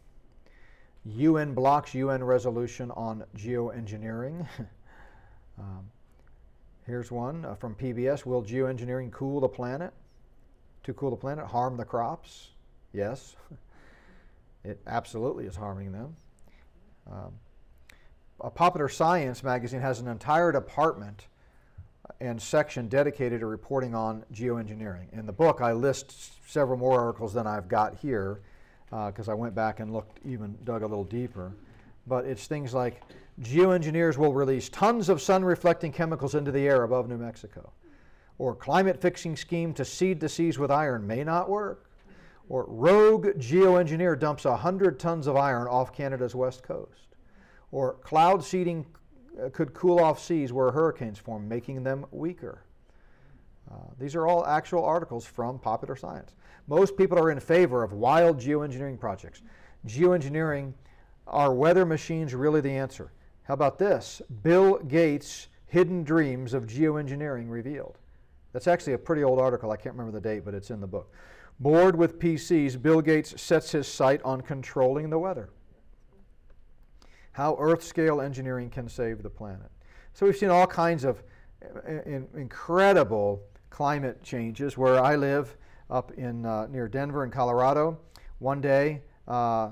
UN 1.04 1.54
blocks 1.54 1.94
UN 1.94 2.22
resolution 2.22 2.90
on 2.92 3.24
geoengineering. 3.36 4.46
um, 5.58 5.90
here's 6.86 7.10
one 7.10 7.44
uh, 7.44 7.54
from 7.54 7.74
PBS 7.74 8.26
Will 8.26 8.42
geoengineering 8.42 9.10
cool 9.10 9.40
the 9.40 9.48
planet? 9.48 9.92
To 10.84 10.94
cool 10.94 11.10
the 11.10 11.16
planet, 11.16 11.46
harm 11.46 11.76
the 11.76 11.84
crops? 11.84 12.50
Yes. 12.92 13.36
it 14.64 14.80
absolutely 14.86 15.46
is 15.46 15.56
harming 15.56 15.92
them. 15.92 16.16
Um, 17.10 17.32
a 18.40 18.50
Popular 18.50 18.88
Science 18.88 19.42
magazine 19.42 19.80
has 19.80 20.00
an 20.00 20.08
entire 20.08 20.52
department 20.52 21.26
and 22.20 22.40
section 22.40 22.88
dedicated 22.88 23.40
to 23.40 23.46
reporting 23.46 23.94
on 23.94 24.24
geoengineering. 24.32 25.12
In 25.12 25.26
the 25.26 25.32
book, 25.32 25.60
I 25.60 25.72
list 25.72 26.32
several 26.50 26.78
more 26.78 26.98
articles 26.98 27.32
than 27.32 27.46
I've 27.46 27.68
got 27.68 27.94
here 27.96 28.40
because 28.90 29.28
uh, 29.28 29.32
I 29.32 29.34
went 29.34 29.54
back 29.54 29.80
and 29.80 29.92
looked 29.92 30.18
even, 30.24 30.58
dug 30.64 30.82
a 30.82 30.86
little 30.86 31.04
deeper. 31.04 31.52
But 32.06 32.24
it's 32.24 32.46
things 32.46 32.74
like 32.74 33.02
geoengineers 33.40 34.16
will 34.16 34.32
release 34.32 34.68
tons 34.68 35.08
of 35.08 35.22
sun 35.22 35.44
reflecting 35.44 35.92
chemicals 35.92 36.34
into 36.34 36.50
the 36.50 36.66
air 36.66 36.82
above 36.82 37.08
New 37.08 37.18
Mexico. 37.18 37.72
Or 38.38 38.54
climate 38.54 39.00
fixing 39.00 39.36
scheme 39.36 39.74
to 39.74 39.84
seed 39.84 40.18
the 40.18 40.28
seas 40.28 40.58
with 40.58 40.70
iron 40.70 41.06
may 41.06 41.22
not 41.22 41.48
work. 41.48 41.90
Or 42.48 42.64
rogue 42.66 43.26
geoengineer 43.38 44.18
dumps 44.18 44.44
100 44.44 44.98
tons 44.98 45.26
of 45.26 45.36
iron 45.36 45.68
off 45.68 45.92
Canada's 45.92 46.34
west 46.34 46.62
coast. 46.62 47.16
Or 47.70 47.94
cloud 47.94 48.42
seeding 48.42 48.86
could 49.52 49.72
cool 49.74 49.98
off 49.98 50.20
seas 50.20 50.52
where 50.52 50.70
hurricanes 50.70 51.18
form, 51.18 51.48
making 51.48 51.82
them 51.82 52.06
weaker. 52.10 52.64
Uh, 53.70 53.76
these 53.98 54.14
are 54.14 54.26
all 54.26 54.44
actual 54.46 54.84
articles 54.84 55.24
from 55.24 55.58
Popular 55.58 55.96
Science. 55.96 56.34
Most 56.66 56.96
people 56.96 57.18
are 57.18 57.30
in 57.30 57.40
favor 57.40 57.82
of 57.82 57.92
wild 57.92 58.38
geoengineering 58.38 58.98
projects. 58.98 59.42
Geoengineering, 59.86 60.74
are 61.26 61.54
weather 61.54 61.86
machines 61.86 62.34
really 62.34 62.60
the 62.60 62.70
answer? 62.70 63.12
How 63.44 63.54
about 63.54 63.78
this? 63.78 64.20
Bill 64.42 64.78
Gates' 64.78 65.48
hidden 65.66 66.02
dreams 66.02 66.52
of 66.52 66.66
geoengineering 66.66 67.48
revealed. 67.48 67.98
That's 68.52 68.66
actually 68.66 68.94
a 68.94 68.98
pretty 68.98 69.22
old 69.22 69.38
article. 69.38 69.70
I 69.70 69.76
can't 69.76 69.94
remember 69.94 70.12
the 70.12 70.20
date, 70.20 70.44
but 70.44 70.54
it's 70.54 70.70
in 70.70 70.80
the 70.80 70.86
book. 70.86 71.12
Bored 71.60 71.94
with 71.94 72.18
PCs, 72.18 72.80
Bill 72.80 73.00
Gates 73.00 73.40
sets 73.40 73.70
his 73.70 73.86
sight 73.86 74.20
on 74.22 74.40
controlling 74.40 75.10
the 75.10 75.18
weather. 75.18 75.50
How 77.40 77.56
Earth 77.58 77.82
scale 77.82 78.20
engineering 78.20 78.68
can 78.68 78.86
save 78.86 79.22
the 79.22 79.30
planet. 79.30 79.70
So 80.12 80.26
we've 80.26 80.36
seen 80.36 80.50
all 80.50 80.66
kinds 80.66 81.04
of 81.04 81.22
uh, 81.64 82.02
in, 82.04 82.28
incredible 82.34 83.42
climate 83.70 84.22
changes. 84.22 84.76
Where 84.76 85.02
I 85.02 85.16
live, 85.16 85.56
up 85.88 86.12
in 86.18 86.44
uh, 86.44 86.66
near 86.66 86.86
Denver 86.86 87.24
in 87.24 87.30
Colorado, 87.30 87.98
one 88.40 88.60
day 88.60 89.00
uh, 89.26 89.70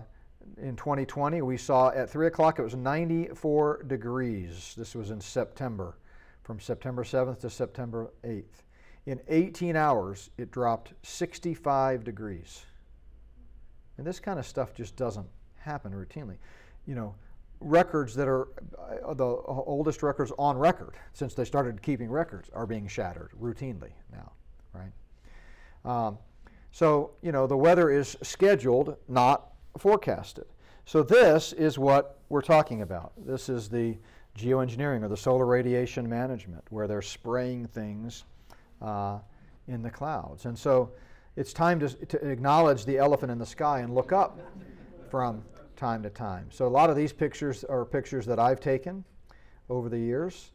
in 0.57 0.77
2020 0.77 1.43
we 1.43 1.59
saw 1.59 1.91
at 1.91 2.09
3 2.09 2.29
o'clock 2.29 2.59
it 2.59 2.63
was 2.63 2.75
94 2.75 3.83
degrees. 3.83 4.73
This 4.75 4.95
was 4.95 5.11
in 5.11 5.21
September, 5.21 5.99
from 6.45 6.59
September 6.61 7.05
7th 7.05 7.41
to 7.41 7.51
September 7.51 8.11
8th. 8.25 8.63
In 9.05 9.21
18 9.29 9.77
hours, 9.77 10.31
it 10.39 10.51
dropped 10.51 10.95
65 11.03 12.03
degrees. 12.03 12.65
And 13.99 14.07
this 14.07 14.21
kind 14.21 14.39
of 14.39 14.47
stuff 14.47 14.73
just 14.73 14.97
doesn't 14.97 15.29
happen 15.57 15.93
routinely. 15.93 16.39
You 16.87 16.95
know, 16.95 17.15
records 17.61 18.15
that 18.15 18.29
are 18.29 18.49
uh, 19.05 19.15
the 19.15 19.25
oldest 19.25 20.03
records 20.03 20.33
on 20.39 20.57
record 20.57 20.95
since 21.13 21.35
they 21.35 21.45
started 21.45 21.83
keeping 21.83 22.11
records 22.11 22.51
are 22.53 22.67
being 22.67 22.87
shattered 22.87 23.31
routinely 23.41 23.91
now, 24.13 24.33
right? 24.73 24.93
Um, 25.85 26.19
so, 26.71 27.13
you 27.23 27.33
know, 27.33 27.47
the 27.47 27.57
weather 27.57 27.91
is 27.91 28.17
scheduled, 28.23 28.97
not 29.09 29.53
forecasted. 29.79 30.47
So, 30.85 31.03
this 31.03 31.53
is 31.53 31.79
what 31.79 32.21
we're 32.29 32.43
talking 32.43 32.83
about. 32.83 33.13
This 33.17 33.49
is 33.49 33.69
the 33.69 33.99
geoengineering 34.39 35.03
or 35.03 35.09
the 35.09 35.17
solar 35.17 35.47
radiation 35.47 36.09
management, 36.09 36.63
where 36.71 36.87
they're 36.87 37.03
spraying 37.03 37.67
things 37.67 38.25
uh, 38.81 39.19
in 39.67 39.83
the 39.83 39.91
clouds. 39.91 40.45
And 40.45 40.59
so, 40.59 40.93
it's 41.37 41.53
time 41.53 41.81
to, 41.81 41.89
to 41.89 42.29
acknowledge 42.29 42.85
the 42.85 42.99
elephant 42.99 43.33
in 43.33 43.39
the 43.39 43.47
sky 43.47 43.81
and 43.81 43.95
look 43.95 44.13
up 44.13 44.39
from 45.11 45.43
time 45.79 46.03
to 46.03 46.11
time. 46.11 46.49
So 46.51 46.67
a 46.67 46.69
lot 46.69 46.91
of 46.91 46.97
these 46.97 47.13
pictures 47.13 47.63
are 47.65 47.85
pictures 47.85 48.27
that 48.27 48.41
I've 48.41 48.59
taken 48.59 49.05
over 49.71 49.89
the 49.89 49.99
years. 49.99 50.51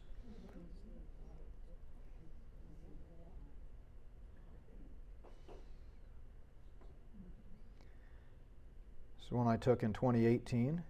This 9.16 9.26
is 9.26 9.32
one 9.32 9.48
I 9.48 9.56
took 9.56 9.82
in 9.82 9.94
2018. 9.94 10.82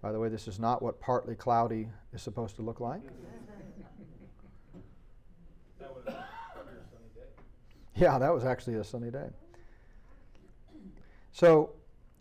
By 0.00 0.12
the 0.12 0.20
way, 0.20 0.28
this 0.28 0.46
is 0.46 0.60
not 0.60 0.80
what 0.80 1.00
partly 1.00 1.34
cloudy 1.34 1.88
is 2.12 2.22
supposed 2.22 2.54
to 2.56 2.62
look 2.62 2.78
like. 2.78 3.02
That 5.80 5.92
was 5.92 6.04
a 6.06 6.12
sunny 6.12 7.10
day. 7.14 7.22
Yeah, 7.96 8.18
that 8.18 8.32
was 8.32 8.44
actually 8.44 8.76
a 8.76 8.84
sunny 8.84 9.10
day. 9.10 9.30
So 11.32 11.70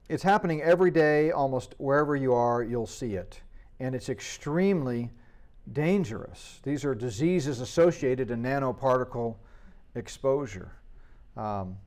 it's 0.10 0.24
happening 0.24 0.62
every 0.62 0.91
day, 0.91 1.32
almost 1.32 1.76
wherever 1.78 2.16
you 2.16 2.34
are, 2.34 2.64
you'll 2.64 2.88
see 2.88 3.16
it. 3.16 3.41
And 3.80 3.95
it's 3.95 4.10
extremely 4.10 5.12
dangerous. 5.72 6.60
These 6.64 6.84
are 6.84 6.93
diseases 6.93 7.62
associated 7.62 8.28
to 8.28 8.36
nanoparticle 8.36 9.36
exposure. 9.95 10.72
Um, 11.38 11.78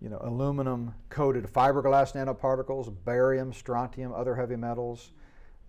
you 0.00 0.08
know, 0.08 0.18
aluminum 0.22 0.94
coated 1.10 1.44
fiberglass 1.44 2.14
nanoparticles, 2.14 2.94
barium, 3.04 3.52
strontium, 3.52 4.12
other 4.12 4.34
heavy 4.34 4.56
metals, 4.56 5.10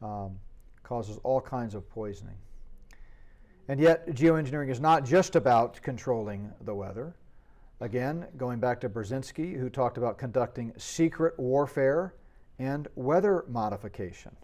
um, 0.01 0.37
causes 0.83 1.17
all 1.23 1.41
kinds 1.41 1.73
of 1.73 1.89
poisoning. 1.89 2.37
And 3.67 3.79
yet, 3.79 4.07
geoengineering 4.09 4.69
is 4.69 4.79
not 4.79 5.05
just 5.05 5.35
about 5.35 5.81
controlling 5.81 6.51
the 6.61 6.73
weather. 6.73 7.15
Again, 7.81 8.27
going 8.35 8.59
back 8.59 8.81
to 8.81 8.89
Brzezinski, 8.89 9.57
who 9.57 9.69
talked 9.69 9.97
about 9.97 10.17
conducting 10.17 10.73
secret 10.77 11.39
warfare 11.39 12.13
and 12.57 12.89
weather 12.95 13.45
modification. 13.47 14.35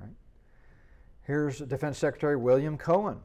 Right? 0.00 0.14
Here's 1.22 1.58
Defense 1.58 1.98
Secretary 1.98 2.36
William 2.36 2.78
Cohen 2.78 3.20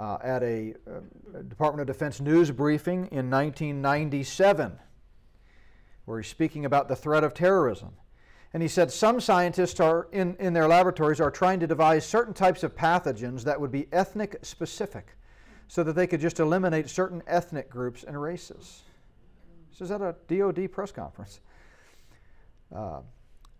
uh, 0.00 0.18
at 0.22 0.42
a 0.42 0.74
uh, 0.86 1.42
Department 1.42 1.88
of 1.88 1.94
Defense 1.94 2.20
news 2.20 2.50
briefing 2.50 3.06
in 3.12 3.30
1997, 3.30 4.78
where 6.04 6.20
he's 6.20 6.28
speaking 6.28 6.64
about 6.64 6.88
the 6.88 6.96
threat 6.96 7.22
of 7.22 7.34
terrorism. 7.34 7.90
And 8.52 8.62
he 8.62 8.68
said 8.68 8.90
some 8.90 9.20
scientists 9.20 9.78
are 9.78 10.08
in, 10.10 10.34
in 10.40 10.54
their 10.54 10.66
laboratories 10.66 11.20
are 11.20 11.30
trying 11.30 11.60
to 11.60 11.68
devise 11.68 12.04
certain 12.04 12.34
types 12.34 12.64
of 12.64 12.74
pathogens 12.74 13.44
that 13.44 13.60
would 13.60 13.70
be 13.70 13.86
ethnic 13.92 14.38
specific 14.42 15.17
so 15.68 15.84
that 15.84 15.92
they 15.92 16.06
could 16.06 16.20
just 16.20 16.40
eliminate 16.40 16.88
certain 16.88 17.22
ethnic 17.26 17.70
groups 17.70 18.02
and 18.02 18.20
races. 18.20 18.82
This 19.70 19.82
is 19.82 19.90
at 19.90 20.00
a 20.00 20.16
DoD 20.26 20.72
press 20.72 20.90
conference. 20.90 21.40
Uh, 22.74 23.00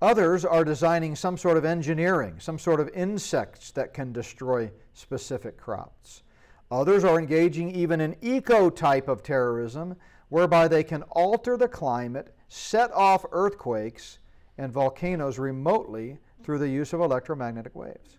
others 0.02 0.44
are 0.44 0.64
designing 0.64 1.14
some 1.14 1.36
sort 1.36 1.56
of 1.56 1.64
engineering, 1.64 2.36
some 2.38 2.58
sort 2.58 2.80
of 2.80 2.88
insects 2.88 3.70
that 3.72 3.94
can 3.94 4.12
destroy 4.12 4.70
specific 4.94 5.56
crops. 5.58 6.22
Others 6.70 7.04
are 7.04 7.18
engaging 7.18 7.70
even 7.74 8.00
in 8.00 8.16
eco 8.20 8.68
type 8.68 9.08
of 9.08 9.22
terrorism, 9.22 9.96
whereby 10.28 10.66
they 10.66 10.82
can 10.82 11.02
alter 11.10 11.56
the 11.56 11.68
climate, 11.68 12.34
set 12.48 12.92
off 12.92 13.24
earthquakes 13.32 14.18
and 14.56 14.72
volcanoes 14.72 15.38
remotely 15.38 16.18
through 16.42 16.58
the 16.58 16.68
use 16.68 16.92
of 16.92 17.00
electromagnetic 17.00 17.74
waves. 17.74 18.18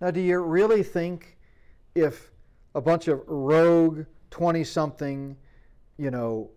Now, 0.00 0.10
do 0.10 0.20
you 0.20 0.38
really 0.38 0.82
think 0.82 1.36
if 1.94 2.30
a 2.76 2.80
bunch 2.82 3.08
of 3.08 3.22
rogue 3.26 4.04
20 4.30 4.62
something, 4.62 5.34
you 5.96 6.10
know, 6.10 6.50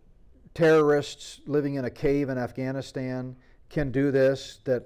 terrorists 0.54 1.40
living 1.48 1.76
in 1.76 1.86
a 1.86 1.90
cave 1.90 2.28
in 2.28 2.38
Afghanistan 2.38 3.38
can 3.70 3.90
do 3.90 4.12
this 4.12 4.60
that 4.66 4.84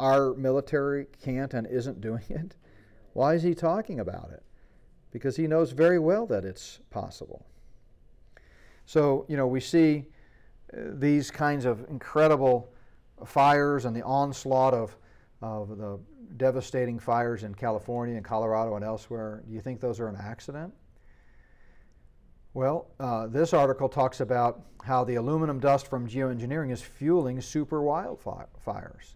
our 0.00 0.34
military 0.34 1.06
can't 1.22 1.54
and 1.54 1.66
isn't 1.68 2.00
doing 2.00 2.24
it? 2.28 2.56
Why 3.12 3.34
is 3.34 3.44
he 3.44 3.54
talking 3.54 4.00
about 4.00 4.30
it? 4.32 4.42
Because 5.12 5.36
he 5.36 5.46
knows 5.46 5.70
very 5.70 6.00
well 6.00 6.26
that 6.26 6.44
it's 6.44 6.80
possible. 6.90 7.46
So, 8.84 9.26
you 9.28 9.36
know, 9.36 9.46
we 9.46 9.60
see 9.60 10.06
uh, 10.72 10.80
these 10.94 11.30
kinds 11.30 11.66
of 11.66 11.88
incredible 11.88 12.72
fires 13.24 13.84
and 13.84 13.94
the 13.94 14.02
onslaught 14.02 14.74
of, 14.74 14.96
of 15.40 15.78
the 15.78 16.00
devastating 16.36 16.98
fires 16.98 17.42
in 17.42 17.54
California 17.54 18.16
and 18.16 18.24
Colorado 18.24 18.76
and 18.76 18.84
elsewhere, 18.84 19.42
do 19.46 19.54
you 19.54 19.60
think 19.60 19.80
those 19.80 20.00
are 20.00 20.08
an 20.08 20.16
accident? 20.16 20.72
Well, 22.54 22.88
uh, 22.98 23.26
this 23.26 23.52
article 23.52 23.88
talks 23.88 24.20
about 24.20 24.62
how 24.82 25.04
the 25.04 25.16
aluminum 25.16 25.60
dust 25.60 25.86
from 25.86 26.08
geoengineering 26.08 26.72
is 26.72 26.82
fueling 26.82 27.40
super 27.40 27.80
wildfires. 27.80 29.14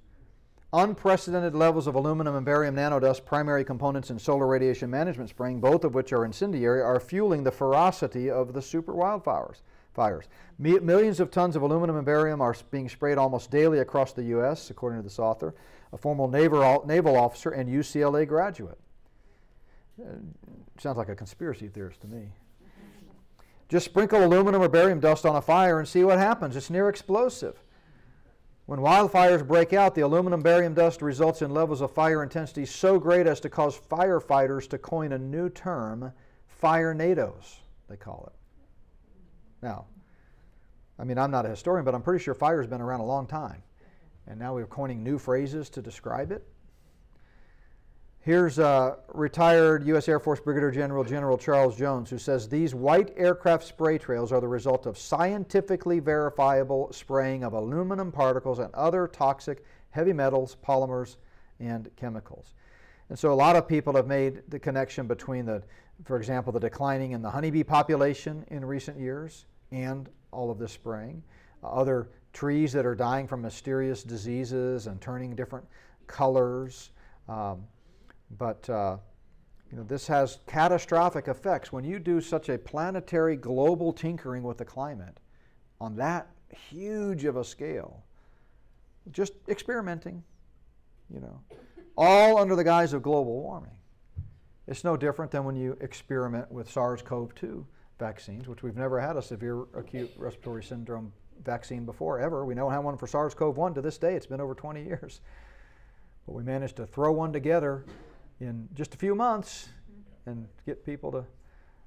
Unprecedented 0.74 1.54
levels 1.54 1.86
of 1.86 1.94
aluminum 1.94 2.34
and 2.34 2.46
barium 2.46 2.76
nanodust, 2.76 3.24
primary 3.24 3.64
components 3.64 4.10
in 4.10 4.18
solar 4.18 4.46
radiation 4.46 4.88
management 4.88 5.28
spraying, 5.28 5.60
both 5.60 5.84
of 5.84 5.94
which 5.94 6.12
are 6.12 6.24
incendiary, 6.24 6.80
are 6.80 7.00
fueling 7.00 7.44
the 7.44 7.50
ferocity 7.50 8.30
of 8.30 8.52
the 8.52 8.62
super 8.62 8.94
wildfires. 8.94 9.60
Fires. 9.92 10.28
Millions 10.58 11.20
of 11.20 11.30
tons 11.30 11.54
of 11.54 11.60
aluminum 11.60 11.96
and 11.96 12.06
barium 12.06 12.40
are 12.40 12.56
being 12.70 12.88
sprayed 12.88 13.18
almost 13.18 13.50
daily 13.50 13.80
across 13.80 14.12
the 14.12 14.22
U.S., 14.24 14.70
according 14.70 14.98
to 14.98 15.02
this 15.02 15.18
author 15.18 15.54
a 15.92 15.98
former 15.98 16.26
naval, 16.28 17.16
officer 17.16 17.50
and 17.50 17.68
UCLA 17.68 18.26
graduate. 18.26 18.78
Uh, 20.00 20.14
sounds 20.78 20.96
like 20.96 21.10
a 21.10 21.14
conspiracy 21.14 21.68
theorist 21.68 22.00
to 22.00 22.06
me. 22.06 22.28
Just 23.68 23.84
sprinkle 23.84 24.24
aluminum 24.24 24.62
or 24.62 24.68
barium 24.68 25.00
dust 25.00 25.24
on 25.26 25.36
a 25.36 25.42
fire 25.42 25.78
and 25.78 25.88
see 25.88 26.04
what 26.04 26.18
happens. 26.18 26.56
It's 26.56 26.70
near 26.70 26.88
explosive. 26.88 27.62
When 28.66 28.80
wildfires 28.80 29.46
break 29.46 29.72
out, 29.72 29.94
the 29.94 30.02
aluminum 30.02 30.40
barium 30.40 30.72
dust 30.72 31.02
results 31.02 31.42
in 31.42 31.50
levels 31.50 31.80
of 31.80 31.90
fire 31.90 32.22
intensity 32.22 32.64
so 32.64 32.98
great 32.98 33.26
as 33.26 33.40
to 33.40 33.50
cause 33.50 33.78
firefighters 33.78 34.68
to 34.70 34.78
coin 34.78 35.12
a 35.12 35.18
new 35.18 35.48
term, 35.48 36.12
fire 36.46 36.94
nados, 36.94 37.56
they 37.88 37.96
call 37.96 38.30
it. 38.32 38.38
Now, 39.62 39.86
I 40.98 41.04
mean, 41.04 41.18
I'm 41.18 41.30
not 41.30 41.44
a 41.44 41.50
historian, 41.50 41.84
but 41.84 41.94
I'm 41.94 42.02
pretty 42.02 42.22
sure 42.22 42.34
fire's 42.34 42.66
been 42.66 42.80
around 42.80 43.00
a 43.00 43.06
long 43.06 43.26
time 43.26 43.62
and 44.26 44.38
now 44.38 44.54
we're 44.54 44.66
coining 44.66 45.02
new 45.02 45.18
phrases 45.18 45.68
to 45.70 45.82
describe 45.82 46.32
it. 46.32 46.46
Here's 48.24 48.60
uh, 48.60 48.96
retired 49.08 49.84
U.S. 49.88 50.08
Air 50.08 50.20
Force 50.20 50.38
Brigadier 50.38 50.70
General 50.70 51.02
General 51.02 51.36
Charles 51.36 51.76
Jones, 51.76 52.08
who 52.08 52.18
says 52.18 52.48
these 52.48 52.72
white 52.72 53.12
aircraft 53.16 53.64
spray 53.64 53.98
trails 53.98 54.30
are 54.30 54.40
the 54.40 54.46
result 54.46 54.86
of 54.86 54.96
scientifically 54.96 55.98
verifiable 55.98 56.92
spraying 56.92 57.42
of 57.42 57.52
aluminum 57.52 58.12
particles 58.12 58.60
and 58.60 58.72
other 58.74 59.08
toxic 59.08 59.64
heavy 59.90 60.12
metals, 60.12 60.56
polymers, 60.64 61.16
and 61.58 61.90
chemicals. 61.96 62.54
And 63.08 63.18
so 63.18 63.32
a 63.32 63.34
lot 63.34 63.56
of 63.56 63.66
people 63.66 63.94
have 63.96 64.06
made 64.06 64.42
the 64.48 64.58
connection 64.58 65.08
between 65.08 65.44
the, 65.44 65.62
for 66.04 66.16
example, 66.16 66.52
the 66.52 66.60
declining 66.60 67.12
in 67.12 67.22
the 67.22 67.30
honeybee 67.30 67.64
population 67.64 68.44
in 68.52 68.64
recent 68.64 69.00
years 69.00 69.46
and 69.72 70.08
all 70.30 70.48
of 70.50 70.58
this 70.58 70.70
spraying. 70.70 71.24
Other 71.64 72.08
trees 72.32 72.72
that 72.72 72.86
are 72.86 72.94
dying 72.94 73.26
from 73.26 73.42
mysterious 73.42 74.02
diseases 74.02 74.86
and 74.86 75.00
turning 75.00 75.34
different 75.34 75.66
colors. 76.06 76.90
Um, 77.28 77.64
but 78.38 78.68
uh, 78.70 78.96
you 79.70 79.78
know, 79.78 79.84
this 79.84 80.06
has 80.06 80.38
catastrophic 80.46 81.28
effects. 81.28 81.72
When 81.72 81.84
you 81.84 81.98
do 81.98 82.20
such 82.20 82.48
a 82.48 82.58
planetary 82.58 83.36
global 83.36 83.92
tinkering 83.92 84.42
with 84.42 84.58
the 84.58 84.64
climate 84.64 85.18
on 85.80 85.96
that 85.96 86.28
huge 86.50 87.24
of 87.24 87.36
a 87.36 87.44
scale, 87.44 88.04
just 89.10 89.32
experimenting, 89.48 90.22
you 91.12 91.20
know, 91.20 91.40
all 91.96 92.38
under 92.38 92.54
the 92.54 92.64
guise 92.64 92.92
of 92.92 93.02
global 93.02 93.42
warming. 93.42 93.76
It's 94.66 94.84
no 94.84 94.96
different 94.96 95.30
than 95.32 95.44
when 95.44 95.56
you 95.56 95.76
experiment 95.80 96.50
with 96.50 96.70
SARS 96.70 97.02
CoV 97.02 97.34
2 97.34 97.66
vaccines, 97.98 98.48
which 98.48 98.62
we've 98.62 98.76
never 98.76 99.00
had 99.00 99.16
a 99.16 99.22
severe 99.22 99.62
acute 99.74 100.10
respiratory 100.16 100.62
syndrome 100.62 101.12
vaccine 101.44 101.84
before, 101.84 102.20
ever. 102.20 102.44
We 102.44 102.54
don't 102.54 102.72
have 102.72 102.84
one 102.84 102.96
for 102.96 103.06
SARS 103.06 103.34
CoV 103.34 103.56
1 103.56 103.74
to 103.74 103.80
this 103.82 103.98
day. 103.98 104.14
It's 104.14 104.26
been 104.26 104.40
over 104.40 104.54
20 104.54 104.82
years. 104.82 105.20
But 106.26 106.34
we 106.34 106.42
managed 106.42 106.76
to 106.76 106.86
throw 106.86 107.12
one 107.12 107.32
together 107.32 107.84
in 108.40 108.68
just 108.74 108.94
a 108.94 108.98
few 108.98 109.14
months 109.14 109.68
and 110.26 110.46
get 110.66 110.84
people 110.84 111.10
to, 111.12 111.24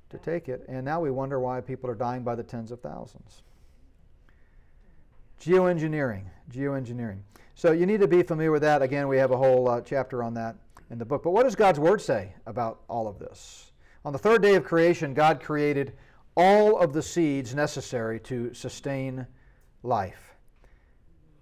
to 0.09 0.17
take 0.17 0.49
it. 0.49 0.65
And 0.67 0.83
now 0.83 0.99
we 0.99 1.11
wonder 1.11 1.39
why 1.39 1.61
people 1.61 1.89
are 1.89 1.95
dying 1.95 2.23
by 2.23 2.35
the 2.35 2.43
tens 2.43 2.71
of 2.71 2.81
thousands. 2.81 3.43
Geoengineering. 5.41 6.23
Geoengineering. 6.51 7.19
So 7.55 7.71
you 7.71 7.85
need 7.85 8.01
to 8.01 8.07
be 8.07 8.23
familiar 8.23 8.51
with 8.51 8.61
that. 8.63 8.81
Again, 8.81 9.07
we 9.07 9.17
have 9.17 9.31
a 9.31 9.37
whole 9.37 9.69
uh, 9.69 9.81
chapter 9.81 10.21
on 10.23 10.33
that 10.33 10.57
in 10.89 10.97
the 10.97 11.05
book. 11.05 11.23
But 11.23 11.31
what 11.31 11.43
does 11.43 11.55
God's 11.55 11.79
Word 11.79 12.01
say 12.01 12.33
about 12.45 12.81
all 12.89 13.07
of 13.07 13.19
this? 13.19 13.71
On 14.03 14.13
the 14.13 14.19
third 14.19 14.41
day 14.41 14.55
of 14.55 14.63
creation, 14.63 15.13
God 15.13 15.41
created 15.41 15.93
all 16.35 16.77
of 16.77 16.93
the 16.93 17.01
seeds 17.01 17.55
necessary 17.55 18.19
to 18.21 18.53
sustain 18.53 19.25
life. 19.85 20.35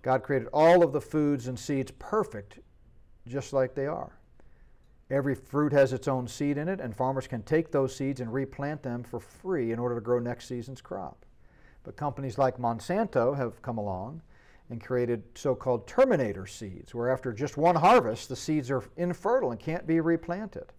God 0.02 0.22
created 0.22 0.50
all 0.54 0.84
of 0.84 0.91
the 0.91 1.02
foods 1.02 1.48
and 1.48 1.58
seeds 1.58 1.91
perfect, 1.98 2.60
just 3.28 3.54
like 3.54 3.74
they 3.74 3.88
are. 3.88 4.20
Every 5.10 5.36
fruit 5.36 5.72
has 5.74 5.94
its 5.94 6.08
own 6.08 6.28
seed 6.28 6.58
in 6.58 6.68
it, 6.68 6.82
and 6.82 6.96
farmers 6.96 7.28
can 7.28 7.44
take 7.44 7.72
those 7.72 7.96
seeds 7.96 8.20
and 8.20 8.34
replant 8.34 8.84
them 8.84 9.04
for 9.04 9.20
free 9.20 9.72
in 9.72 9.80
order 9.80 9.96
to 9.96 10.02
grow 10.02 10.20
next 10.20 10.48
season's 10.48 10.82
crop. 10.82 11.26
But 11.84 11.98
companies 11.98 12.38
like 12.38 12.58
Monsanto 12.58 13.36
have 13.36 13.62
come 13.62 13.78
along 13.78 14.22
and 14.70 14.84
created 14.84 15.24
so 15.36 15.54
called 15.54 15.88
terminator 15.88 16.48
seeds, 16.48 16.96
where 16.96 17.10
after 17.12 17.32
just 17.32 17.58
one 17.58 17.76
harvest, 17.76 18.30
the 18.30 18.36
seeds 18.36 18.72
are 18.72 18.84
infertile 18.98 19.52
and 19.52 19.60
can't 19.60 19.86
be 19.86 20.00
replanted. 20.00 20.72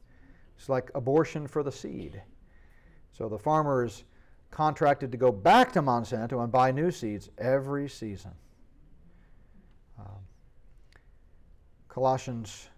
It's 0.57 0.69
like 0.69 0.91
abortion 0.95 1.47
for 1.47 1.62
the 1.62 1.73
seed. 1.73 2.23
So 3.12 3.29
the 3.29 3.39
farmer 3.39 3.85
is 3.85 4.05
contracted 4.55 5.11
to 5.11 5.18
go 5.18 5.32
back 5.32 5.72
to 5.72 5.82
Monsanto 5.82 6.40
and 6.42 6.52
buy 6.52 6.70
new 6.70 6.92
seeds 6.92 7.28
every 7.38 7.88
season. 7.88 8.30
Um, 9.98 10.20
Colossians 11.88 12.68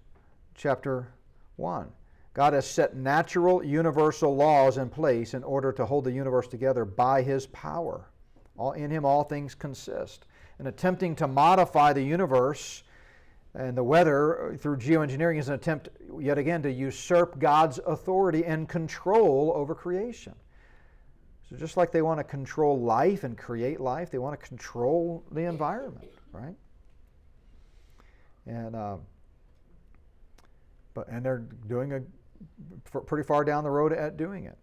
chapter 0.55 1.09
1. 1.57 1.87
God 2.33 2.55
has 2.55 2.67
set 2.67 2.97
natural 2.97 3.63
universal 3.63 4.35
laws 4.35 4.79
in 4.79 4.89
place 4.89 5.35
in 5.35 5.45
order 5.45 5.71
to 5.73 5.85
hold 5.85 6.05
the 6.05 6.13
universe 6.13 6.49
together 6.49 6.87
by 6.87 7.21
his 7.21 7.47
power. 7.49 8.09
All, 8.57 8.73
in 8.73 8.91
him 8.91 9.05
all 9.05 9.25
things 9.25 9.55
consist. 9.55 10.27
And 10.59 10.69
attempting 10.69 11.15
to 11.17 11.29
modify 11.29 11.93
the 11.93 12.03
universe 12.03 12.85
and 13.55 13.77
the 13.77 13.85
weather 13.85 14.57
through 14.59 14.79
geoengineering 14.79 15.39
is 15.39 15.49
an 15.49 15.55
attempt, 15.55 15.91
yet 16.19 16.39
again, 16.39 16.63
to 16.63 16.73
usurp 16.73 17.39
God's 17.39 17.81
authority 17.87 18.47
and 18.47 18.67
control 18.67 19.53
over 19.55 19.75
creation. 19.75 20.35
So, 21.49 21.57
just 21.57 21.77
like 21.77 21.93
they 21.93 22.03
want 22.03 22.19
to 22.19 22.25
control 22.25 22.81
life 22.81 23.23
and 23.23 23.39
create 23.39 23.81
life, 23.81 24.11
they 24.11 24.19
want 24.19 24.39
to 24.39 24.47
control 24.47 25.25
the 25.31 25.43
environment, 25.43 26.09
right? 26.33 26.57
And 28.47 28.75
uh, 28.75 28.97
but 30.95 31.09
and 31.09 31.25
they're 31.25 31.45
doing 31.69 31.93
a 31.93 32.03
pretty 33.01 33.27
far 33.27 33.45
down 33.45 33.65
the 33.65 33.71
road 33.71 33.93
at 33.93 34.17
doing 34.17 34.45
it. 34.45 34.59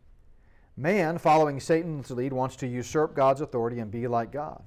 Man, 0.76 1.18
following 1.18 1.60
Satan's 1.60 2.10
lead, 2.10 2.34
wants 2.34 2.56
to 2.58 2.68
usurp 2.68 3.16
God's 3.16 3.42
authority 3.42 3.80
and 3.80 3.92
be 3.92 4.08
like 4.08 4.32
God. 4.32 4.64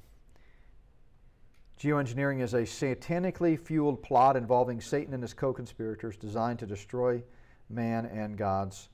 Geoengineering 1.81 2.41
is 2.41 2.55
a 2.55 2.63
satanically 2.63 3.59
fueled 3.59 4.03
plot 4.03 4.37
involving 4.37 4.81
Satan 4.81 5.13
and 5.13 5.23
his 5.23 5.35
co 5.35 5.53
conspirators 5.53 6.17
designed 6.17 6.61
to 6.61 6.67
destroy 6.67 7.23
man 7.69 8.07
and 8.07 8.39
God's 8.39 8.89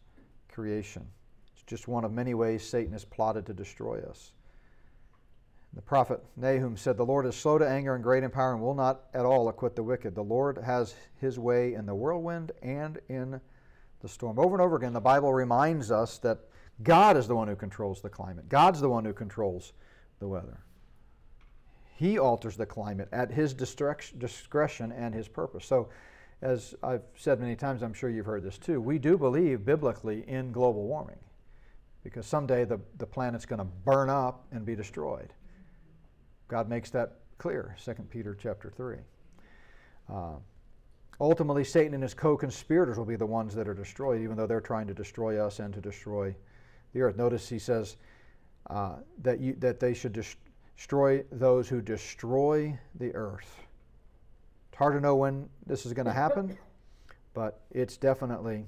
creation. 0.48 1.06
Just 1.72 1.88
one 1.88 2.04
of 2.04 2.12
many 2.12 2.34
ways 2.34 2.62
Satan 2.62 2.92
has 2.92 3.06
plotted 3.06 3.46
to 3.46 3.54
destroy 3.54 4.02
us. 4.02 4.32
The 5.72 5.80
prophet 5.80 6.22
Nahum 6.36 6.76
said, 6.76 6.98
The 6.98 7.06
Lord 7.06 7.24
is 7.24 7.34
slow 7.34 7.56
to 7.56 7.66
anger 7.66 7.94
and 7.94 8.04
great 8.04 8.22
in 8.22 8.30
power 8.30 8.52
and 8.52 8.60
will 8.60 8.74
not 8.74 9.04
at 9.14 9.24
all 9.24 9.48
acquit 9.48 9.74
the 9.74 9.82
wicked. 9.82 10.14
The 10.14 10.22
Lord 10.22 10.58
has 10.58 10.94
his 11.18 11.38
way 11.38 11.72
in 11.72 11.86
the 11.86 11.94
whirlwind 11.94 12.52
and 12.60 13.00
in 13.08 13.40
the 14.00 14.08
storm. 14.08 14.38
Over 14.38 14.54
and 14.54 14.60
over 14.60 14.76
again, 14.76 14.92
the 14.92 15.00
Bible 15.00 15.32
reminds 15.32 15.90
us 15.90 16.18
that 16.18 16.40
God 16.82 17.16
is 17.16 17.26
the 17.26 17.36
one 17.36 17.48
who 17.48 17.56
controls 17.56 18.02
the 18.02 18.10
climate, 18.10 18.50
God's 18.50 18.82
the 18.82 18.90
one 18.90 19.06
who 19.06 19.14
controls 19.14 19.72
the 20.18 20.28
weather. 20.28 20.60
He 21.96 22.18
alters 22.18 22.58
the 22.58 22.66
climate 22.66 23.08
at 23.12 23.30
his 23.30 23.54
discretion 23.54 24.92
and 24.92 25.14
his 25.14 25.26
purpose. 25.26 25.64
So, 25.64 25.88
as 26.42 26.74
I've 26.82 27.04
said 27.16 27.40
many 27.40 27.56
times, 27.56 27.82
I'm 27.82 27.94
sure 27.94 28.10
you've 28.10 28.26
heard 28.26 28.42
this 28.42 28.58
too, 28.58 28.78
we 28.78 28.98
do 28.98 29.16
believe 29.16 29.64
biblically 29.64 30.28
in 30.28 30.52
global 30.52 30.86
warming 30.86 31.16
because 32.04 32.26
someday 32.26 32.64
the, 32.64 32.80
the 32.98 33.06
planet's 33.06 33.46
going 33.46 33.58
to 33.58 33.64
burn 33.64 34.10
up 34.10 34.44
and 34.52 34.64
be 34.64 34.74
destroyed. 34.74 35.32
God 36.48 36.68
makes 36.68 36.90
that 36.90 37.18
clear, 37.38 37.76
2 37.82 37.92
Peter 38.10 38.36
chapter 38.40 38.70
3. 38.70 38.96
Uh, 40.12 40.34
ultimately, 41.20 41.64
Satan 41.64 41.94
and 41.94 42.02
his 42.02 42.14
co 42.14 42.36
conspirators 42.36 42.98
will 42.98 43.04
be 43.04 43.16
the 43.16 43.26
ones 43.26 43.54
that 43.54 43.68
are 43.68 43.74
destroyed, 43.74 44.20
even 44.20 44.36
though 44.36 44.46
they're 44.46 44.60
trying 44.60 44.86
to 44.88 44.94
destroy 44.94 45.44
us 45.44 45.60
and 45.60 45.72
to 45.74 45.80
destroy 45.80 46.34
the 46.92 47.00
earth. 47.00 47.16
Notice 47.16 47.48
he 47.48 47.58
says 47.58 47.96
uh, 48.68 48.96
that, 49.22 49.40
you, 49.40 49.54
that 49.60 49.80
they 49.80 49.94
should 49.94 50.12
destroy 50.12 51.24
those 51.30 51.68
who 51.68 51.80
destroy 51.80 52.78
the 52.96 53.14
earth. 53.14 53.64
It's 54.70 54.78
hard 54.78 54.94
to 54.94 55.00
know 55.00 55.16
when 55.16 55.48
this 55.66 55.86
is 55.86 55.92
going 55.92 56.06
to 56.06 56.12
happen, 56.12 56.56
but 57.34 57.60
it's 57.70 57.96
definitely 57.96 58.66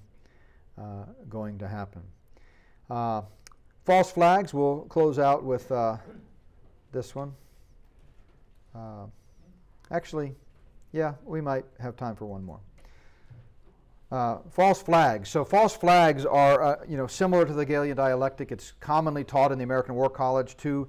uh, 0.79 1.05
going 1.29 1.59
to 1.59 1.69
happen. 1.69 2.03
Uh, 2.91 3.23
false 3.85 4.11
flags, 4.11 4.53
we'll 4.53 4.83
close 4.83 5.19
out 5.19 5.43
with 5.43 5.71
uh, 5.73 5.97
this 6.93 7.15
one. 7.15 7.33
Uh, 8.75 9.07
actually, 9.91 10.35
yeah, 10.93 11.15
we 11.25 11.41
might 11.41 11.65
have 11.81 11.97
time 11.97 12.15
for 12.17 12.27
one 12.27 12.45
more. 12.45 12.61
Uh, 14.13 14.39
false 14.51 14.83
flags. 14.83 15.29
So 15.29 15.45
false 15.45 15.75
flags 15.75 16.25
are, 16.25 16.63
uh, 16.63 16.77
you 16.87 16.97
know, 16.97 17.07
similar 17.07 17.45
to 17.45 17.53
the 17.53 17.63
Hegelian 17.63 17.97
dialectic. 17.97 18.53
It's 18.53 18.73
commonly 18.79 19.25
taught 19.25 19.51
in 19.51 19.59
the 19.59 19.65
American 19.65 19.95
War 19.95 20.09
College. 20.11 20.57
Two 20.57 20.87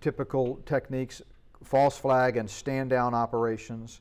typical 0.00 0.60
techniques: 0.66 1.22
false 1.64 1.98
flag 1.98 2.36
and 2.36 2.48
stand 2.48 2.90
down 2.90 3.14
operations. 3.14 4.00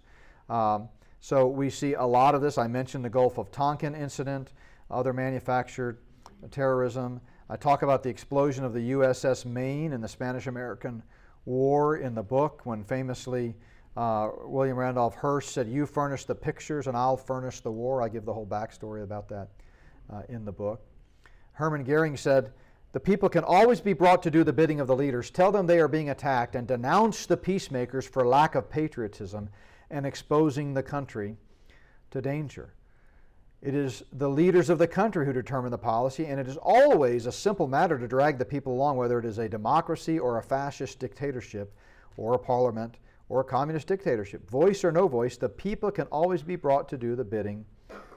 Um, 0.50 0.90
so 1.22 1.48
we 1.48 1.72
see 1.72 1.94
a 1.94 2.06
lot 2.06 2.36
of 2.36 2.42
this. 2.42 2.60
I 2.60 2.68
mentioned 2.68 3.04
the 3.04 3.10
Gulf 3.10 3.40
of 3.40 3.52
Tonkin 3.52 3.96
incident, 3.96 4.52
other 4.92 5.12
manufactured 5.12 5.98
terrorism. 6.52 7.22
I 7.50 7.56
talk 7.56 7.82
about 7.82 8.04
the 8.04 8.10
explosion 8.10 8.64
of 8.64 8.74
the 8.74 8.92
USS 8.92 9.46
Maine 9.46 9.94
in 9.94 10.02
the 10.02 10.08
Spanish-American 10.08 11.04
war 11.46 11.98
in 11.98 12.16
the 12.16 12.24
book 12.24 12.62
when 12.66 12.84
famously 12.84 13.56
uh, 13.98 14.30
William 14.44 14.78
Randolph 14.78 15.16
Hearst 15.16 15.52
said, 15.52 15.68
You 15.68 15.86
furnish 15.86 16.26
the 16.26 16.36
pictures 16.36 16.88
and 16.88 16.98
I'll 16.98 17.18
furnish 17.18 17.62
the 17.62 17.72
war. 17.72 18.02
I 18.02 18.10
give 18.10 18.26
the 18.26 18.34
whole 18.34 18.46
backstory 18.46 19.04
about 19.04 19.30
that 19.30 19.50
uh, 20.12 20.24
in 20.28 20.44
the 20.44 20.52
book. 20.52 20.82
Hermann 21.54 21.84
Goering 21.84 22.18
said, 22.18 22.52
The 22.92 23.00
people 23.00 23.30
can 23.30 23.44
always 23.44 23.80
be 23.80 23.94
brought 23.94 24.22
to 24.24 24.32
do 24.32 24.44
the 24.44 24.52
bidding 24.52 24.80
of 24.80 24.88
the 24.88 24.96
leaders. 24.96 25.30
Tell 25.30 25.52
them 25.52 25.66
they 25.66 25.80
are 25.80 25.88
being 25.88 26.10
attacked 26.10 26.56
and 26.56 26.68
denounce 26.68 27.26
the 27.26 27.38
peacemakers 27.38 28.08
for 28.08 28.28
lack 28.28 28.56
of 28.56 28.70
patriotism 28.70 29.50
and 29.90 30.06
exposing 30.06 30.74
the 30.74 30.84
country 30.84 31.38
to 32.12 32.22
danger. 32.22 32.74
It 33.62 33.74
is 33.74 34.04
the 34.14 34.30
leaders 34.30 34.70
of 34.70 34.78
the 34.78 34.88
country 34.88 35.26
who 35.26 35.34
determine 35.34 35.72
the 35.72 35.78
policy, 35.78 36.26
and 36.26 36.40
it 36.40 36.48
is 36.48 36.58
always 36.58 37.26
a 37.26 37.32
simple 37.32 37.68
matter 37.68 37.98
to 37.98 38.08
drag 38.08 38.38
the 38.38 38.46
people 38.46 38.74
along, 38.74 38.98
whether 38.98 39.18
it 39.18 39.26
is 39.26 39.40
a 39.40 39.50
democracy 39.50 40.20
or 40.20 40.38
a 40.38 40.44
fascist 40.44 41.00
dictatorship 41.00 41.74
or 42.18 42.34
a 42.34 42.40
parliament 42.40 42.98
or 43.28 43.42
a 43.42 43.44
communist 43.44 43.88
dictatorship. 43.88 44.48
Voice 44.50 44.84
or 44.84 44.92
no 44.92 45.08
voice, 45.08 45.38
the 45.38 45.50
people 45.50 45.90
can 45.90 46.06
always 46.08 46.44
be 46.44 46.56
brought 46.56 46.88
to 46.90 46.98
do 46.98 47.16
the 47.16 47.24
bidding 47.24 47.66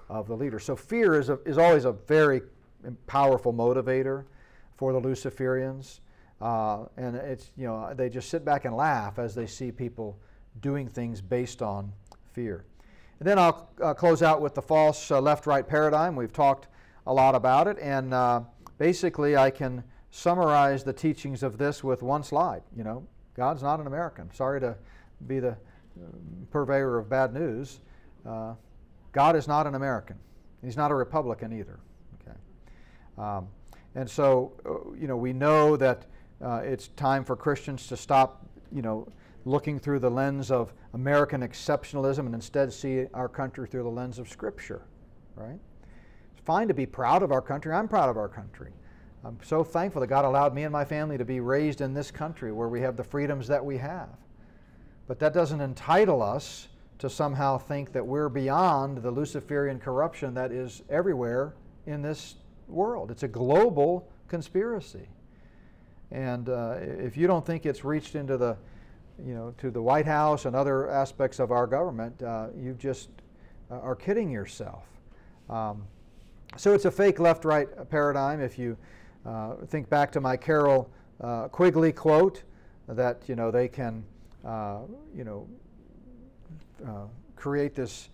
of 0.08 0.26
the 0.28 0.36
leader. 0.36 0.58
So 0.58 0.76
fear 0.76 1.18
is, 1.18 1.28
a, 1.28 1.38
is 1.46 1.56
always 1.56 1.84
a 1.84 1.92
very 1.92 2.42
powerful 3.06 3.52
motivator 3.52 4.24
for 4.76 4.92
the 4.92 5.00
Luciferians. 5.00 6.00
Uh, 6.40 6.84
and 6.96 7.16
it's, 7.16 7.50
you 7.56 7.66
know, 7.66 7.92
they 7.94 8.08
just 8.08 8.28
sit 8.28 8.44
back 8.44 8.64
and 8.64 8.76
laugh 8.76 9.18
as 9.18 9.34
they 9.34 9.46
see 9.46 9.72
people 9.72 10.18
doing 10.60 10.88
things 10.88 11.20
based 11.20 11.62
on 11.62 11.92
fear. 12.32 12.64
And 13.20 13.26
then 13.26 13.38
I'll 13.38 13.68
uh, 13.82 13.94
close 13.94 14.22
out 14.22 14.40
with 14.40 14.54
the 14.54 14.62
false 14.62 15.10
uh, 15.10 15.20
left 15.20 15.46
right 15.46 15.66
paradigm. 15.66 16.14
We've 16.14 16.32
talked 16.32 16.68
a 17.06 17.12
lot 17.12 17.34
about 17.34 17.66
it. 17.66 17.78
And 17.80 18.14
uh, 18.14 18.42
basically, 18.78 19.36
I 19.36 19.50
can 19.50 19.82
summarize 20.10 20.84
the 20.84 20.92
teachings 20.92 21.42
of 21.42 21.58
this 21.58 21.82
with 21.82 22.02
one 22.02 22.22
slide. 22.22 22.62
You 22.76 22.84
know, 22.84 23.06
God's 23.34 23.62
not 23.62 23.80
an 23.80 23.86
American. 23.86 24.32
Sorry 24.32 24.60
to 24.60 24.76
be 25.26 25.40
the 25.40 25.56
um, 25.96 26.46
purveyor 26.50 26.98
of 26.98 27.08
bad 27.08 27.34
news. 27.34 27.80
Uh, 28.24 28.54
God 29.12 29.36
is 29.36 29.48
not 29.48 29.66
an 29.66 29.74
American. 29.74 30.16
He's 30.62 30.76
not 30.76 30.90
a 30.90 30.94
Republican 30.94 31.52
either. 31.52 31.80
Okay. 32.20 32.36
Um, 33.16 33.48
and 33.94 34.08
so, 34.08 34.52
uh, 34.64 34.94
you 34.96 35.08
know, 35.08 35.16
we 35.16 35.32
know 35.32 35.76
that 35.76 36.06
uh, 36.40 36.60
it's 36.62 36.88
time 36.88 37.24
for 37.24 37.34
Christians 37.34 37.88
to 37.88 37.96
stop, 37.96 38.46
you 38.72 38.82
know, 38.82 39.08
looking 39.48 39.78
through 39.78 39.98
the 39.98 40.10
lens 40.10 40.50
of 40.50 40.72
American 40.94 41.40
exceptionalism 41.40 42.20
and 42.20 42.34
instead 42.34 42.72
see 42.72 43.06
our 43.14 43.28
country 43.28 43.66
through 43.66 43.82
the 43.82 43.88
lens 43.88 44.18
of 44.18 44.28
Scripture, 44.28 44.82
right? 45.34 45.58
It's 46.32 46.44
fine 46.44 46.68
to 46.68 46.74
be 46.74 46.86
proud 46.86 47.22
of 47.22 47.32
our 47.32 47.40
country. 47.40 47.72
I'm 47.72 47.88
proud 47.88 48.10
of 48.10 48.16
our 48.16 48.28
country. 48.28 48.72
I'm 49.24 49.38
so 49.42 49.64
thankful 49.64 50.00
that 50.00 50.06
God 50.06 50.24
allowed 50.24 50.54
me 50.54 50.62
and 50.62 50.72
my 50.72 50.84
family 50.84 51.18
to 51.18 51.24
be 51.24 51.40
raised 51.40 51.80
in 51.80 51.92
this 51.92 52.10
country 52.10 52.52
where 52.52 52.68
we 52.68 52.80
have 52.82 52.96
the 52.96 53.04
freedoms 53.04 53.48
that 53.48 53.64
we 53.64 53.78
have. 53.78 54.10
But 55.06 55.18
that 55.20 55.32
doesn't 55.32 55.60
entitle 55.60 56.22
us 56.22 56.68
to 56.98 57.08
somehow 57.08 57.58
think 57.58 57.92
that 57.92 58.06
we're 58.06 58.28
beyond 58.28 58.98
the 58.98 59.10
Luciferian 59.10 59.78
corruption 59.78 60.34
that 60.34 60.52
is 60.52 60.82
everywhere 60.88 61.54
in 61.86 62.02
this 62.02 62.36
world. 62.68 63.10
It's 63.10 63.22
a 63.22 63.28
global 63.28 64.08
conspiracy. 64.28 65.08
And 66.10 66.48
uh, 66.48 66.76
if 66.80 67.16
you 67.16 67.26
don't 67.26 67.44
think 67.44 67.66
it's 67.66 67.84
reached 67.84 68.14
into 68.14 68.36
the, 68.36 68.56
you 69.24 69.34
know, 69.34 69.54
to 69.58 69.70
the 69.70 69.82
White 69.82 70.06
House 70.06 70.44
and 70.44 70.54
other 70.54 70.88
aspects 70.88 71.38
of 71.38 71.50
our 71.50 71.66
government, 71.66 72.22
uh, 72.22 72.48
you 72.56 72.74
just 72.74 73.08
uh, 73.70 73.78
are 73.80 73.94
kidding 73.96 74.30
yourself. 74.30 74.84
Um, 75.50 75.84
so 76.56 76.72
it's 76.72 76.84
a 76.84 76.90
fake 76.90 77.18
left-right 77.18 77.90
paradigm. 77.90 78.40
If 78.40 78.58
you 78.58 78.76
uh, 79.26 79.54
think 79.66 79.88
back 79.88 80.12
to 80.12 80.20
my 80.20 80.36
Carroll 80.36 80.90
uh, 81.20 81.48
Quigley 81.48 81.92
quote, 81.92 82.42
that 82.88 83.22
you 83.26 83.36
know 83.36 83.50
they 83.50 83.68
can, 83.68 84.02
uh, 84.44 84.78
you 85.14 85.24
know, 85.24 85.46
create 87.36 87.74
this 87.74 88.08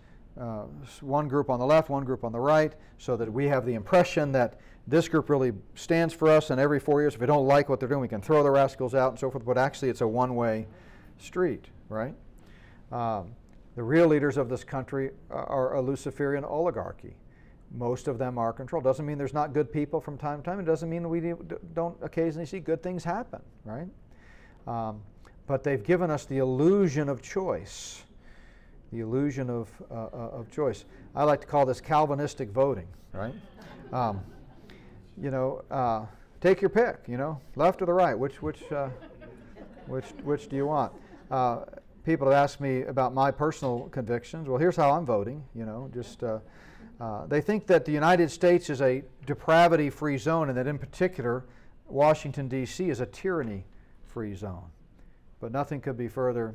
one 1.00 1.28
group 1.28 1.48
on 1.48 1.60
the 1.60 1.66
left, 1.66 1.90
one 1.90 2.04
group 2.04 2.24
on 2.24 2.32
the 2.32 2.40
right, 2.40 2.72
so 2.98 3.16
that 3.16 3.32
we 3.32 3.46
have 3.46 3.64
the 3.64 3.74
impression 3.74 4.32
that 4.32 4.58
this 4.86 5.08
group 5.08 5.30
really 5.30 5.52
stands 5.74 6.12
for 6.12 6.28
us, 6.28 6.50
and 6.50 6.60
every 6.60 6.80
four 6.80 7.00
years, 7.00 7.14
if 7.14 7.20
we 7.20 7.26
don't 7.26 7.46
like 7.46 7.68
what 7.68 7.80
they're 7.80 7.88
doing, 7.88 8.00
we 8.00 8.08
can 8.08 8.20
throw 8.20 8.42
the 8.42 8.50
rascals 8.50 8.94
out 8.94 9.12
and 9.12 9.18
so 9.18 9.30
forth. 9.30 9.44
But 9.44 9.56
actually, 9.56 9.88
it's 9.88 10.02
a 10.02 10.08
one 10.08 10.34
way 10.34 10.66
street, 11.18 11.66
right? 11.88 12.14
Um, 12.92 13.34
the 13.76 13.82
real 13.82 14.06
leaders 14.06 14.36
of 14.36 14.48
this 14.48 14.62
country 14.62 15.10
are 15.30 15.74
a 15.74 15.80
Luciferian 15.80 16.44
oligarchy. 16.44 17.16
Most 17.72 18.06
of 18.06 18.18
them 18.18 18.38
are 18.38 18.52
controlled. 18.52 18.84
Doesn't 18.84 19.04
mean 19.04 19.18
there's 19.18 19.34
not 19.34 19.52
good 19.52 19.72
people 19.72 20.00
from 20.00 20.16
time 20.16 20.38
to 20.38 20.44
time. 20.44 20.60
It 20.60 20.64
doesn't 20.64 20.88
mean 20.88 21.08
we 21.08 21.34
don't 21.74 21.96
occasionally 22.02 22.46
see 22.46 22.60
good 22.60 22.82
things 22.82 23.02
happen, 23.02 23.40
right? 23.64 23.88
Um, 24.68 25.00
but 25.46 25.64
they've 25.64 25.82
given 25.82 26.10
us 26.10 26.24
the 26.24 26.38
illusion 26.38 27.08
of 27.08 27.20
choice. 27.20 28.04
The 28.92 29.00
illusion 29.00 29.50
of, 29.50 29.70
uh, 29.90 29.94
uh 29.94 30.30
of 30.38 30.50
choice. 30.52 30.84
I 31.16 31.24
like 31.24 31.40
to 31.40 31.48
call 31.48 31.66
this 31.66 31.80
Calvinistic 31.80 32.50
voting, 32.50 32.86
right? 33.12 33.34
Um, 33.92 34.20
you 35.20 35.32
know, 35.32 35.64
uh, 35.70 36.06
take 36.40 36.60
your 36.60 36.70
pick. 36.70 37.00
You 37.08 37.16
know, 37.16 37.40
left 37.56 37.82
or 37.82 37.86
the 37.86 37.92
right. 37.92 38.16
Which 38.16 38.40
which 38.40 38.70
uh, 38.70 38.88
which 39.86 40.06
which 40.22 40.48
do 40.48 40.56
you 40.56 40.66
want? 40.66 40.92
Uh, 41.30 41.60
people 42.04 42.26
have 42.28 42.36
asked 42.36 42.60
me 42.60 42.82
about 42.82 43.14
my 43.14 43.30
personal 43.30 43.88
convictions. 43.90 44.48
Well, 44.48 44.58
here's 44.58 44.76
how 44.76 44.92
I'm 44.92 45.06
voting. 45.06 45.44
You 45.54 45.64
know, 45.64 45.90
just 45.92 46.22
uh, 46.22 46.38
uh, 47.00 47.26
they 47.26 47.40
think 47.40 47.66
that 47.66 47.84
the 47.84 47.92
United 47.92 48.30
States 48.30 48.70
is 48.70 48.80
a 48.80 49.02
depravity-free 49.26 50.18
zone, 50.18 50.48
and 50.48 50.58
that 50.58 50.66
in 50.66 50.78
particular, 50.78 51.44
Washington 51.88 52.48
D.C. 52.48 52.88
is 52.88 53.00
a 53.00 53.06
tyranny-free 53.06 54.34
zone. 54.34 54.70
But 55.40 55.52
nothing 55.52 55.80
could 55.80 55.96
be 55.96 56.08
further 56.08 56.54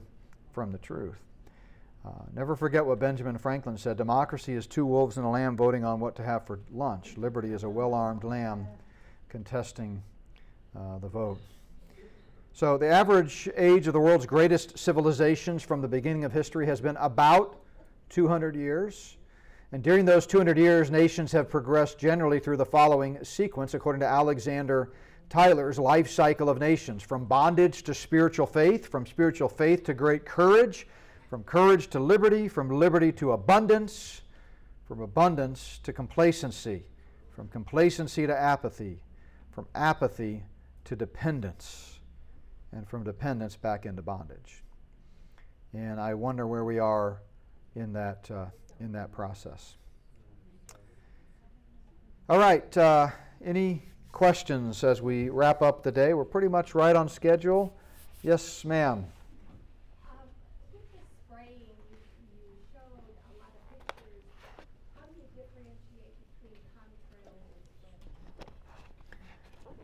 from 0.51 0.71
the 0.71 0.77
truth. 0.77 1.17
Uh, 2.05 2.11
never 2.33 2.55
forget 2.55 2.85
what 2.85 2.99
Benjamin 2.99 3.37
Franklin 3.37 3.77
said 3.77 3.97
democracy 3.97 4.53
is 4.53 4.65
two 4.65 4.85
wolves 4.85 5.17
and 5.17 5.25
a 5.25 5.29
lamb 5.29 5.57
voting 5.57 5.83
on 5.83 5.99
what 5.99 6.15
to 6.15 6.23
have 6.23 6.45
for 6.47 6.59
lunch. 6.71 7.17
Liberty 7.17 7.51
is 7.51 7.63
a 7.63 7.69
well 7.69 7.93
armed 7.93 8.23
lamb 8.23 8.65
contesting 9.27 10.01
uh, 10.77 10.97
the 10.99 11.09
vote. 11.09 11.39
So, 12.53 12.77
the 12.77 12.87
average 12.87 13.49
age 13.55 13.87
of 13.87 13.93
the 13.93 13.99
world's 13.99 14.25
greatest 14.25 14.77
civilizations 14.77 15.63
from 15.63 15.81
the 15.81 15.87
beginning 15.87 16.25
of 16.25 16.33
history 16.33 16.65
has 16.65 16.81
been 16.81 16.97
about 16.97 17.57
200 18.09 18.55
years. 18.55 19.17
And 19.71 19.83
during 19.83 20.03
those 20.03 20.25
200 20.25 20.57
years, 20.57 20.89
nations 20.89 21.31
have 21.31 21.49
progressed 21.49 21.99
generally 21.99 22.39
through 22.39 22.57
the 22.57 22.65
following 22.65 23.23
sequence, 23.23 23.73
according 23.75 23.99
to 24.01 24.07
Alexander 24.07 24.91
Tyler's 25.29 25.77
Life 25.77 26.09
Cycle 26.09 26.49
of 26.49 26.59
Nations 26.59 27.03
from 27.03 27.25
bondage 27.25 27.83
to 27.83 27.93
spiritual 27.93 28.47
faith, 28.47 28.87
from 28.87 29.05
spiritual 29.05 29.47
faith 29.47 29.83
to 29.83 29.93
great 29.93 30.25
courage 30.25 30.87
from 31.29 31.43
courage 31.43 31.89
to 31.89 31.99
liberty, 31.99 32.47
from 32.47 32.71
liberty 32.71 33.11
to 33.11 33.33
abundance, 33.33 34.21
from 34.87 34.99
abundance 34.99 35.79
to 35.83 35.93
complacency, 35.93 36.83
from 37.29 37.47
complacency 37.49 38.25
to 38.25 38.35
apathy, 38.35 39.03
from 39.51 39.67
apathy 39.75 40.43
to 40.85 40.95
dependence, 40.95 41.98
and 42.71 42.87
from 42.87 43.03
dependence 43.03 43.55
back 43.55 43.85
into 43.85 44.01
bondage. 44.01 44.63
And 45.73 45.99
I 45.99 46.13
wonder 46.13 46.47
where 46.47 46.65
we 46.65 46.79
are 46.79 47.21
in 47.75 47.93
that, 47.93 48.29
uh, 48.31 48.45
in 48.79 48.91
that 48.93 49.11
process. 49.11 49.75
All 52.27 52.37
right, 52.37 52.75
uh, 52.77 53.09
any 53.43 53.83
questions 54.11 54.83
as 54.83 55.01
we 55.01 55.29
wrap 55.29 55.61
up 55.61 55.83
the 55.83 55.91
day? 55.91 56.13
We're 56.13 56.25
pretty 56.25 56.47
much 56.47 56.75
right 56.75 56.95
on 56.95 57.09
schedule. 57.09 57.75
Yes, 58.21 58.65
ma'am. 58.65 59.05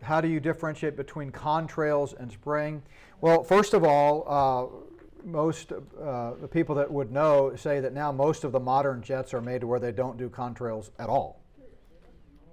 How 0.06 0.22
do 0.22 0.28
you 0.28 0.40
differentiate 0.40 0.96
between 0.96 1.32
contrails 1.32 2.18
and 2.20 2.32
spraying? 2.32 2.82
Well, 3.22 3.44
first 3.44 3.74
of 3.74 3.84
all, 3.84 4.24
uh, 4.28 5.26
most 5.26 5.72
uh, 5.72 6.34
the 6.40 6.48
people 6.48 6.76
that 6.76 6.90
would 6.92 7.12
know 7.12 7.56
say 7.56 7.80
that 7.80 7.94
now 7.94 8.12
most 8.12 8.44
of 8.44 8.52
the 8.52 8.60
modern 8.60 9.02
jets 9.02 9.34
are 9.34 9.42
made 9.42 9.62
to 9.62 9.68
where 9.68 9.80
they 9.80 9.92
don't 9.92 10.18
do 10.18 10.30
contrails 10.30 10.92
at 11.00 11.10
all. 11.10 11.42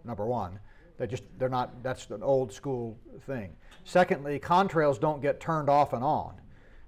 Number 0.04 0.26
one, 0.26 0.58
they 0.98 1.06
just 1.06 1.24
they're 1.38 1.48
not. 1.48 1.82
That's 1.82 2.08
an 2.10 2.22
old 2.22 2.52
school 2.52 2.98
thing. 3.26 3.52
Secondly, 3.84 4.40
contrails 4.40 4.98
don't 4.98 5.20
get 5.20 5.38
turned 5.38 5.68
off 5.68 5.92
and 5.92 6.02
on, 6.02 6.40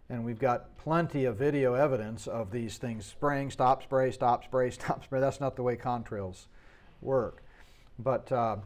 and 0.09 0.25
we've 0.25 0.39
got 0.39 0.77
plenty 0.79 1.27
of 1.27 1.37
video 1.37 1.75
evidence 1.75 2.27
of 2.27 2.51
these 2.51 2.79
things 2.79 3.05
spraying, 3.05 3.51
stop, 3.51 3.83
spray, 3.83 4.11
stop, 4.11 4.45
spray, 4.45 4.71
stop, 4.79 5.05
spray. 5.05 5.21
That's 5.21 5.41
not 5.41 5.57
the 5.57 5.63
way 5.63 5.77
contrails 5.77 6.47
work. 7.03 7.43
But 7.99 8.31
uh, 8.33 8.57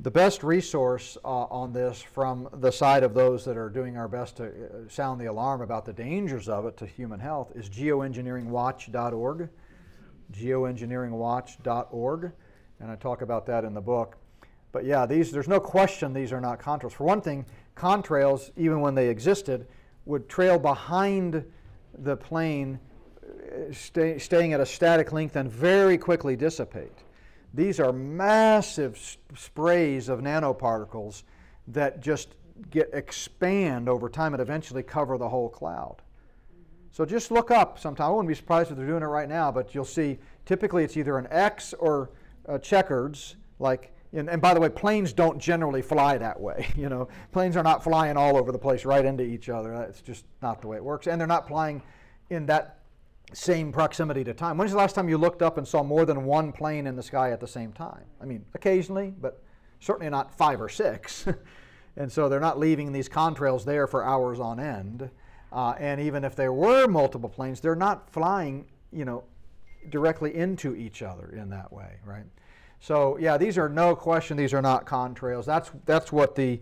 the 0.00 0.10
best 0.10 0.44
resource 0.44 1.18
uh, 1.24 1.28
on 1.28 1.72
this 1.72 2.00
from 2.00 2.48
the 2.60 2.70
side 2.70 3.02
of 3.02 3.14
those 3.14 3.44
that 3.44 3.56
are 3.56 3.68
doing 3.68 3.96
our 3.96 4.06
best 4.06 4.36
to 4.36 4.46
uh, 4.46 4.88
sound 4.88 5.20
the 5.20 5.26
alarm 5.26 5.60
about 5.60 5.84
the 5.84 5.92
dangers 5.92 6.48
of 6.48 6.66
it 6.66 6.76
to 6.76 6.86
human 6.86 7.18
health 7.18 7.50
is 7.56 7.68
geoengineeringwatch.org. 7.68 9.48
Geoengineeringwatch.org. 10.32 12.32
And 12.80 12.90
I 12.90 12.96
talk 12.96 13.22
about 13.22 13.46
that 13.46 13.64
in 13.64 13.74
the 13.74 13.80
book. 13.80 14.16
But 14.70 14.84
yeah, 14.84 15.04
these, 15.04 15.32
there's 15.32 15.48
no 15.48 15.58
question 15.58 16.12
these 16.12 16.32
are 16.32 16.40
not 16.40 16.60
contrails. 16.60 16.92
For 16.92 17.02
one 17.02 17.20
thing, 17.20 17.44
contrails, 17.74 18.52
even 18.56 18.80
when 18.80 18.94
they 18.94 19.08
existed, 19.08 19.66
would 20.04 20.28
trail 20.28 20.60
behind 20.60 21.44
the 21.98 22.16
plane, 22.16 22.78
uh, 23.24 23.72
stay, 23.72 24.16
staying 24.18 24.52
at 24.52 24.60
a 24.60 24.66
static 24.66 25.12
length 25.12 25.34
and 25.34 25.50
very 25.50 25.98
quickly 25.98 26.36
dissipate. 26.36 26.92
These 27.54 27.80
are 27.80 27.92
massive 27.92 28.98
sprays 29.34 30.08
of 30.08 30.20
nanoparticles 30.20 31.22
that 31.68 32.00
just 32.00 32.34
get 32.70 32.90
expand 32.92 33.88
over 33.88 34.08
time 34.08 34.34
and 34.34 34.40
eventually 34.40 34.82
cover 34.82 35.16
the 35.16 35.28
whole 35.28 35.48
cloud. 35.48 35.96
So 36.90 37.04
just 37.04 37.30
look 37.30 37.50
up 37.50 37.78
sometime. 37.78 38.06
I 38.06 38.10
wouldn't 38.10 38.28
be 38.28 38.34
surprised 38.34 38.70
if 38.70 38.76
they're 38.76 38.86
doing 38.86 39.02
it 39.02 39.06
right 39.06 39.28
now, 39.28 39.52
but 39.52 39.74
you'll 39.74 39.84
see 39.84 40.18
typically 40.46 40.84
it's 40.84 40.96
either 40.96 41.16
an 41.18 41.28
X 41.30 41.74
or 41.78 42.10
uh, 42.48 42.58
checkers, 42.58 43.36
like 43.58 43.92
and, 44.12 44.30
and, 44.30 44.40
by 44.40 44.54
the 44.54 44.60
way, 44.60 44.70
planes 44.70 45.12
don't 45.12 45.38
generally 45.38 45.82
fly 45.82 46.16
that 46.18 46.40
way. 46.40 46.68
You 46.78 46.88
know, 46.88 47.08
planes 47.32 47.56
are 47.56 47.62
not 47.62 47.82
flying 47.82 48.16
all 48.16 48.36
over 48.36 48.52
the 48.52 48.58
place 48.58 48.84
right 48.84 49.04
into 49.04 49.24
each 49.24 49.48
other. 49.48 49.76
That's 49.76 50.00
just 50.00 50.24
not 50.40 50.60
the 50.60 50.68
way 50.68 50.76
it 50.76 50.84
works. 50.84 51.06
And 51.06 51.20
they're 51.20 51.26
not 51.26 51.48
flying 51.48 51.82
in 52.30 52.46
that 52.46 52.78
same 53.32 53.72
proximity 53.72 54.24
to 54.24 54.34
time. 54.34 54.56
When's 54.56 54.72
the 54.72 54.78
last 54.78 54.94
time 54.94 55.08
you 55.08 55.18
looked 55.18 55.42
up 55.42 55.58
and 55.58 55.66
saw 55.66 55.82
more 55.82 56.04
than 56.06 56.24
one 56.24 56.52
plane 56.52 56.86
in 56.86 56.96
the 56.96 57.02
sky 57.02 57.30
at 57.30 57.40
the 57.40 57.46
same 57.46 57.72
time? 57.72 58.04
I 58.20 58.24
mean, 58.24 58.44
occasionally, 58.54 59.12
but 59.20 59.42
certainly 59.80 60.10
not 60.10 60.34
five 60.36 60.60
or 60.60 60.68
six. 60.68 61.26
and 61.96 62.10
so 62.10 62.28
they're 62.28 62.40
not 62.40 62.58
leaving 62.58 62.92
these 62.92 63.08
contrails 63.08 63.64
there 63.64 63.86
for 63.86 64.04
hours 64.04 64.40
on 64.40 64.58
end. 64.58 65.10
Uh, 65.52 65.74
and 65.78 66.00
even 66.00 66.24
if 66.24 66.36
there 66.36 66.52
were 66.52 66.86
multiple 66.86 67.28
planes, 67.28 67.60
they're 67.60 67.74
not 67.74 68.10
flying, 68.10 68.66
you 68.92 69.04
know, 69.04 69.24
directly 69.90 70.34
into 70.34 70.74
each 70.74 71.02
other 71.02 71.34
in 71.36 71.48
that 71.50 71.72
way, 71.72 71.96
right? 72.04 72.24
So 72.80 73.16
yeah, 73.18 73.36
these 73.36 73.58
are 73.58 73.68
no 73.68 73.94
question. 73.96 74.36
These 74.36 74.54
are 74.54 74.62
not 74.62 74.86
contrails. 74.86 75.44
That's 75.44 75.70
that's 75.84 76.12
what 76.12 76.34
the 76.34 76.60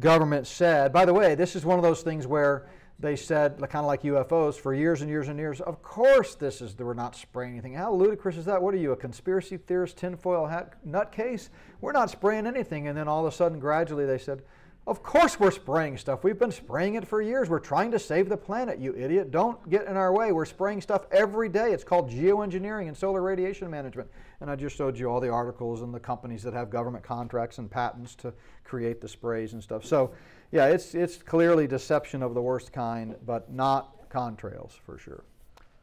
government 0.00 0.46
said. 0.46 0.92
By 0.92 1.04
the 1.04 1.14
way, 1.14 1.34
this 1.34 1.54
is 1.54 1.64
one 1.64 1.78
of 1.78 1.82
those 1.82 2.02
things 2.02 2.26
where 2.26 2.68
they 3.02 3.16
said, 3.16 3.58
kind 3.58 3.84
of 3.84 3.86
like 3.86 4.02
UFOs, 4.02 4.54
for 4.54 4.72
years 4.72 5.02
and 5.02 5.10
years 5.10 5.26
and 5.26 5.38
years. 5.38 5.60
Of 5.60 5.82
course, 5.82 6.36
this 6.36 6.62
is 6.62 6.78
we're 6.78 6.94
not 6.94 7.16
spraying 7.16 7.54
anything. 7.54 7.74
How 7.74 7.92
ludicrous 7.92 8.36
is 8.36 8.44
that? 8.44 8.62
What 8.62 8.72
are 8.74 8.78
you, 8.78 8.92
a 8.92 8.96
conspiracy 8.96 9.56
theorist, 9.56 9.96
tinfoil 9.96 10.46
hat 10.46 10.74
nutcase? 10.86 11.48
We're 11.80 11.92
not 11.92 12.10
spraying 12.10 12.46
anything. 12.46 12.86
And 12.86 12.96
then 12.96 13.08
all 13.08 13.26
of 13.26 13.32
a 13.32 13.36
sudden, 13.36 13.58
gradually, 13.58 14.06
they 14.06 14.18
said, 14.18 14.42
of 14.86 15.02
course 15.02 15.38
we're 15.38 15.52
spraying 15.52 15.96
stuff. 15.96 16.24
We've 16.24 16.38
been 16.38 16.50
spraying 16.50 16.94
it 16.94 17.06
for 17.06 17.22
years. 17.22 17.48
We're 17.48 17.60
trying 17.60 17.92
to 17.92 18.00
save 18.00 18.28
the 18.28 18.36
planet, 18.36 18.80
you 18.80 18.94
idiot. 18.96 19.30
Don't 19.30 19.68
get 19.70 19.86
in 19.86 19.96
our 19.96 20.12
way. 20.12 20.32
We're 20.32 20.44
spraying 20.44 20.80
stuff 20.80 21.06
every 21.12 21.48
day. 21.48 21.72
It's 21.72 21.84
called 21.84 22.10
geoengineering 22.10 22.88
and 22.88 22.96
solar 22.96 23.22
radiation 23.22 23.70
management. 23.70 24.10
And 24.40 24.50
I 24.50 24.56
just 24.56 24.76
showed 24.76 24.98
you 24.98 25.08
all 25.08 25.20
the 25.20 25.28
articles 25.28 25.82
and 25.82 25.94
the 25.94 26.00
companies 26.00 26.42
that 26.42 26.52
have 26.52 26.68
government 26.68 27.04
contracts 27.04 27.58
and 27.58 27.70
patents 27.70 28.16
to 28.16 28.32
create 28.64 29.00
the 29.00 29.08
sprays 29.08 29.52
and 29.52 29.62
stuff. 29.62 29.84
So, 29.84 30.12
yeah, 30.52 30.66
it's, 30.66 30.94
it's 30.94 31.16
clearly 31.16 31.66
deception 31.66 32.22
of 32.22 32.34
the 32.34 32.42
worst 32.42 32.72
kind, 32.72 33.16
but 33.24 33.50
not 33.50 34.10
contrails 34.10 34.72
for 34.72 34.98
sure. 34.98 35.24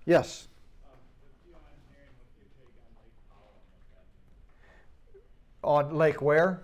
Yes? 0.05 0.47
On 5.63 5.93
Lake 5.95 6.21
where? 6.21 6.61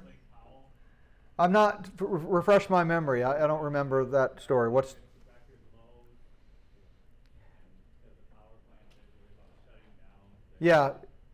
I'm 1.38 1.52
not, 1.52 1.90
refresh 2.00 2.70
my 2.70 2.84
memory. 2.84 3.24
I, 3.24 3.44
I 3.44 3.48
don't 3.48 3.62
remember 3.62 4.06
that 4.06 4.40
story. 4.40 4.70
What's, 4.70 4.96
yeah, 10.60 10.92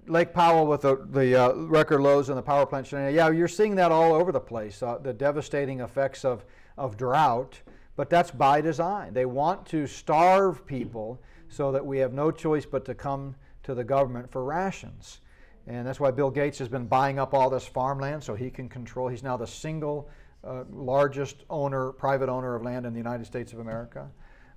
Lake 0.07 0.33
Powell 0.33 0.65
with 0.65 0.81
the, 0.81 1.05
the 1.11 1.35
uh, 1.35 1.53
record 1.53 1.99
lows 1.99 2.29
and 2.29 2.37
the 2.37 2.41
power 2.41 2.65
plant 2.65 2.87
shutting. 2.87 3.13
Yeah, 3.13 3.29
you're 3.29 3.47
seeing 3.47 3.75
that 3.75 3.91
all 3.91 4.13
over 4.13 4.31
the 4.31 4.39
place, 4.39 4.81
uh, 4.81 4.97
the 4.97 5.13
devastating 5.13 5.81
effects 5.81 6.25
of, 6.25 6.45
of 6.77 6.97
drought, 6.97 7.61
but 7.95 8.09
that's 8.09 8.31
by 8.31 8.61
design. 8.61 9.13
They 9.13 9.25
want 9.25 9.65
to 9.67 9.87
starve 9.87 10.65
people 10.65 11.21
so 11.49 11.71
that 11.71 11.85
we 11.85 11.97
have 11.99 12.13
no 12.13 12.31
choice 12.31 12.65
but 12.65 12.85
to 12.85 12.95
come 12.95 13.35
to 13.63 13.75
the 13.75 13.83
government 13.83 14.31
for 14.31 14.43
rations. 14.43 15.21
And 15.67 15.85
that's 15.85 15.99
why 15.99 16.11
Bill 16.11 16.31
Gates 16.31 16.57
has 16.59 16.67
been 16.67 16.87
buying 16.87 17.19
up 17.19 17.33
all 17.33 17.49
this 17.49 17.65
farmland 17.65 18.23
so 18.23 18.33
he 18.33 18.49
can 18.49 18.67
control. 18.67 19.07
He's 19.07 19.23
now 19.23 19.37
the 19.37 19.45
single 19.45 20.09
uh, 20.43 20.63
largest 20.71 21.43
owner, 21.49 21.91
private 21.91 22.29
owner 22.29 22.55
of 22.55 22.63
land 22.63 22.85
in 22.85 22.93
the 22.93 22.97
United 22.97 23.25
States 23.25 23.53
of 23.53 23.59
America. 23.59 24.09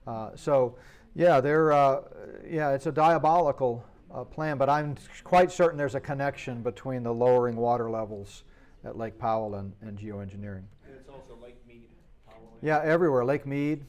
Uh, 0.07 0.31
so, 0.35 0.77
yeah, 1.15 1.41
they're, 1.41 1.73
uh, 1.73 2.01
yeah, 2.49 2.71
it's 2.71 2.87
a 2.87 2.93
diabolical 2.93 3.85
uh, 4.15 4.25
plan, 4.25 4.57
but 4.57 4.71
I'm 4.71 4.97
quite 5.25 5.53
certain 5.53 5.77
there's 5.77 5.95
a 5.95 6.01
connection 6.01 6.62
between 6.62 7.03
the 7.03 7.12
lowering 7.12 7.57
water 7.57 7.91
levels 7.91 8.45
at 8.85 8.97
Lake 8.97 9.19
Powell 9.19 9.57
and, 9.57 9.73
and 9.83 9.99
geoengineering. 9.99 10.65
And 10.87 10.95
it's 10.95 11.09
also 11.09 11.37
Lake 11.43 11.57
Mead. 11.67 11.83
Powell. 12.27 12.54
Yeah, 12.65 12.81
everywhere. 12.83 13.27
Lake 13.27 13.45
Mead. 13.45 13.85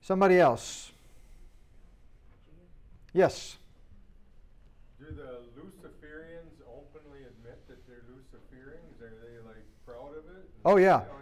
Somebody 0.00 0.40
else. 0.40 0.90
Yes. 3.12 3.56
Do 4.98 5.06
the 5.06 5.44
Luciferians 5.56 6.58
openly 6.66 7.20
admit 7.20 7.68
that 7.68 7.86
they're 7.86 8.02
Luciferians? 8.10 9.00
Are 9.00 9.14
they 9.24 9.46
like 9.46 9.64
proud 9.86 10.10
of 10.10 10.24
it? 10.36 10.50
Oh, 10.64 10.76
yeah. 10.76 11.02
Oh, 11.08 11.20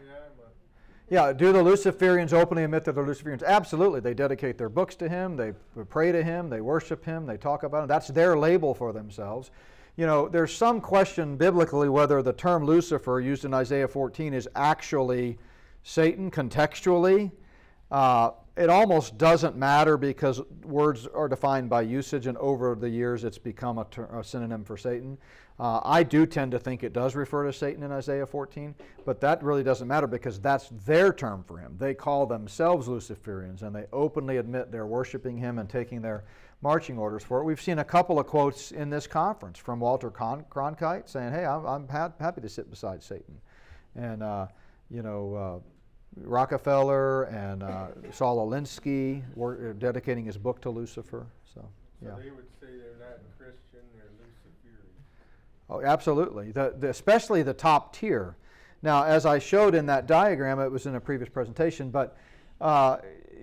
yeah, 1.11 1.27
Yeah, 1.27 1.33
do 1.35 1.53
the 1.53 1.63
Luciferians 1.63 2.33
openly 2.33 2.65
admit 2.65 2.85
that 2.85 2.95
they're 2.95 3.05
Luciferians? 3.05 3.45
Absolutely. 3.45 4.01
They 4.01 4.15
dedicate 4.15 4.57
their 4.57 4.71
books 4.71 4.97
to 4.97 5.11
him, 5.11 5.37
they 5.37 5.53
pray 5.91 6.11
to 6.11 6.25
him, 6.25 6.49
they 6.49 6.63
worship 6.63 7.05
him, 7.05 7.27
they 7.27 7.37
talk 7.37 7.65
about 7.65 7.83
him. 7.83 7.89
That's 7.89 8.09
their 8.09 8.35
label 8.35 8.73
for 8.73 8.95
themselves. 8.95 9.51
You 9.97 10.07
know, 10.07 10.27
there's 10.27 10.55
some 10.55 10.81
question 10.81 11.37
biblically 11.37 11.91
whether 11.91 12.23
the 12.23 12.33
term 12.33 12.65
Lucifer 12.65 13.21
used 13.21 13.45
in 13.45 13.53
Isaiah 13.53 13.89
14 13.89 14.33
is 14.33 14.49
actually 14.57 15.37
Satan 15.89 16.32
contextually. 16.32 17.30
Uh, 17.93 18.30
it 18.57 18.68
almost 18.68 19.16
doesn't 19.18 19.57
matter 19.57 19.97
because 19.97 20.43
words 20.64 21.07
are 21.07 21.28
defined 21.28 21.70
by 21.70 21.82
usage, 21.82 22.26
and 22.26 22.37
over 22.39 22.74
the 22.74 22.89
years 22.89 23.22
it's 23.22 23.39
become 23.39 23.78
a, 23.78 23.84
ter- 23.84 24.07
a 24.07 24.24
synonym 24.24 24.64
for 24.64 24.76
Satan. 24.76 25.16
Uh, 25.61 25.78
I 25.84 26.03
do 26.03 26.26
tend 26.26 26.51
to 26.51 26.59
think 26.59 26.82
it 26.82 26.93
does 26.93 27.14
refer 27.14 27.47
to 27.47 27.53
Satan 27.53 27.84
in 27.84 27.93
Isaiah 27.93 28.26
14, 28.26 28.74
but 29.05 29.20
that 29.20 29.45
really 29.45 29.62
doesn't 29.62 29.87
matter 29.87 30.09
because 30.09 30.41
that's 30.41 30.70
their 30.84 31.12
term 31.12 31.45
for 31.45 31.57
him. 31.57 31.76
They 31.78 31.95
call 31.95 32.26
themselves 32.26 32.89
Luciferians, 32.89 33.62
and 33.62 33.72
they 33.72 33.87
openly 33.93 34.39
admit 34.39 34.72
they're 34.72 34.89
worshiping 34.89 35.39
him 35.39 35.61
and 35.61 35.70
taking 35.70 36.03
their 36.03 36.24
marching 36.62 36.99
orders 36.99 37.22
for 37.22 37.41
it. 37.41 37.45
We've 37.45 37.62
seen 37.62 37.78
a 37.78 37.84
couple 37.84 38.18
of 38.18 38.26
quotes 38.26 38.72
in 38.72 38.91
this 38.91 39.07
conference 39.07 39.57
from 39.57 39.78
Walter 39.78 40.11
Cronkite 40.11 41.09
saying, 41.09 41.32
"Hey, 41.32 41.47
I'm, 41.47 41.64
I'm 41.64 41.89
ha- 41.89 42.12
happy 42.18 42.41
to 42.41 42.49
sit 42.49 42.68
beside 42.70 43.05
Satan," 43.05 43.39
and 43.95 44.24
uh, 44.24 44.49
you 44.91 45.03
know. 45.05 45.62
Uh, 46.19 46.29
Rockefeller 46.29 47.25
and 47.25 47.62
uh, 47.62 47.89
Saul 48.11 48.47
Alinsky 48.47 49.23
were 49.35 49.73
dedicating 49.75 50.25
his 50.25 50.37
book 50.37 50.61
to 50.62 50.71
Lucifer. 50.71 51.27
So, 51.55 51.61
so 51.61 51.69
yeah. 52.03 52.14
they 52.23 52.31
would 52.31 52.47
say 52.61 52.67
they're 52.67 53.09
not 53.09 53.19
Christian, 53.39 53.81
they're 53.95 54.11
Luciferian. 54.19 54.87
Oh, 55.69 55.83
absolutely. 55.83 56.53
The, 56.53 56.75
the, 56.79 56.89
especially 56.91 57.43
the 57.43 57.55
top 57.55 57.95
tier. 57.95 58.37
Now, 58.83 59.05
as 59.05 59.27
I 59.27 59.39
showed 59.39 59.75
in 59.75 59.87
that 59.87 60.07
diagram, 60.07 60.61
it 60.61 60.71
was 60.71 60.87
in 60.87 60.95
a 60.95 61.01
previous 61.01 61.29
presentation, 61.29 61.91
but 61.91 62.17
uh, 62.61 62.99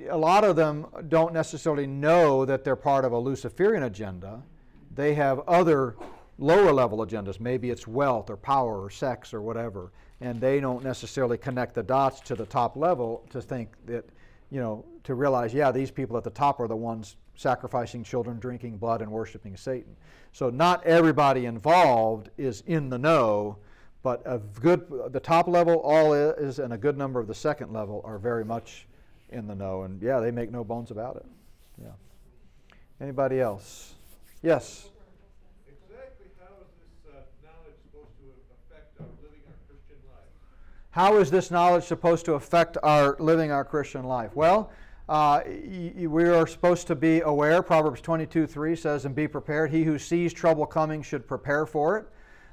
a 0.10 0.18
lot 0.18 0.44
of 0.44 0.56
them 0.56 0.88
don't 1.10 1.34
necessarily 1.34 1.88
know 1.88 2.46
that 2.46 2.64
they're 2.64 2.76
part 2.76 3.06
of 3.06 3.12
a 3.12 3.20
Luciferian 3.20 3.84
agenda. 3.84 4.42
They 4.96 5.14
have 5.16 5.40
other 5.48 5.96
lower 6.38 6.72
level 6.72 7.00
agendas. 7.00 7.40
Maybe 7.40 7.70
it's 7.70 7.88
wealth 7.88 8.30
or 8.30 8.38
power 8.38 8.82
or 8.82 8.90
sex 8.90 9.34
or 9.34 9.42
whatever. 9.42 9.92
And 10.24 10.40
they 10.40 10.60
don't 10.60 10.84
necessarily 10.84 11.38
connect 11.38 11.76
the 11.76 11.84
dots 11.84 12.22
to 12.22 12.36
the 12.36 12.46
top 12.46 12.78
level 12.78 13.26
to 13.30 13.42
think 13.42 13.76
that, 13.86 14.06
you 14.50 14.62
know, 14.62 14.86
to 15.04 15.16
realize, 15.16 15.54
yeah, 15.54 15.70
these 15.70 15.92
people 15.92 16.16
at 16.18 16.24
the 16.24 16.30
top 16.30 16.60
are 16.62 16.68
the 16.68 16.76
ones 16.76 17.18
sacrificing 17.36 18.04
children, 18.04 18.40
drinking 18.40 18.78
blood, 18.78 19.02
and 19.02 19.12
worshiping 19.12 19.58
Satan. 19.58 19.96
So 20.32 20.50
not 20.50 20.82
everybody 20.86 21.46
involved 21.46 22.30
is 22.38 22.64
in 22.68 22.90
the 22.90 22.98
know, 22.98 23.58
but 24.02 24.22
a 24.26 24.40
good, 24.40 24.86
the 25.12 25.20
top 25.20 25.48
level 25.48 25.82
all 25.82 26.14
is, 26.14 26.60
and 26.60 26.74
a 26.74 26.78
good 26.78 26.98
number 26.98 27.20
of 27.20 27.28
the 27.28 27.36
second 27.36 27.74
level 27.74 28.02
are 28.06 28.18
very 28.18 28.46
much 28.46 28.88
in 29.30 29.48
the 29.48 29.56
know. 29.56 29.84
And 29.84 30.02
yeah, 30.02 30.20
they 30.20 30.32
make 30.32 30.52
no 30.52 30.64
bones 30.64 30.92
about 30.92 31.18
it. 31.18 31.26
Yeah. 31.82 31.96
Anybody 33.02 33.42
else? 33.42 33.96
Yes. 34.42 34.90
Exactly 35.68 36.28
how 36.40 36.54
is 36.62 36.70
this 36.78 37.12
uh, 37.12 37.20
knowledge 37.44 37.76
supposed 37.90 38.16
to 38.20 38.28
affect 38.56 39.00
our 39.02 39.08
living 39.24 39.42
our 39.48 39.58
Christian 39.68 39.98
life? 40.08 40.32
How 40.94 41.18
is 41.18 41.32
this 41.32 41.50
knowledge 41.50 41.86
supposed 41.86 42.24
to 42.26 42.34
affect 42.34 42.78
our 42.84 43.16
living 43.18 43.52
our 43.52 43.66
Christian 43.66 44.04
life? 44.04 44.36
Well, 44.36 44.72
uh, 45.10 45.42
we 45.44 46.26
are 46.26 46.46
supposed 46.46 46.86
to 46.86 46.94
be 46.94 47.22
aware. 47.22 47.64
Proverbs 47.64 48.00
22 48.00 48.46
3 48.46 48.76
says, 48.76 49.06
And 49.06 49.16
be 49.16 49.28
prepared. 49.28 49.72
He 49.72 49.84
who 49.86 49.98
sees 49.98 50.34
trouble 50.34 50.68
coming 50.68 51.02
should 51.02 51.28
prepare 51.28 51.66
for 51.66 51.98
it. 51.98 52.06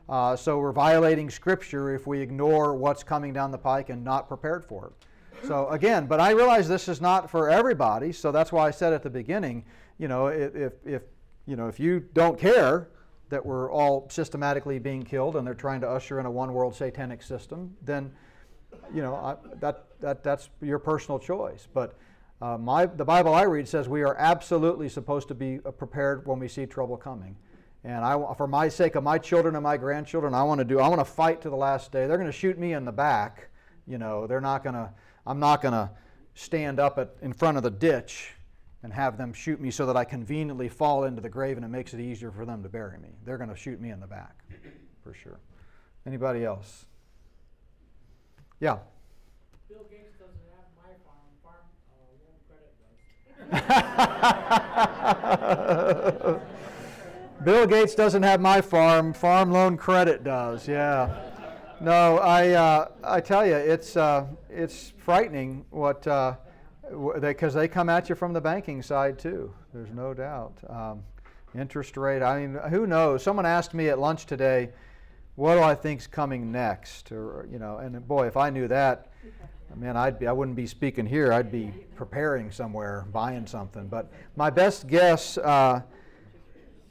Uh, 0.09 0.37
so 0.37 0.59
we're 0.59 0.73
violating 0.73 1.29
Scripture 1.29 1.95
if 1.95 2.07
we 2.07 2.19
ignore 2.19 2.75
what's 2.75 3.03
coming 3.03 3.35
down 3.35 3.51
the 3.51 3.59
pike 3.59 3.91
and 3.91 4.03
not 4.03 4.27
prepared 4.27 4.65
for 4.65 4.87
it. 4.87 5.47
So 5.47 5.69
again, 5.69 6.07
but 6.07 6.19
I 6.19 6.31
realize 6.31 6.67
this 6.67 6.89
is 6.89 7.03
not 7.03 7.31
for 7.31 7.51
everybody. 7.51 8.11
So 8.11 8.33
that's 8.33 8.53
why 8.53 8.67
I 8.67 8.71
said 8.71 8.95
at 8.95 9.03
the 9.03 9.11
beginning, 9.11 9.67
you 9.99 10.09
know, 10.09 10.29
if, 10.29 10.57
if, 10.57 10.73
if 10.87 11.03
you 11.45 11.57
know, 11.57 11.69
if 11.69 11.79
you 11.79 12.01
don't 12.15 12.39
care 12.39 12.89
that 13.29 13.45
we're 13.45 13.71
all 13.71 14.09
systematically 14.09 14.79
being 14.79 15.03
killed 15.03 15.37
and 15.37 15.47
they're 15.47 15.53
trying 15.53 15.83
to 15.83 15.89
usher 15.91 16.19
in 16.21 16.25
a 16.25 16.31
one 16.31 16.55
world 16.55 16.75
satanic 16.75 17.23
system, 17.23 17.77
then 17.83 18.11
you 18.95 19.03
know 19.03 19.15
I, 19.15 19.37
that, 19.61 19.85
that 20.01 20.23
that's 20.23 20.51
your 20.61 20.79
personal 20.79 21.19
choice. 21.19 21.69
But 21.73 21.97
uh, 22.41 22.59
my 22.59 22.87
the 22.87 23.05
Bible 23.05 23.35
I 23.35 23.43
read 23.43 23.69
says 23.69 23.89
we 23.89 24.03
are 24.03 24.17
absolutely 24.17 24.89
supposed 24.89 25.29
to 25.29 25.35
be 25.35 25.61
uh, 25.65 25.71
prepared 25.71 26.27
when 26.27 26.39
we 26.39 26.49
see 26.49 26.67
trouble 26.67 26.97
coming. 26.97 27.37
And 27.83 28.05
I, 28.05 28.35
for 28.35 28.47
my 28.47 28.69
sake 28.69 28.95
of 28.95 29.03
my 29.03 29.17
children 29.17 29.57
and 29.57 29.63
my 29.63 29.79
grandchildren, 29.79 30.35
I 30.35 30.43
want 30.43 30.59
to 30.59 30.65
do. 30.65 30.81
I 30.81 30.89
want 30.89 31.01
to 31.01 31.05
fight 31.05 31.41
to 31.43 31.51
the 31.51 31.57
last 31.57 31.93
day. 31.93 32.07
They're 32.07 32.19
going 32.19 32.31
to 32.31 32.37
shoot 32.37 32.59
me 32.59 32.75
in 32.75 32.85
the 32.85 32.93
back. 32.93 33.49
You 33.87 33.99
know, 33.99 34.27
they're 34.27 34.41
not 34.41 34.63
going 34.63 34.75
to. 34.75 34.91
I'm 35.27 35.41
not 35.41 35.63
going 35.63 35.73
to 35.73 35.91
stand 36.35 36.81
up 36.81 36.99
at, 36.99 37.15
in 37.23 37.33
front 37.33 37.57
of 37.57 37.63
the 37.63 37.71
ditch 37.71 38.33
and 38.83 38.93
have 38.93 39.19
them 39.19 39.33
shoot 39.33 39.61
me 39.61 39.71
so 39.71 39.87
that 39.87 39.97
I 39.97 40.05
conveniently 40.05 40.69
fall 40.69 41.05
into 41.05 41.21
the 41.21 41.29
grave 41.29 41.57
and 41.57 41.65
it 41.65 41.69
makes 41.69 41.93
it 41.93 42.01
easier 42.01 42.31
for 42.31 42.47
them 42.47 42.63
to 42.63 42.69
bury 42.69 42.99
me. 42.99 43.11
They're 43.25 43.39
going 43.39 43.51
to 43.51 43.57
shoot 43.57 43.81
me 43.81 43.91
in 43.91 44.01
the 44.01 44.07
back, 44.07 44.45
for 45.03 45.13
sure. 45.13 45.41
Anybody 46.07 46.45
else? 46.45 46.87
Yeah. 48.61 48.79
Bill 49.69 49.85
Gates 49.91 50.17
doesn't 50.19 50.45
have 50.53 50.69
my 50.77 50.93
farm, 51.05 51.33
farm, 51.43 51.65
uh, 51.91 52.13
loan 52.23 52.39
credit 52.47 52.75
does. 56.31 56.41
Bill 57.45 57.67
Gates 57.67 57.95
doesn't 57.95 58.23
have 58.23 58.41
my 58.41 58.61
farm. 58.61 59.15
Farm 59.15 59.51
Loan 59.51 59.79
Credit 59.79 60.23
does. 60.23 60.69
Yeah. 60.69 61.09
No, 61.81 62.19
I 62.19 62.51
uh, 62.51 62.89
I 63.03 63.23
tell 63.23 63.47
you, 63.47 63.55
it's 63.55 63.97
uh, 63.97 64.27
it's 64.51 64.93
frightening 64.99 65.65
what 65.71 66.07
uh, 66.07 66.35
because 67.19 67.55
they, 67.55 67.61
they 67.61 67.69
come 67.69 67.89
at 67.89 68.11
you 68.11 68.15
from 68.15 68.35
the 68.35 68.41
banking 68.43 68.83
side 68.83 69.19
too. 69.19 69.55
There's 69.73 69.91
no 69.91 70.13
doubt. 70.13 70.53
Um, 70.69 71.03
interest 71.59 71.97
rate. 71.97 72.23
I 72.23 72.41
mean, 72.41 72.61
who 72.69 72.87
knows? 72.87 73.23
Someone 73.23 73.47
asked 73.47 73.73
me 73.73 73.89
at 73.89 73.99
lunch 73.99 74.27
today, 74.27 74.69
"What 75.41 75.55
do 75.55 75.63
I 75.63 75.75
think's 75.75 76.07
coming 76.07 76.53
next?" 76.53 77.11
Or 77.13 77.49
you 77.51 77.59
know, 77.59 77.79
and 77.79 78.07
boy, 78.07 78.27
if 78.27 78.37
I 78.37 78.51
knew 78.51 78.69
that, 78.69 79.11
man, 79.75 79.97
I'd 79.97 80.19
be 80.19 80.27
I 80.27 80.33
wouldn't 80.33 80.57
be 80.57 80.67
speaking 80.67 81.07
here. 81.07 81.33
I'd 81.33 81.51
be 81.51 81.73
preparing 81.97 82.51
somewhere, 82.51 83.07
buying 83.11 83.47
something. 83.47 83.89
But 83.89 84.13
my 84.37 84.51
best 84.51 84.87
guess. 84.87 85.39
Uh, 85.39 85.83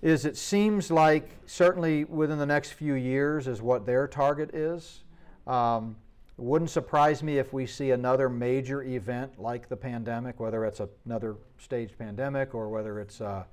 is 0.01 0.23
it 0.25 0.37
seems 0.37 0.89
like 0.89 1.29
certainly 1.45 2.05
within 2.05 2.37
the 2.37 2.45
next 2.45 2.71
few 2.71 2.93
years 2.93 3.47
is 3.47 3.61
what 3.61 3.85
their 3.85 4.07
target 4.07 4.55
is. 4.55 5.03
Um, 5.45 5.97
it 6.37 6.43
wouldn't 6.43 6.69
surprise 6.69 7.21
me 7.21 7.37
if 7.37 7.51
we 7.51 7.65
see 7.65 7.91
another 7.91 8.29
major 8.29 8.81
event 8.83 9.37
like 9.37 9.67
the 9.67 9.75
pandemic, 9.75 10.39
whether 10.39 10.63
it's 10.63 10.79
another 11.05 11.35
staged 11.57 11.97
pandemic 11.97 12.55
or 12.55 12.69
whether 12.69 13.01
it's 13.01 13.19
uh, 13.19 13.43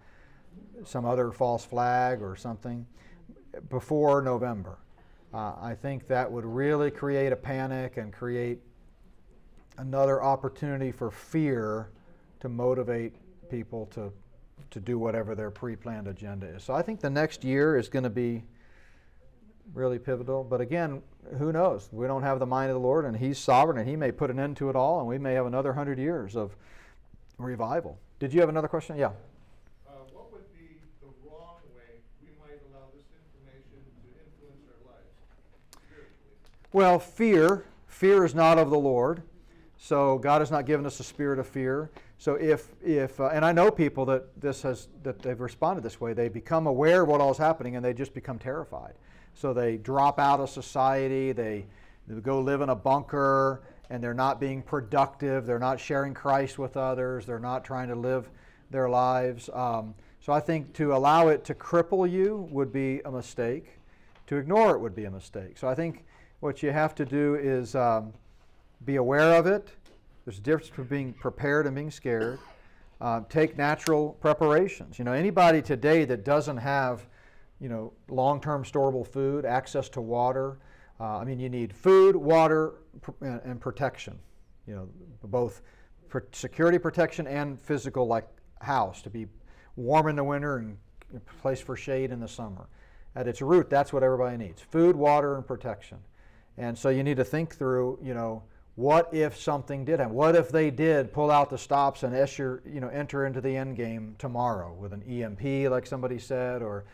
some 0.85 1.05
other 1.05 1.33
false 1.33 1.65
flag 1.65 2.23
or 2.23 2.37
something, 2.37 2.87
before 3.69 4.23
November. 4.23 4.79
Uh, 5.35 5.55
I 5.61 5.75
think 5.75 6.07
that 6.07 6.31
would 6.31 6.45
really 6.45 6.91
create 6.91 7.33
a 7.33 7.37
panic 7.37 7.97
and 7.97 8.13
create 8.13 8.59
another 9.79 10.23
opportunity 10.23 10.91
for 10.91 11.11
fear 11.11 11.91
to 12.41 12.49
motivate 12.49 13.15
people 13.51 13.87
to 13.87 14.13
to 14.71 14.81
do 14.81 14.99
whatever 14.99 15.35
their 15.35 15.51
pre-planned 15.51 16.09
agenda 16.09 16.47
is. 16.47 16.63
So 16.65 16.75
I 16.75 16.83
think 16.83 17.01
the 17.01 17.11
next 17.11 17.45
year 17.45 17.77
is 17.77 17.89
going 17.89 18.03
to 18.03 18.11
be 18.11 18.43
really 19.75 19.99
pivotal. 19.99 20.45
But 20.45 20.61
again, 20.61 21.03
who 21.39 21.53
knows? 21.53 21.89
We 21.93 22.07
don't 22.07 22.23
have 22.23 22.39
the 22.39 22.47
mind 22.47 22.71
of 22.71 22.75
the 22.75 22.81
Lord, 22.81 23.05
and 23.05 23.17
He's 23.17 23.39
sovereign, 23.39 23.79
and 23.79 23.89
He 23.89 23.97
may 23.97 24.13
put 24.13 24.31
an 24.31 24.39
end 24.39 24.57
to 24.59 24.71
it 24.71 24.77
all, 24.77 24.99
and 25.01 25.09
we 25.09 25.19
may 25.19 25.35
have 25.35 25.47
another 25.47 25.73
hundred 25.73 25.99
years 25.99 26.37
of 26.37 26.57
revival. 27.39 27.99
Did 28.19 28.33
you 28.33 28.41
have 28.41 28.49
another 28.49 28.69
question? 28.69 28.97
Yeah. 28.97 29.09
Uh, 29.87 29.93
what 30.13 30.33
would 30.33 30.47
be 30.55 30.81
the 31.01 31.09
wrong 31.29 31.61
way 31.77 32.01
we 32.23 32.31
might 32.41 32.61
allow 32.71 32.87
this 32.95 33.07
information 33.13 33.81
to 34.03 34.09
influence 34.17 34.65
our 34.73 34.93
lives 34.93 35.13
spiritually? 35.73 36.37
Well, 36.77 36.99
fear. 36.99 37.65
Fear 37.87 38.27
is 38.27 38.35
not 38.35 38.59
of 38.59 38.69
the 38.69 38.79
Lord. 38.79 39.23
So 39.79 40.19
God 40.19 40.43
has 40.43 40.51
not 40.51 40.67
given 40.67 40.85
us 40.85 41.01
a 41.01 41.05
spirit 41.05 41.39
of 41.39 41.47
fear. 41.47 41.91
So 42.19 42.35
if, 42.35 42.69
if 42.85 43.19
uh, 43.19 43.29
and 43.29 43.47
I 43.47 43.53
know 43.53 43.71
people 43.71 44.05
that 44.05 44.39
this 44.39 44.61
has 44.61 44.89
that 45.03 45.21
they've 45.21 45.41
responded 45.41 45.83
this 45.83 46.03
way, 46.03 46.13
they 46.13 46.29
become 46.29 46.67
aware 46.67 47.05
of 47.05 47.09
what 47.09 47.23
all 47.23 47.31
is 47.31 47.39
happening 47.39 47.77
and 47.77 47.83
they 47.83 47.95
just 47.95 48.13
become 48.13 48.39
terrified. 48.39 48.93
So 49.33 49.55
they 49.55 49.79
drop 49.79 50.21
out 50.21 50.39
of 50.39 50.51
society, 50.51 51.33
they, 51.33 51.65
they 52.07 52.21
go 52.21 52.41
live 52.41 52.61
in 52.61 52.69
a 52.69 52.77
bunker, 52.77 53.63
and 53.89 54.05
they're 54.05 54.13
not 54.13 54.39
being 54.39 54.61
productive. 54.61 55.47
They're 55.47 55.59
not 55.59 55.81
sharing 55.81 56.13
Christ 56.13 56.59
with 56.59 56.77
others. 56.77 57.25
They're 57.25 57.39
not 57.39 57.65
trying 57.65 57.89
to 57.89 57.95
live 57.95 58.29
their 58.71 58.91
lives. 58.91 59.49
Um, 59.55 59.95
so 60.21 60.31
I 60.31 60.41
think 60.41 60.75
to 60.75 60.95
allow 60.95 61.29
it 61.29 61.43
to 61.45 61.55
cripple 61.55 62.07
you 62.11 62.47
would 62.51 62.71
be 62.71 63.01
a 63.07 63.11
mistake. 63.11 63.79
To 64.27 64.37
ignore 64.37 64.75
it 64.75 64.81
would 64.81 64.95
be 64.95 65.07
a 65.07 65.11
mistake. 65.11 65.57
So 65.57 65.69
I 65.69 65.75
think 65.75 66.05
what 66.41 66.63
you 66.63 66.71
have 66.71 66.95
to 66.95 67.05
do 67.05 67.35
is 67.37 67.75
um, 67.75 68.13
be 68.85 68.97
aware 68.97 69.35
of 69.35 69.47
it 69.47 69.71
there's 70.27 70.39
a 70.39 70.43
difference 70.43 70.69
between 70.69 70.89
being 70.89 71.13
prepared 71.13 71.67
and 71.67 71.75
being 71.75 71.91
scared. 71.91 72.41
Uh, 73.01 73.21
take 73.29 73.57
natural 73.57 74.17
preparations. 74.21 74.99
You 74.99 75.05
know, 75.05 75.13
anybody 75.13 75.63
today 75.63 76.05
that 76.05 76.25
doesn't 76.25 76.57
have, 76.57 77.07
you 77.61 77.69
know, 77.69 77.93
long-term 78.09 78.65
storable 78.65 79.07
food, 79.07 79.45
access 79.45 79.89
to 79.91 80.01
water. 80.01 80.59
Uh, 80.99 81.19
I 81.19 81.25
mean, 81.25 81.39
you 81.39 81.49
need 81.49 81.73
food, 81.73 82.17
water, 82.17 82.75
pr- 83.03 83.13
and, 83.21 83.41
and, 83.45 83.61
protection. 83.61 84.19
You 84.67 84.75
know, 84.75 84.89
both 85.23 85.63
security 86.33 86.79
protection 86.79 87.29
and 87.29 87.61
physical, 87.61 88.09
like 88.09 88.27
house 88.61 89.03
to 89.03 89.11
be 89.11 89.27
warm 89.77 90.09
in 90.09 90.17
the 90.17 90.25
winter 90.25 90.57
and 90.57 90.77
a 91.15 91.21
place 91.41 91.61
for 91.61 91.77
shade 91.77 92.11
in 92.11 92.19
the 92.19 92.27
summer. 92.27 92.67
At 93.15 93.29
its 93.29 93.41
root, 93.41 93.71
that's 93.71 93.93
what 93.93 94.03
everybody 94.03 94.39
needs: 94.39 94.61
food, 94.61 94.97
water, 94.97 95.37
and 95.37 95.47
protection. 95.47 95.99
And 96.59 96.77
so 96.77 96.89
you 96.89 97.03
need 97.03 97.17
to 97.19 97.25
think 97.25 97.55
through, 97.55 97.99
you 98.03 98.15
know 98.15 98.43
what 98.77 99.13
if 99.13 99.39
something 99.39 99.87
did 99.87 100.01
happen? 100.01 100.15
What 100.15 100.37
if 100.37 100.51
they 100.51 100.71
did 100.71 101.11
pull 101.13 101.31
out 101.31 101.49
the 101.49 101.57
stops 101.57 102.03
and 102.03 102.15
enter, 102.15 102.63
you 102.67 102.79
know, 102.79 102.89
enter 102.89 103.25
into 103.25 103.41
the 103.41 103.57
end 103.57 103.75
game 103.75 104.15
tomorrow 104.19 104.75
with 104.75 104.93
an 104.93 105.03
EMP, 105.03 105.71
like 105.71 105.87
somebody 105.87 106.19
said, 106.19 106.61
or 106.61 106.85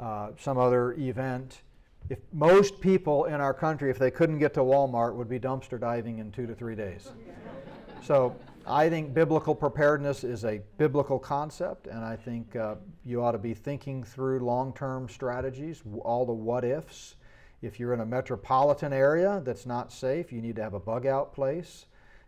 uh, 0.00 0.30
some 0.38 0.58
other 0.58 0.92
event? 0.94 1.62
If 2.08 2.18
most 2.32 2.80
people 2.80 3.26
in 3.26 3.34
our 3.34 3.54
country, 3.54 3.90
if 3.90 3.98
they 3.98 4.10
couldn't 4.10 4.40
get 4.40 4.54
to 4.54 4.60
Walmart, 4.60 5.14
would 5.14 5.28
be 5.28 5.38
dumpster 5.38 5.78
diving 5.78 6.18
in 6.18 6.32
two 6.32 6.48
to 6.48 6.54
three 6.54 6.74
days. 6.74 7.12
so 8.02 8.34
I 8.66 8.88
think 8.88 9.14
biblical 9.14 9.54
preparedness 9.54 10.24
is 10.24 10.44
a 10.44 10.60
biblical 10.78 11.20
concept, 11.20 11.86
and 11.86 12.04
I 12.04 12.16
think 12.16 12.56
uh, 12.56 12.74
you 13.04 13.22
ought 13.22 13.32
to 13.32 13.38
be 13.38 13.54
thinking 13.54 14.02
through 14.02 14.40
long-term 14.40 15.08
strategies, 15.08 15.82
all 16.02 16.26
the 16.26 16.32
what 16.32 16.64
ifs 16.64 17.14
if 17.62 17.78
you're 17.78 17.92
in 17.92 18.00
a 18.00 18.06
metropolitan 18.06 18.92
area 18.92 19.42
that's 19.44 19.66
not 19.66 19.92
safe, 19.92 20.32
you 20.32 20.40
need 20.40 20.56
to 20.56 20.62
have 20.62 20.74
a 20.74 20.80
bug 20.80 21.06
out 21.06 21.34
place. 21.34 21.86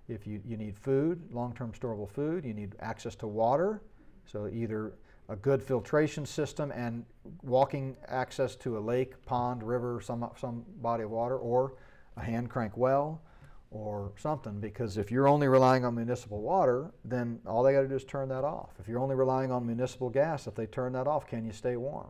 If 0.09 0.27
you, 0.27 0.41
you 0.47 0.57
need 0.57 0.77
food, 0.77 1.33
long 1.33 1.55
term 1.55 1.73
storable 1.73 2.09
food, 2.09 2.45
you 2.45 2.53
need 2.53 2.75
access 2.81 3.15
to 3.17 3.27
water. 3.27 3.83
So 4.27 4.49
either 4.53 4.93
a 5.29 5.37
good 5.37 5.63
filtration 5.63 6.27
system 6.27 6.71
and 6.73 7.05
walking 7.43 7.97
access 8.09 8.57
to 8.57 8.77
a 8.77 8.81
lake, 8.81 9.25
pond, 9.25 9.63
river, 9.63 10.01
some, 10.03 10.29
some 10.39 10.65
body 10.83 11.05
of 11.05 11.11
water, 11.11 11.39
or 11.39 11.75
a 12.17 12.23
hand 12.23 12.51
crank 12.51 12.77
well 12.77 13.23
or 13.71 14.13
something. 14.17 14.61
Because 14.61 14.99
if 14.99 15.11
you're 15.11 15.29
only 15.29 15.49
relying 15.49 15.85
on 15.85 15.95
municipal 15.95 16.43
water, 16.43 16.93
then 17.05 17.41
all 17.47 17.63
they 17.63 17.73
got 17.73 17.83
to 17.83 17.89
do 17.89 17.95
is 17.95 18.05
turn 18.05 18.29
that 18.29 18.45
off. 18.45 18.71
If 18.79 18.89
you're 18.89 18.99
only 18.99 19.15
relying 19.15 19.51
on 19.51 19.67
municipal 19.67 20.11
gas, 20.11 20.47
if 20.47 20.55
they 20.55 20.67
turn 20.67 20.93
that 20.93 21.07
off, 21.07 21.27
can 21.27 21.47
you 21.47 21.53
stay 21.53 21.77
warm? 21.77 22.09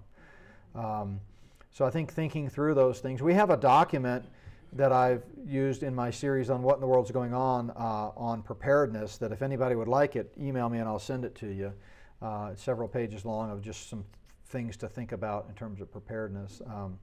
Um, 0.75 1.21
so 1.73 1.87
I 1.87 1.91
think 1.91 2.13
thinking 2.13 2.49
through 2.51 2.75
those 2.75 3.01
things, 3.01 3.23
we 3.23 3.33
have 3.35 3.51
a 3.51 3.57
document 3.57 4.25
that 4.75 4.93
I've 4.93 5.23
used 5.47 5.83
in 5.83 5.95
my 5.95 6.11
series 6.11 6.51
on 6.51 6.63
what 6.63 6.77
in 6.77 6.81
the 6.81 6.87
world's 6.87 7.11
going 7.11 7.35
on 7.35 7.71
uh, 7.71 8.11
on 8.17 8.43
preparedness. 8.43 9.17
That 9.19 9.33
if 9.33 9.43
anybody 9.43 9.75
would 9.75 9.89
like 9.89 10.15
it, 10.17 10.33
email 10.39 10.69
me 10.69 10.79
and 10.79 10.89
I'll 10.89 10.99
send 10.99 11.25
it 11.25 11.35
to 11.37 11.47
you. 11.47 11.73
Uh, 12.21 12.55
several 12.55 12.89
pages 12.89 13.25
long 13.25 13.51
of 13.51 13.63
just 13.63 13.89
some 13.89 14.05
things 14.47 14.77
to 14.77 14.89
think 14.89 15.13
about 15.13 15.47
in 15.49 15.55
terms 15.55 15.81
of 15.81 15.91
preparedness. 15.91 16.61
Um, 16.67 16.99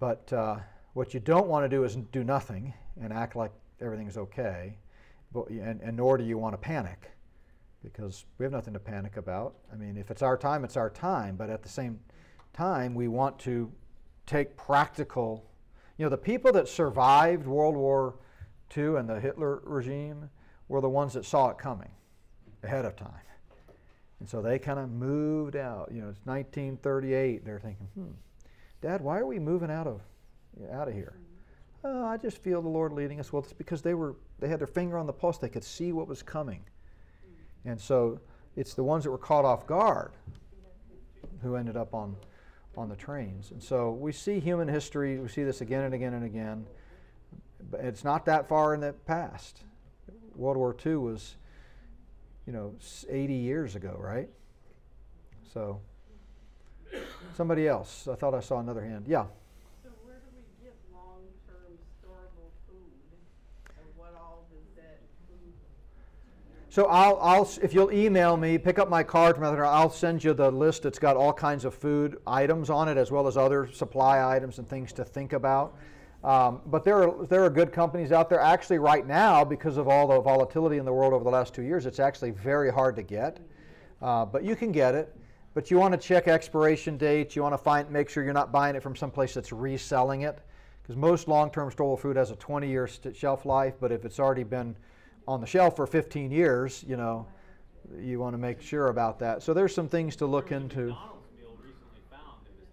but 0.00 0.32
uh, 0.32 0.56
what 0.94 1.12
you 1.12 1.20
don't 1.20 1.46
want 1.46 1.64
to 1.64 1.68
do 1.68 1.84
is 1.84 1.94
do 1.94 2.24
nothing 2.24 2.72
and 3.00 3.12
act 3.12 3.36
like 3.36 3.52
everything's 3.80 4.16
okay, 4.16 4.76
but, 5.32 5.48
and, 5.50 5.80
and 5.82 5.96
nor 5.96 6.16
do 6.16 6.24
you 6.24 6.38
want 6.38 6.54
to 6.54 6.58
panic 6.58 7.10
because 7.82 8.24
we 8.38 8.44
have 8.44 8.52
nothing 8.52 8.72
to 8.74 8.80
panic 8.80 9.16
about. 9.16 9.54
I 9.72 9.76
mean, 9.76 9.96
if 9.96 10.10
it's 10.10 10.22
our 10.22 10.36
time, 10.36 10.64
it's 10.64 10.76
our 10.76 10.90
time, 10.90 11.36
but 11.36 11.48
at 11.50 11.62
the 11.62 11.68
same 11.68 11.92
time, 11.92 12.17
we 12.94 13.08
want 13.08 13.38
to 13.40 13.70
take 14.26 14.56
practical. 14.56 15.48
You 15.96 16.04
know, 16.04 16.08
the 16.08 16.16
people 16.16 16.52
that 16.52 16.68
survived 16.68 17.46
World 17.46 17.76
War 17.76 18.16
II 18.76 18.96
and 18.96 19.08
the 19.08 19.20
Hitler 19.20 19.60
regime 19.64 20.30
were 20.68 20.80
the 20.80 20.88
ones 20.88 21.12
that 21.14 21.24
saw 21.24 21.50
it 21.50 21.58
coming 21.58 21.90
ahead 22.62 22.84
of 22.84 22.96
time. 22.96 23.10
And 24.20 24.28
so 24.28 24.42
they 24.42 24.58
kind 24.58 24.80
of 24.80 24.90
moved 24.90 25.54
out. 25.54 25.90
You 25.92 26.02
know, 26.02 26.08
it's 26.08 26.24
1938. 26.24 27.44
They're 27.44 27.60
thinking, 27.60 27.86
hmm, 27.94 28.10
Dad, 28.82 29.00
why 29.00 29.18
are 29.18 29.26
we 29.26 29.38
moving 29.38 29.70
out 29.70 29.86
of, 29.86 30.00
out 30.72 30.88
of 30.88 30.94
here? 30.94 31.14
Oh, 31.84 32.04
I 32.04 32.16
just 32.16 32.38
feel 32.38 32.60
the 32.60 32.68
Lord 32.68 32.92
leading 32.92 33.20
us. 33.20 33.32
Well, 33.32 33.42
it's 33.42 33.52
because 33.52 33.82
they 33.82 33.94
were 33.94 34.16
they 34.40 34.48
had 34.48 34.58
their 34.58 34.66
finger 34.66 34.98
on 34.98 35.06
the 35.06 35.12
pulse. 35.12 35.38
They 35.38 35.48
could 35.48 35.62
see 35.62 35.92
what 35.92 36.08
was 36.08 36.22
coming. 36.22 36.64
And 37.64 37.80
so 37.80 38.20
it's 38.56 38.74
the 38.74 38.82
ones 38.82 39.04
that 39.04 39.10
were 39.10 39.18
caught 39.18 39.44
off 39.44 39.66
guard 39.66 40.12
who 41.40 41.54
ended 41.54 41.76
up 41.76 41.94
on 41.94 42.16
on 42.78 42.88
the 42.88 42.96
trains. 42.96 43.50
And 43.50 43.62
so 43.62 43.90
we 43.90 44.12
see 44.12 44.40
human 44.40 44.68
history, 44.68 45.18
we 45.18 45.28
see 45.28 45.44
this 45.44 45.60
again 45.60 45.84
and 45.84 45.94
again 45.94 46.14
and 46.14 46.24
again. 46.24 46.66
But 47.70 47.80
it's 47.80 48.04
not 48.04 48.24
that 48.26 48.48
far 48.48 48.72
in 48.72 48.80
the 48.80 48.92
past. 48.92 49.60
World 50.36 50.56
War 50.56 50.74
II 50.86 50.96
was, 50.96 51.36
you 52.46 52.52
know, 52.52 52.74
80 53.08 53.34
years 53.34 53.74
ago, 53.74 53.96
right? 53.98 54.28
So, 55.52 55.80
somebody 57.36 57.66
else. 57.66 58.06
I 58.06 58.14
thought 58.14 58.34
I 58.34 58.40
saw 58.40 58.60
another 58.60 58.84
hand. 58.84 59.06
Yeah. 59.08 59.26
So 66.78 66.84
I'll, 66.84 67.18
I'll, 67.20 67.50
if 67.60 67.74
you'll 67.74 67.90
email 67.90 68.36
me, 68.36 68.56
pick 68.56 68.78
up 68.78 68.88
my 68.88 69.02
card 69.02 69.34
from 69.34 69.42
other, 69.42 69.66
I'll 69.66 69.90
send 69.90 70.22
you 70.22 70.32
the 70.32 70.48
list 70.48 70.84
that's 70.84 71.00
got 71.00 71.16
all 71.16 71.32
kinds 71.32 71.64
of 71.64 71.74
food 71.74 72.18
items 72.24 72.70
on 72.70 72.88
it, 72.88 72.96
as 72.96 73.10
well 73.10 73.26
as 73.26 73.36
other 73.36 73.68
supply 73.72 74.24
items 74.24 74.60
and 74.60 74.68
things 74.68 74.92
to 74.92 75.04
think 75.04 75.32
about. 75.32 75.76
Um, 76.22 76.60
but 76.66 76.84
there 76.84 77.02
are, 77.02 77.26
there 77.26 77.42
are 77.42 77.50
good 77.50 77.72
companies 77.72 78.12
out 78.12 78.30
there. 78.30 78.38
Actually, 78.38 78.78
right 78.78 79.04
now, 79.04 79.44
because 79.44 79.76
of 79.76 79.88
all 79.88 80.06
the 80.06 80.20
volatility 80.20 80.76
in 80.76 80.84
the 80.84 80.92
world 80.92 81.12
over 81.12 81.24
the 81.24 81.30
last 81.30 81.52
two 81.52 81.62
years, 81.62 81.84
it's 81.84 81.98
actually 81.98 82.30
very 82.30 82.70
hard 82.70 82.94
to 82.94 83.02
get. 83.02 83.40
Uh, 84.00 84.24
but 84.24 84.44
you 84.44 84.54
can 84.54 84.70
get 84.70 84.94
it. 84.94 85.12
But 85.54 85.72
you 85.72 85.78
want 85.78 85.94
to 85.94 85.98
check 85.98 86.28
expiration 86.28 86.96
dates. 86.96 87.34
You 87.34 87.42
want 87.42 87.54
to 87.54 87.58
find, 87.58 87.90
make 87.90 88.08
sure 88.08 88.22
you're 88.22 88.32
not 88.32 88.52
buying 88.52 88.76
it 88.76 88.84
from 88.84 88.94
someplace 88.94 89.34
that's 89.34 89.50
reselling 89.50 90.22
it. 90.22 90.38
Because 90.84 90.94
most 90.94 91.26
long-term 91.26 91.72
storable 91.72 91.98
food 91.98 92.14
has 92.14 92.30
a 92.30 92.36
20-year 92.36 92.88
shelf 93.12 93.46
life. 93.46 93.74
But 93.80 93.90
if 93.90 94.04
it's 94.04 94.20
already 94.20 94.44
been 94.44 94.76
on 95.28 95.40
the 95.42 95.46
shelf 95.46 95.76
for 95.76 95.86
15 95.86 96.30
years, 96.32 96.82
you 96.88 96.96
know, 96.96 97.26
you 98.00 98.18
want 98.18 98.32
to 98.32 98.38
make 98.38 98.62
sure 98.62 98.88
about 98.88 99.18
that. 99.18 99.42
So 99.42 99.52
there's 99.52 99.74
some 99.74 99.88
things 99.88 100.16
to 100.16 100.26
look 100.26 100.50
into. 100.52 100.86
McDonald's 100.86 101.28
meal 101.38 101.56
recently 101.62 102.00
found 102.10 102.46
it 102.46 102.54
was 102.58 102.68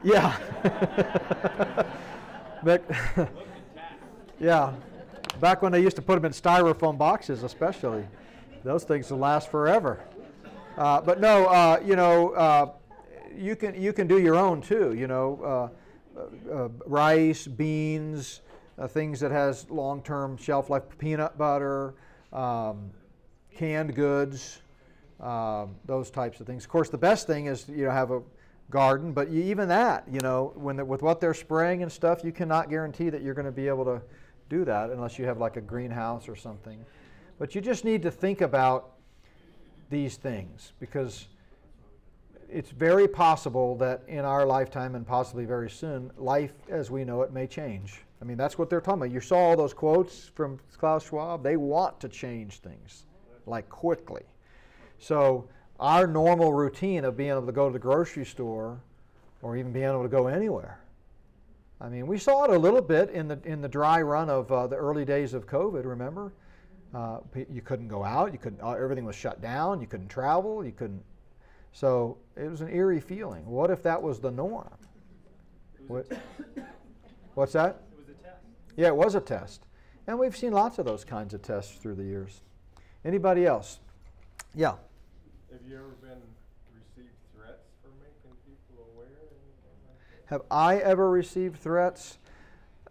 25 0.00 0.04
years. 0.04 0.14
Yeah. 0.14 1.84
But- 2.64 2.88
Look 2.88 2.96
at 2.96 3.74
that. 3.74 3.92
yeah. 4.40 4.72
Back 5.40 5.62
when 5.62 5.72
they 5.72 5.80
used 5.82 5.96
to 5.96 6.02
put 6.02 6.14
them 6.14 6.24
in 6.24 6.32
styrofoam 6.32 6.96
boxes, 6.96 7.42
especially. 7.42 8.06
Those 8.64 8.84
things 8.84 9.10
will 9.10 9.18
last 9.18 9.50
forever. 9.50 10.00
Uh, 10.78 11.00
but 11.00 11.20
no, 11.20 11.46
uh, 11.46 11.80
you 11.84 11.96
know, 11.96 12.30
uh, 12.30 12.70
you 13.36 13.56
can 13.56 13.74
you 13.74 13.92
can 13.92 14.06
do 14.06 14.18
your 14.20 14.36
own 14.36 14.62
too. 14.62 14.94
You 14.94 15.08
know, 15.08 15.70
uh, 16.16 16.18
uh, 16.54 16.68
rice, 16.86 17.46
beans, 17.48 18.40
uh, 18.46 18.51
things 18.88 19.20
that 19.20 19.30
has 19.30 19.68
long-term 19.70 20.36
shelf 20.36 20.70
life, 20.70 20.82
peanut 20.98 21.36
butter, 21.38 21.94
um, 22.32 22.90
canned 23.54 23.94
goods, 23.94 24.62
um, 25.20 25.74
those 25.84 26.10
types 26.10 26.40
of 26.40 26.46
things. 26.46 26.64
Of 26.64 26.70
course, 26.70 26.88
the 26.88 26.98
best 26.98 27.26
thing 27.26 27.46
is 27.46 27.68
you 27.68 27.84
know 27.84 27.90
have 27.90 28.10
a 28.10 28.22
garden, 28.70 29.12
but 29.12 29.30
you, 29.30 29.42
even 29.42 29.68
that, 29.68 30.04
you 30.10 30.20
know, 30.20 30.52
when 30.56 30.76
the, 30.76 30.84
with 30.84 31.02
what 31.02 31.20
they're 31.20 31.34
spraying 31.34 31.82
and 31.82 31.92
stuff, 31.92 32.24
you 32.24 32.32
cannot 32.32 32.70
guarantee 32.70 33.10
that 33.10 33.22
you're 33.22 33.34
going 33.34 33.46
to 33.46 33.52
be 33.52 33.68
able 33.68 33.84
to 33.84 34.02
do 34.48 34.64
that 34.64 34.90
unless 34.90 35.18
you 35.18 35.24
have 35.24 35.38
like 35.38 35.56
a 35.56 35.60
greenhouse 35.60 36.28
or 36.28 36.34
something. 36.34 36.84
But 37.38 37.54
you 37.54 37.60
just 37.60 37.84
need 37.84 38.02
to 38.02 38.10
think 38.10 38.40
about 38.40 38.92
these 39.90 40.16
things 40.16 40.72
because 40.80 41.28
it's 42.48 42.70
very 42.70 43.06
possible 43.06 43.76
that 43.76 44.02
in 44.08 44.24
our 44.24 44.44
lifetime 44.44 44.94
and 44.94 45.06
possibly 45.06 45.44
very 45.44 45.70
soon, 45.70 46.10
life 46.16 46.52
as 46.68 46.90
we 46.90 47.04
know 47.04 47.22
it 47.22 47.32
may 47.32 47.46
change. 47.46 48.02
I 48.22 48.24
mean, 48.24 48.36
that's 48.36 48.56
what 48.56 48.70
they're 48.70 48.80
talking 48.80 49.02
about. 49.02 49.10
You 49.10 49.20
saw 49.20 49.36
all 49.36 49.56
those 49.56 49.74
quotes 49.74 50.28
from 50.28 50.58
Klaus 50.78 51.06
Schwab. 51.06 51.42
They 51.42 51.56
want 51.56 51.98
to 52.00 52.08
change 52.08 52.60
things 52.60 53.06
like 53.46 53.68
quickly. 53.68 54.22
So, 54.98 55.48
our 55.80 56.06
normal 56.06 56.52
routine 56.52 57.04
of 57.04 57.16
being 57.16 57.30
able 57.30 57.46
to 57.46 57.52
go 57.52 57.66
to 57.66 57.72
the 57.72 57.78
grocery 57.78 58.24
store 58.24 58.80
or 59.42 59.56
even 59.56 59.72
being 59.72 59.86
able 59.86 60.04
to 60.04 60.08
go 60.08 60.28
anywhere. 60.28 60.78
I 61.80 61.88
mean, 61.88 62.06
we 62.06 62.16
saw 62.16 62.44
it 62.44 62.50
a 62.50 62.58
little 62.58 62.80
bit 62.80 63.10
in 63.10 63.26
the, 63.26 63.40
in 63.44 63.60
the 63.60 63.68
dry 63.68 64.00
run 64.00 64.30
of 64.30 64.50
uh, 64.52 64.68
the 64.68 64.76
early 64.76 65.04
days 65.04 65.34
of 65.34 65.46
COVID, 65.46 65.84
remember? 65.84 66.32
Uh, 66.94 67.18
you 67.50 67.60
couldn't 67.60 67.88
go 67.88 68.04
out, 68.04 68.32
you 68.32 68.38
couldn't, 68.38 68.62
uh, 68.62 68.70
everything 68.70 69.04
was 69.04 69.16
shut 69.16 69.42
down, 69.42 69.80
you 69.80 69.88
couldn't 69.88 70.08
travel, 70.08 70.64
you 70.64 70.70
couldn't. 70.70 71.02
So 71.72 72.18
it 72.36 72.48
was 72.48 72.60
an 72.60 72.68
eerie 72.68 73.00
feeling. 73.00 73.44
What 73.46 73.70
if 73.70 73.82
that 73.82 74.00
was 74.00 74.20
the 74.20 74.30
norm? 74.30 74.70
What, 75.88 76.06
what's 77.34 77.54
that? 77.54 77.82
It 77.90 77.98
was 77.98 78.08
a 78.10 78.22
test. 78.22 78.44
Yeah, 78.76 78.88
it 78.88 78.96
was 78.96 79.14
a 79.14 79.20
test. 79.20 79.66
And 80.06 80.18
we've 80.18 80.36
seen 80.36 80.52
lots 80.52 80.78
of 80.78 80.84
those 80.84 81.04
kinds 81.04 81.34
of 81.34 81.42
tests 81.42 81.76
through 81.76 81.94
the 81.94 82.04
years. 82.04 82.40
Anybody 83.04 83.46
else? 83.46 83.80
Yeah. 84.54 84.74
Have 85.50 85.60
you 85.68 85.76
ever 85.76 85.88
been 86.00 86.20
received 86.74 87.14
threats 87.34 87.68
for 87.82 87.90
making 88.00 88.36
people 88.46 88.84
aware 88.94 89.06
like? 89.06 90.26
Have 90.26 90.42
I 90.50 90.78
ever 90.78 91.10
received 91.10 91.56
threats? 91.56 92.18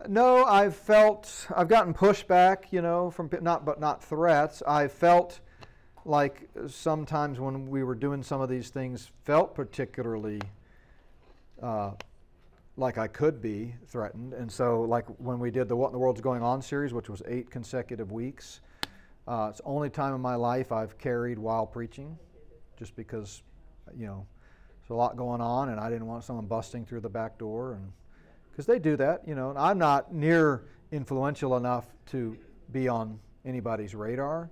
No, 0.07 0.45
I've 0.45 0.75
felt 0.75 1.47
I've 1.55 1.67
gotten 1.67 1.93
pushback, 1.93 2.71
you 2.71 2.81
know, 2.81 3.11
from 3.11 3.29
not 3.41 3.65
but 3.65 3.79
not 3.79 4.03
threats. 4.03 4.63
I 4.67 4.87
felt 4.87 5.39
like 6.05 6.49
sometimes 6.67 7.39
when 7.39 7.69
we 7.69 7.83
were 7.83 7.95
doing 7.95 8.23
some 8.23 8.41
of 8.41 8.49
these 8.49 8.69
things, 8.69 9.11
felt 9.23 9.53
particularly 9.53 10.41
uh, 11.61 11.91
like 12.77 12.97
I 12.97 13.07
could 13.07 13.41
be 13.41 13.75
threatened. 13.87 14.33
And 14.33 14.51
so, 14.51 14.81
like 14.81 15.05
when 15.19 15.39
we 15.39 15.51
did 15.51 15.67
the 15.67 15.75
"What 15.75 15.87
in 15.87 15.93
the 15.93 15.99
World's 15.99 16.21
Going 16.21 16.41
On" 16.41 16.61
series, 16.61 16.93
which 16.93 17.09
was 17.09 17.21
eight 17.27 17.49
consecutive 17.49 18.11
weeks, 18.11 18.61
uh, 19.27 19.47
it's 19.49 19.59
the 19.59 19.65
only 19.65 19.89
time 19.89 20.15
in 20.15 20.21
my 20.21 20.35
life 20.35 20.71
I've 20.71 20.97
carried 20.97 21.37
while 21.37 21.65
preaching, 21.65 22.17
just 22.77 22.95
because, 22.95 23.43
you 23.95 24.07
know, 24.07 24.25
there's 24.79 24.91
a 24.91 24.95
lot 24.95 25.15
going 25.17 25.41
on, 25.41 25.69
and 25.69 25.79
I 25.79 25.89
didn't 25.89 26.07
want 26.07 26.23
someone 26.23 26.45
busting 26.45 26.85
through 26.85 27.01
the 27.01 27.09
back 27.09 27.37
door, 27.37 27.73
and 27.73 27.91
because 28.49 28.65
they 28.65 28.79
do 28.79 28.95
that, 28.97 29.27
you 29.27 29.35
know. 29.35 29.49
And 29.49 29.59
I'm 29.59 29.77
not 29.77 30.13
near 30.13 30.63
influential 30.91 31.57
enough 31.57 31.85
to 32.07 32.37
be 32.71 32.87
on 32.87 33.19
anybody's 33.45 33.93
radar, 33.95 34.49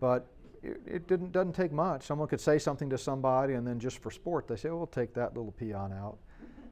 but 0.00 0.26
it, 0.62 0.80
it 0.86 1.08
didn't 1.08 1.32
doesn't 1.32 1.54
take 1.54 1.72
much. 1.72 2.04
Someone 2.04 2.28
could 2.28 2.40
say 2.40 2.58
something 2.58 2.88
to 2.90 2.98
somebody, 2.98 3.54
and 3.54 3.66
then 3.66 3.78
just 3.78 3.98
for 3.98 4.10
sport, 4.10 4.46
they 4.46 4.56
say, 4.56 4.70
"We'll 4.70 4.86
take 4.86 5.12
that 5.14 5.36
little 5.36 5.52
peon 5.52 5.92
out." 5.92 6.18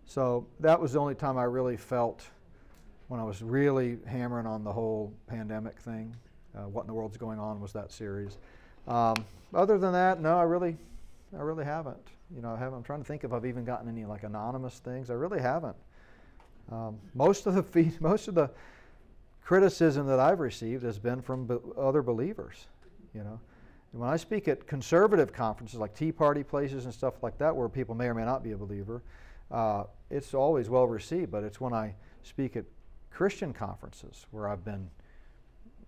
So 0.07 0.47
that 0.61 0.81
was 0.81 0.93
the 0.93 1.01
only 1.01 1.15
time 1.15 1.37
I 1.37 1.45
really 1.45 1.77
felt 1.77 2.27
when 3.09 3.21
I 3.21 3.25
was 3.25 3.43
really 3.43 3.99
hammering 4.07 4.47
on 4.47 4.65
the 4.65 4.73
whole 4.73 5.13
pandemic 5.27 5.79
thing. 5.79 6.15
Uh, 6.57 6.63
what 6.63 6.83
in 6.83 6.87
the 6.87 6.95
world's 6.95 7.17
going 7.17 7.39
on 7.39 7.61
was 7.61 7.73
that 7.73 7.93
series. 7.93 8.39
Um, 8.89 9.17
other 9.53 9.79
than 9.79 9.93
that, 9.93 10.21
no, 10.21 10.39
I 10.39 10.43
really, 10.43 10.77
I 11.37 11.43
really 11.43 11.65
haven't. 11.65 12.09
You 12.35 12.41
know, 12.41 12.53
I 12.53 12.59
haven't. 12.59 12.79
I'm 12.79 12.85
trying 12.85 13.01
to 13.01 13.05
think 13.05 13.25
if 13.25 13.33
I've 13.33 13.47
even 13.47 13.65
gotten 13.65 13.89
any 13.89 14.05
like 14.05 14.23
anonymous 14.23 14.79
things. 14.79 15.11
I 15.11 15.15
really 15.15 15.41
haven't. 15.41 15.77
Um, 16.71 16.99
most 17.15 17.47
of 17.47 17.55
the 17.55 17.63
feed, 17.75 18.01
most 18.01 18.29
of 18.29 18.35
the 18.35 18.51
criticism 19.45 20.07
that 20.07 20.19
I've 20.19 20.41
received 20.41 20.83
has 20.83 20.99
been 20.99 21.21
from 21.21 21.47
be- 21.47 21.59
other 21.77 22.03
believers. 22.03 22.67
You 23.15 23.23
know, 23.23 23.41
and 23.93 24.01
when 24.01 24.11
I 24.11 24.17
speak 24.17 24.49
at 24.49 24.67
conservative 24.67 25.33
conferences 25.33 25.79
like 25.79 25.95
Tea 25.95 26.13
Party 26.13 26.43
places 26.43 26.85
and 26.85 26.93
stuff 26.93 27.23
like 27.23 27.39
that, 27.39 27.55
where 27.55 27.69
people 27.69 27.95
may 27.95 28.07
or 28.07 28.15
may 28.15 28.25
not 28.25 28.43
be 28.43 28.53
a 28.53 28.57
believer, 28.57 29.03
uh, 29.51 29.85
it's 30.11 30.35
always 30.35 30.69
well 30.69 30.87
received. 30.87 31.31
But 31.31 31.45
it's 31.45 31.61
when 31.61 31.73
I 31.73 31.95
speak 32.23 32.57
at 32.57 32.65
Christian 33.11 33.53
conferences 33.53 34.27
where 34.31 34.49
I've 34.49 34.65
been 34.65 34.91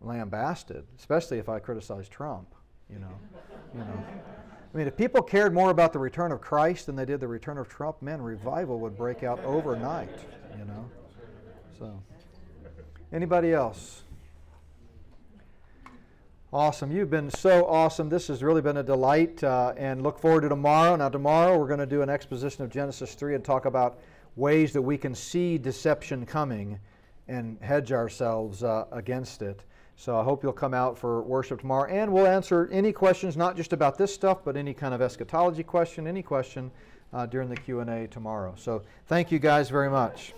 lambasted, 0.01 0.85
especially 0.99 1.39
if 1.39 1.49
I 1.49 1.59
criticize 1.59 2.09
Trump. 2.09 2.55
You 2.91 3.01
know, 3.01 3.19
you 3.75 3.81
know. 3.81 4.05
I 4.75 4.77
mean, 4.77 4.87
if 4.87 4.97
people 4.97 5.23
cared 5.23 5.55
more 5.55 5.71
about 5.71 5.93
the 5.93 5.99
return 5.99 6.31
of 6.31 6.41
Christ 6.41 6.87
than 6.87 6.97
they 6.97 7.05
did 7.05 7.21
the 7.21 7.29
return 7.29 7.59
of 7.59 7.69
Trump, 7.69 8.03
man, 8.03 8.21
revival 8.21 8.79
would 8.81 8.97
break 8.97 9.23
out 9.23 9.43
overnight. 9.45 10.19
You 10.59 10.65
know. 10.65 10.91
So, 11.79 12.03
anybody 13.13 13.53
else? 13.53 14.03
Awesome. 16.51 16.91
You've 16.91 17.11
been 17.11 17.31
so 17.31 17.67
awesome. 17.67 18.09
This 18.09 18.29
has 18.29 18.43
really 18.43 18.63
been 18.63 18.79
a 18.79 18.83
delight, 18.83 19.45
uh, 19.45 19.75
and 19.77 20.03
look 20.03 20.19
forward 20.19 20.41
to 20.43 20.49
tomorrow. 20.49 20.97
Now, 20.97 21.11
tomorrow 21.11 21.59
we're 21.59 21.67
going 21.67 21.79
to 21.79 21.85
do 21.85 22.01
an 22.01 22.09
exposition 22.09 22.65
of 22.65 22.71
Genesis 22.71 23.13
3 23.13 23.35
and 23.35 23.45
talk 23.45 23.67
about 23.67 23.99
ways 24.35 24.73
that 24.73 24.81
we 24.81 24.97
can 24.97 25.15
see 25.15 25.59
deception 25.59 26.25
coming 26.25 26.79
and 27.29 27.59
hedge 27.61 27.93
ourselves 27.93 28.65
uh, 28.65 28.87
against 28.93 29.43
it. 29.43 29.61
So 29.97 30.19
I 30.19 30.25
hope 30.25 30.43
you'll 30.43 30.55
come 30.55 30.73
out 30.73 30.97
for 30.97 31.21
worship 31.21 31.61
tomorrow, 31.61 31.91
and 31.91 32.11
we'll 32.11 32.27
answer 32.27 32.67
any 32.73 32.95
questions, 32.95 33.37
not 33.37 33.55
just 33.55 33.75
about 33.75 33.99
this 33.99 34.15
stuff, 34.15 34.39
but 34.43 34.57
any 34.57 34.73
kind 34.73 34.95
of 34.95 35.03
eschatology 35.03 35.65
question, 35.65 36.07
any 36.07 36.23
question 36.23 36.71
uh, 37.13 37.27
during 37.27 37.51
the 37.51 37.57
Q&A 37.57 38.07
tomorrow. 38.07 38.55
So 38.57 38.85
thank 39.07 39.31
you 39.31 39.39
guys 39.39 39.69
very 39.69 39.91
much. 39.91 40.33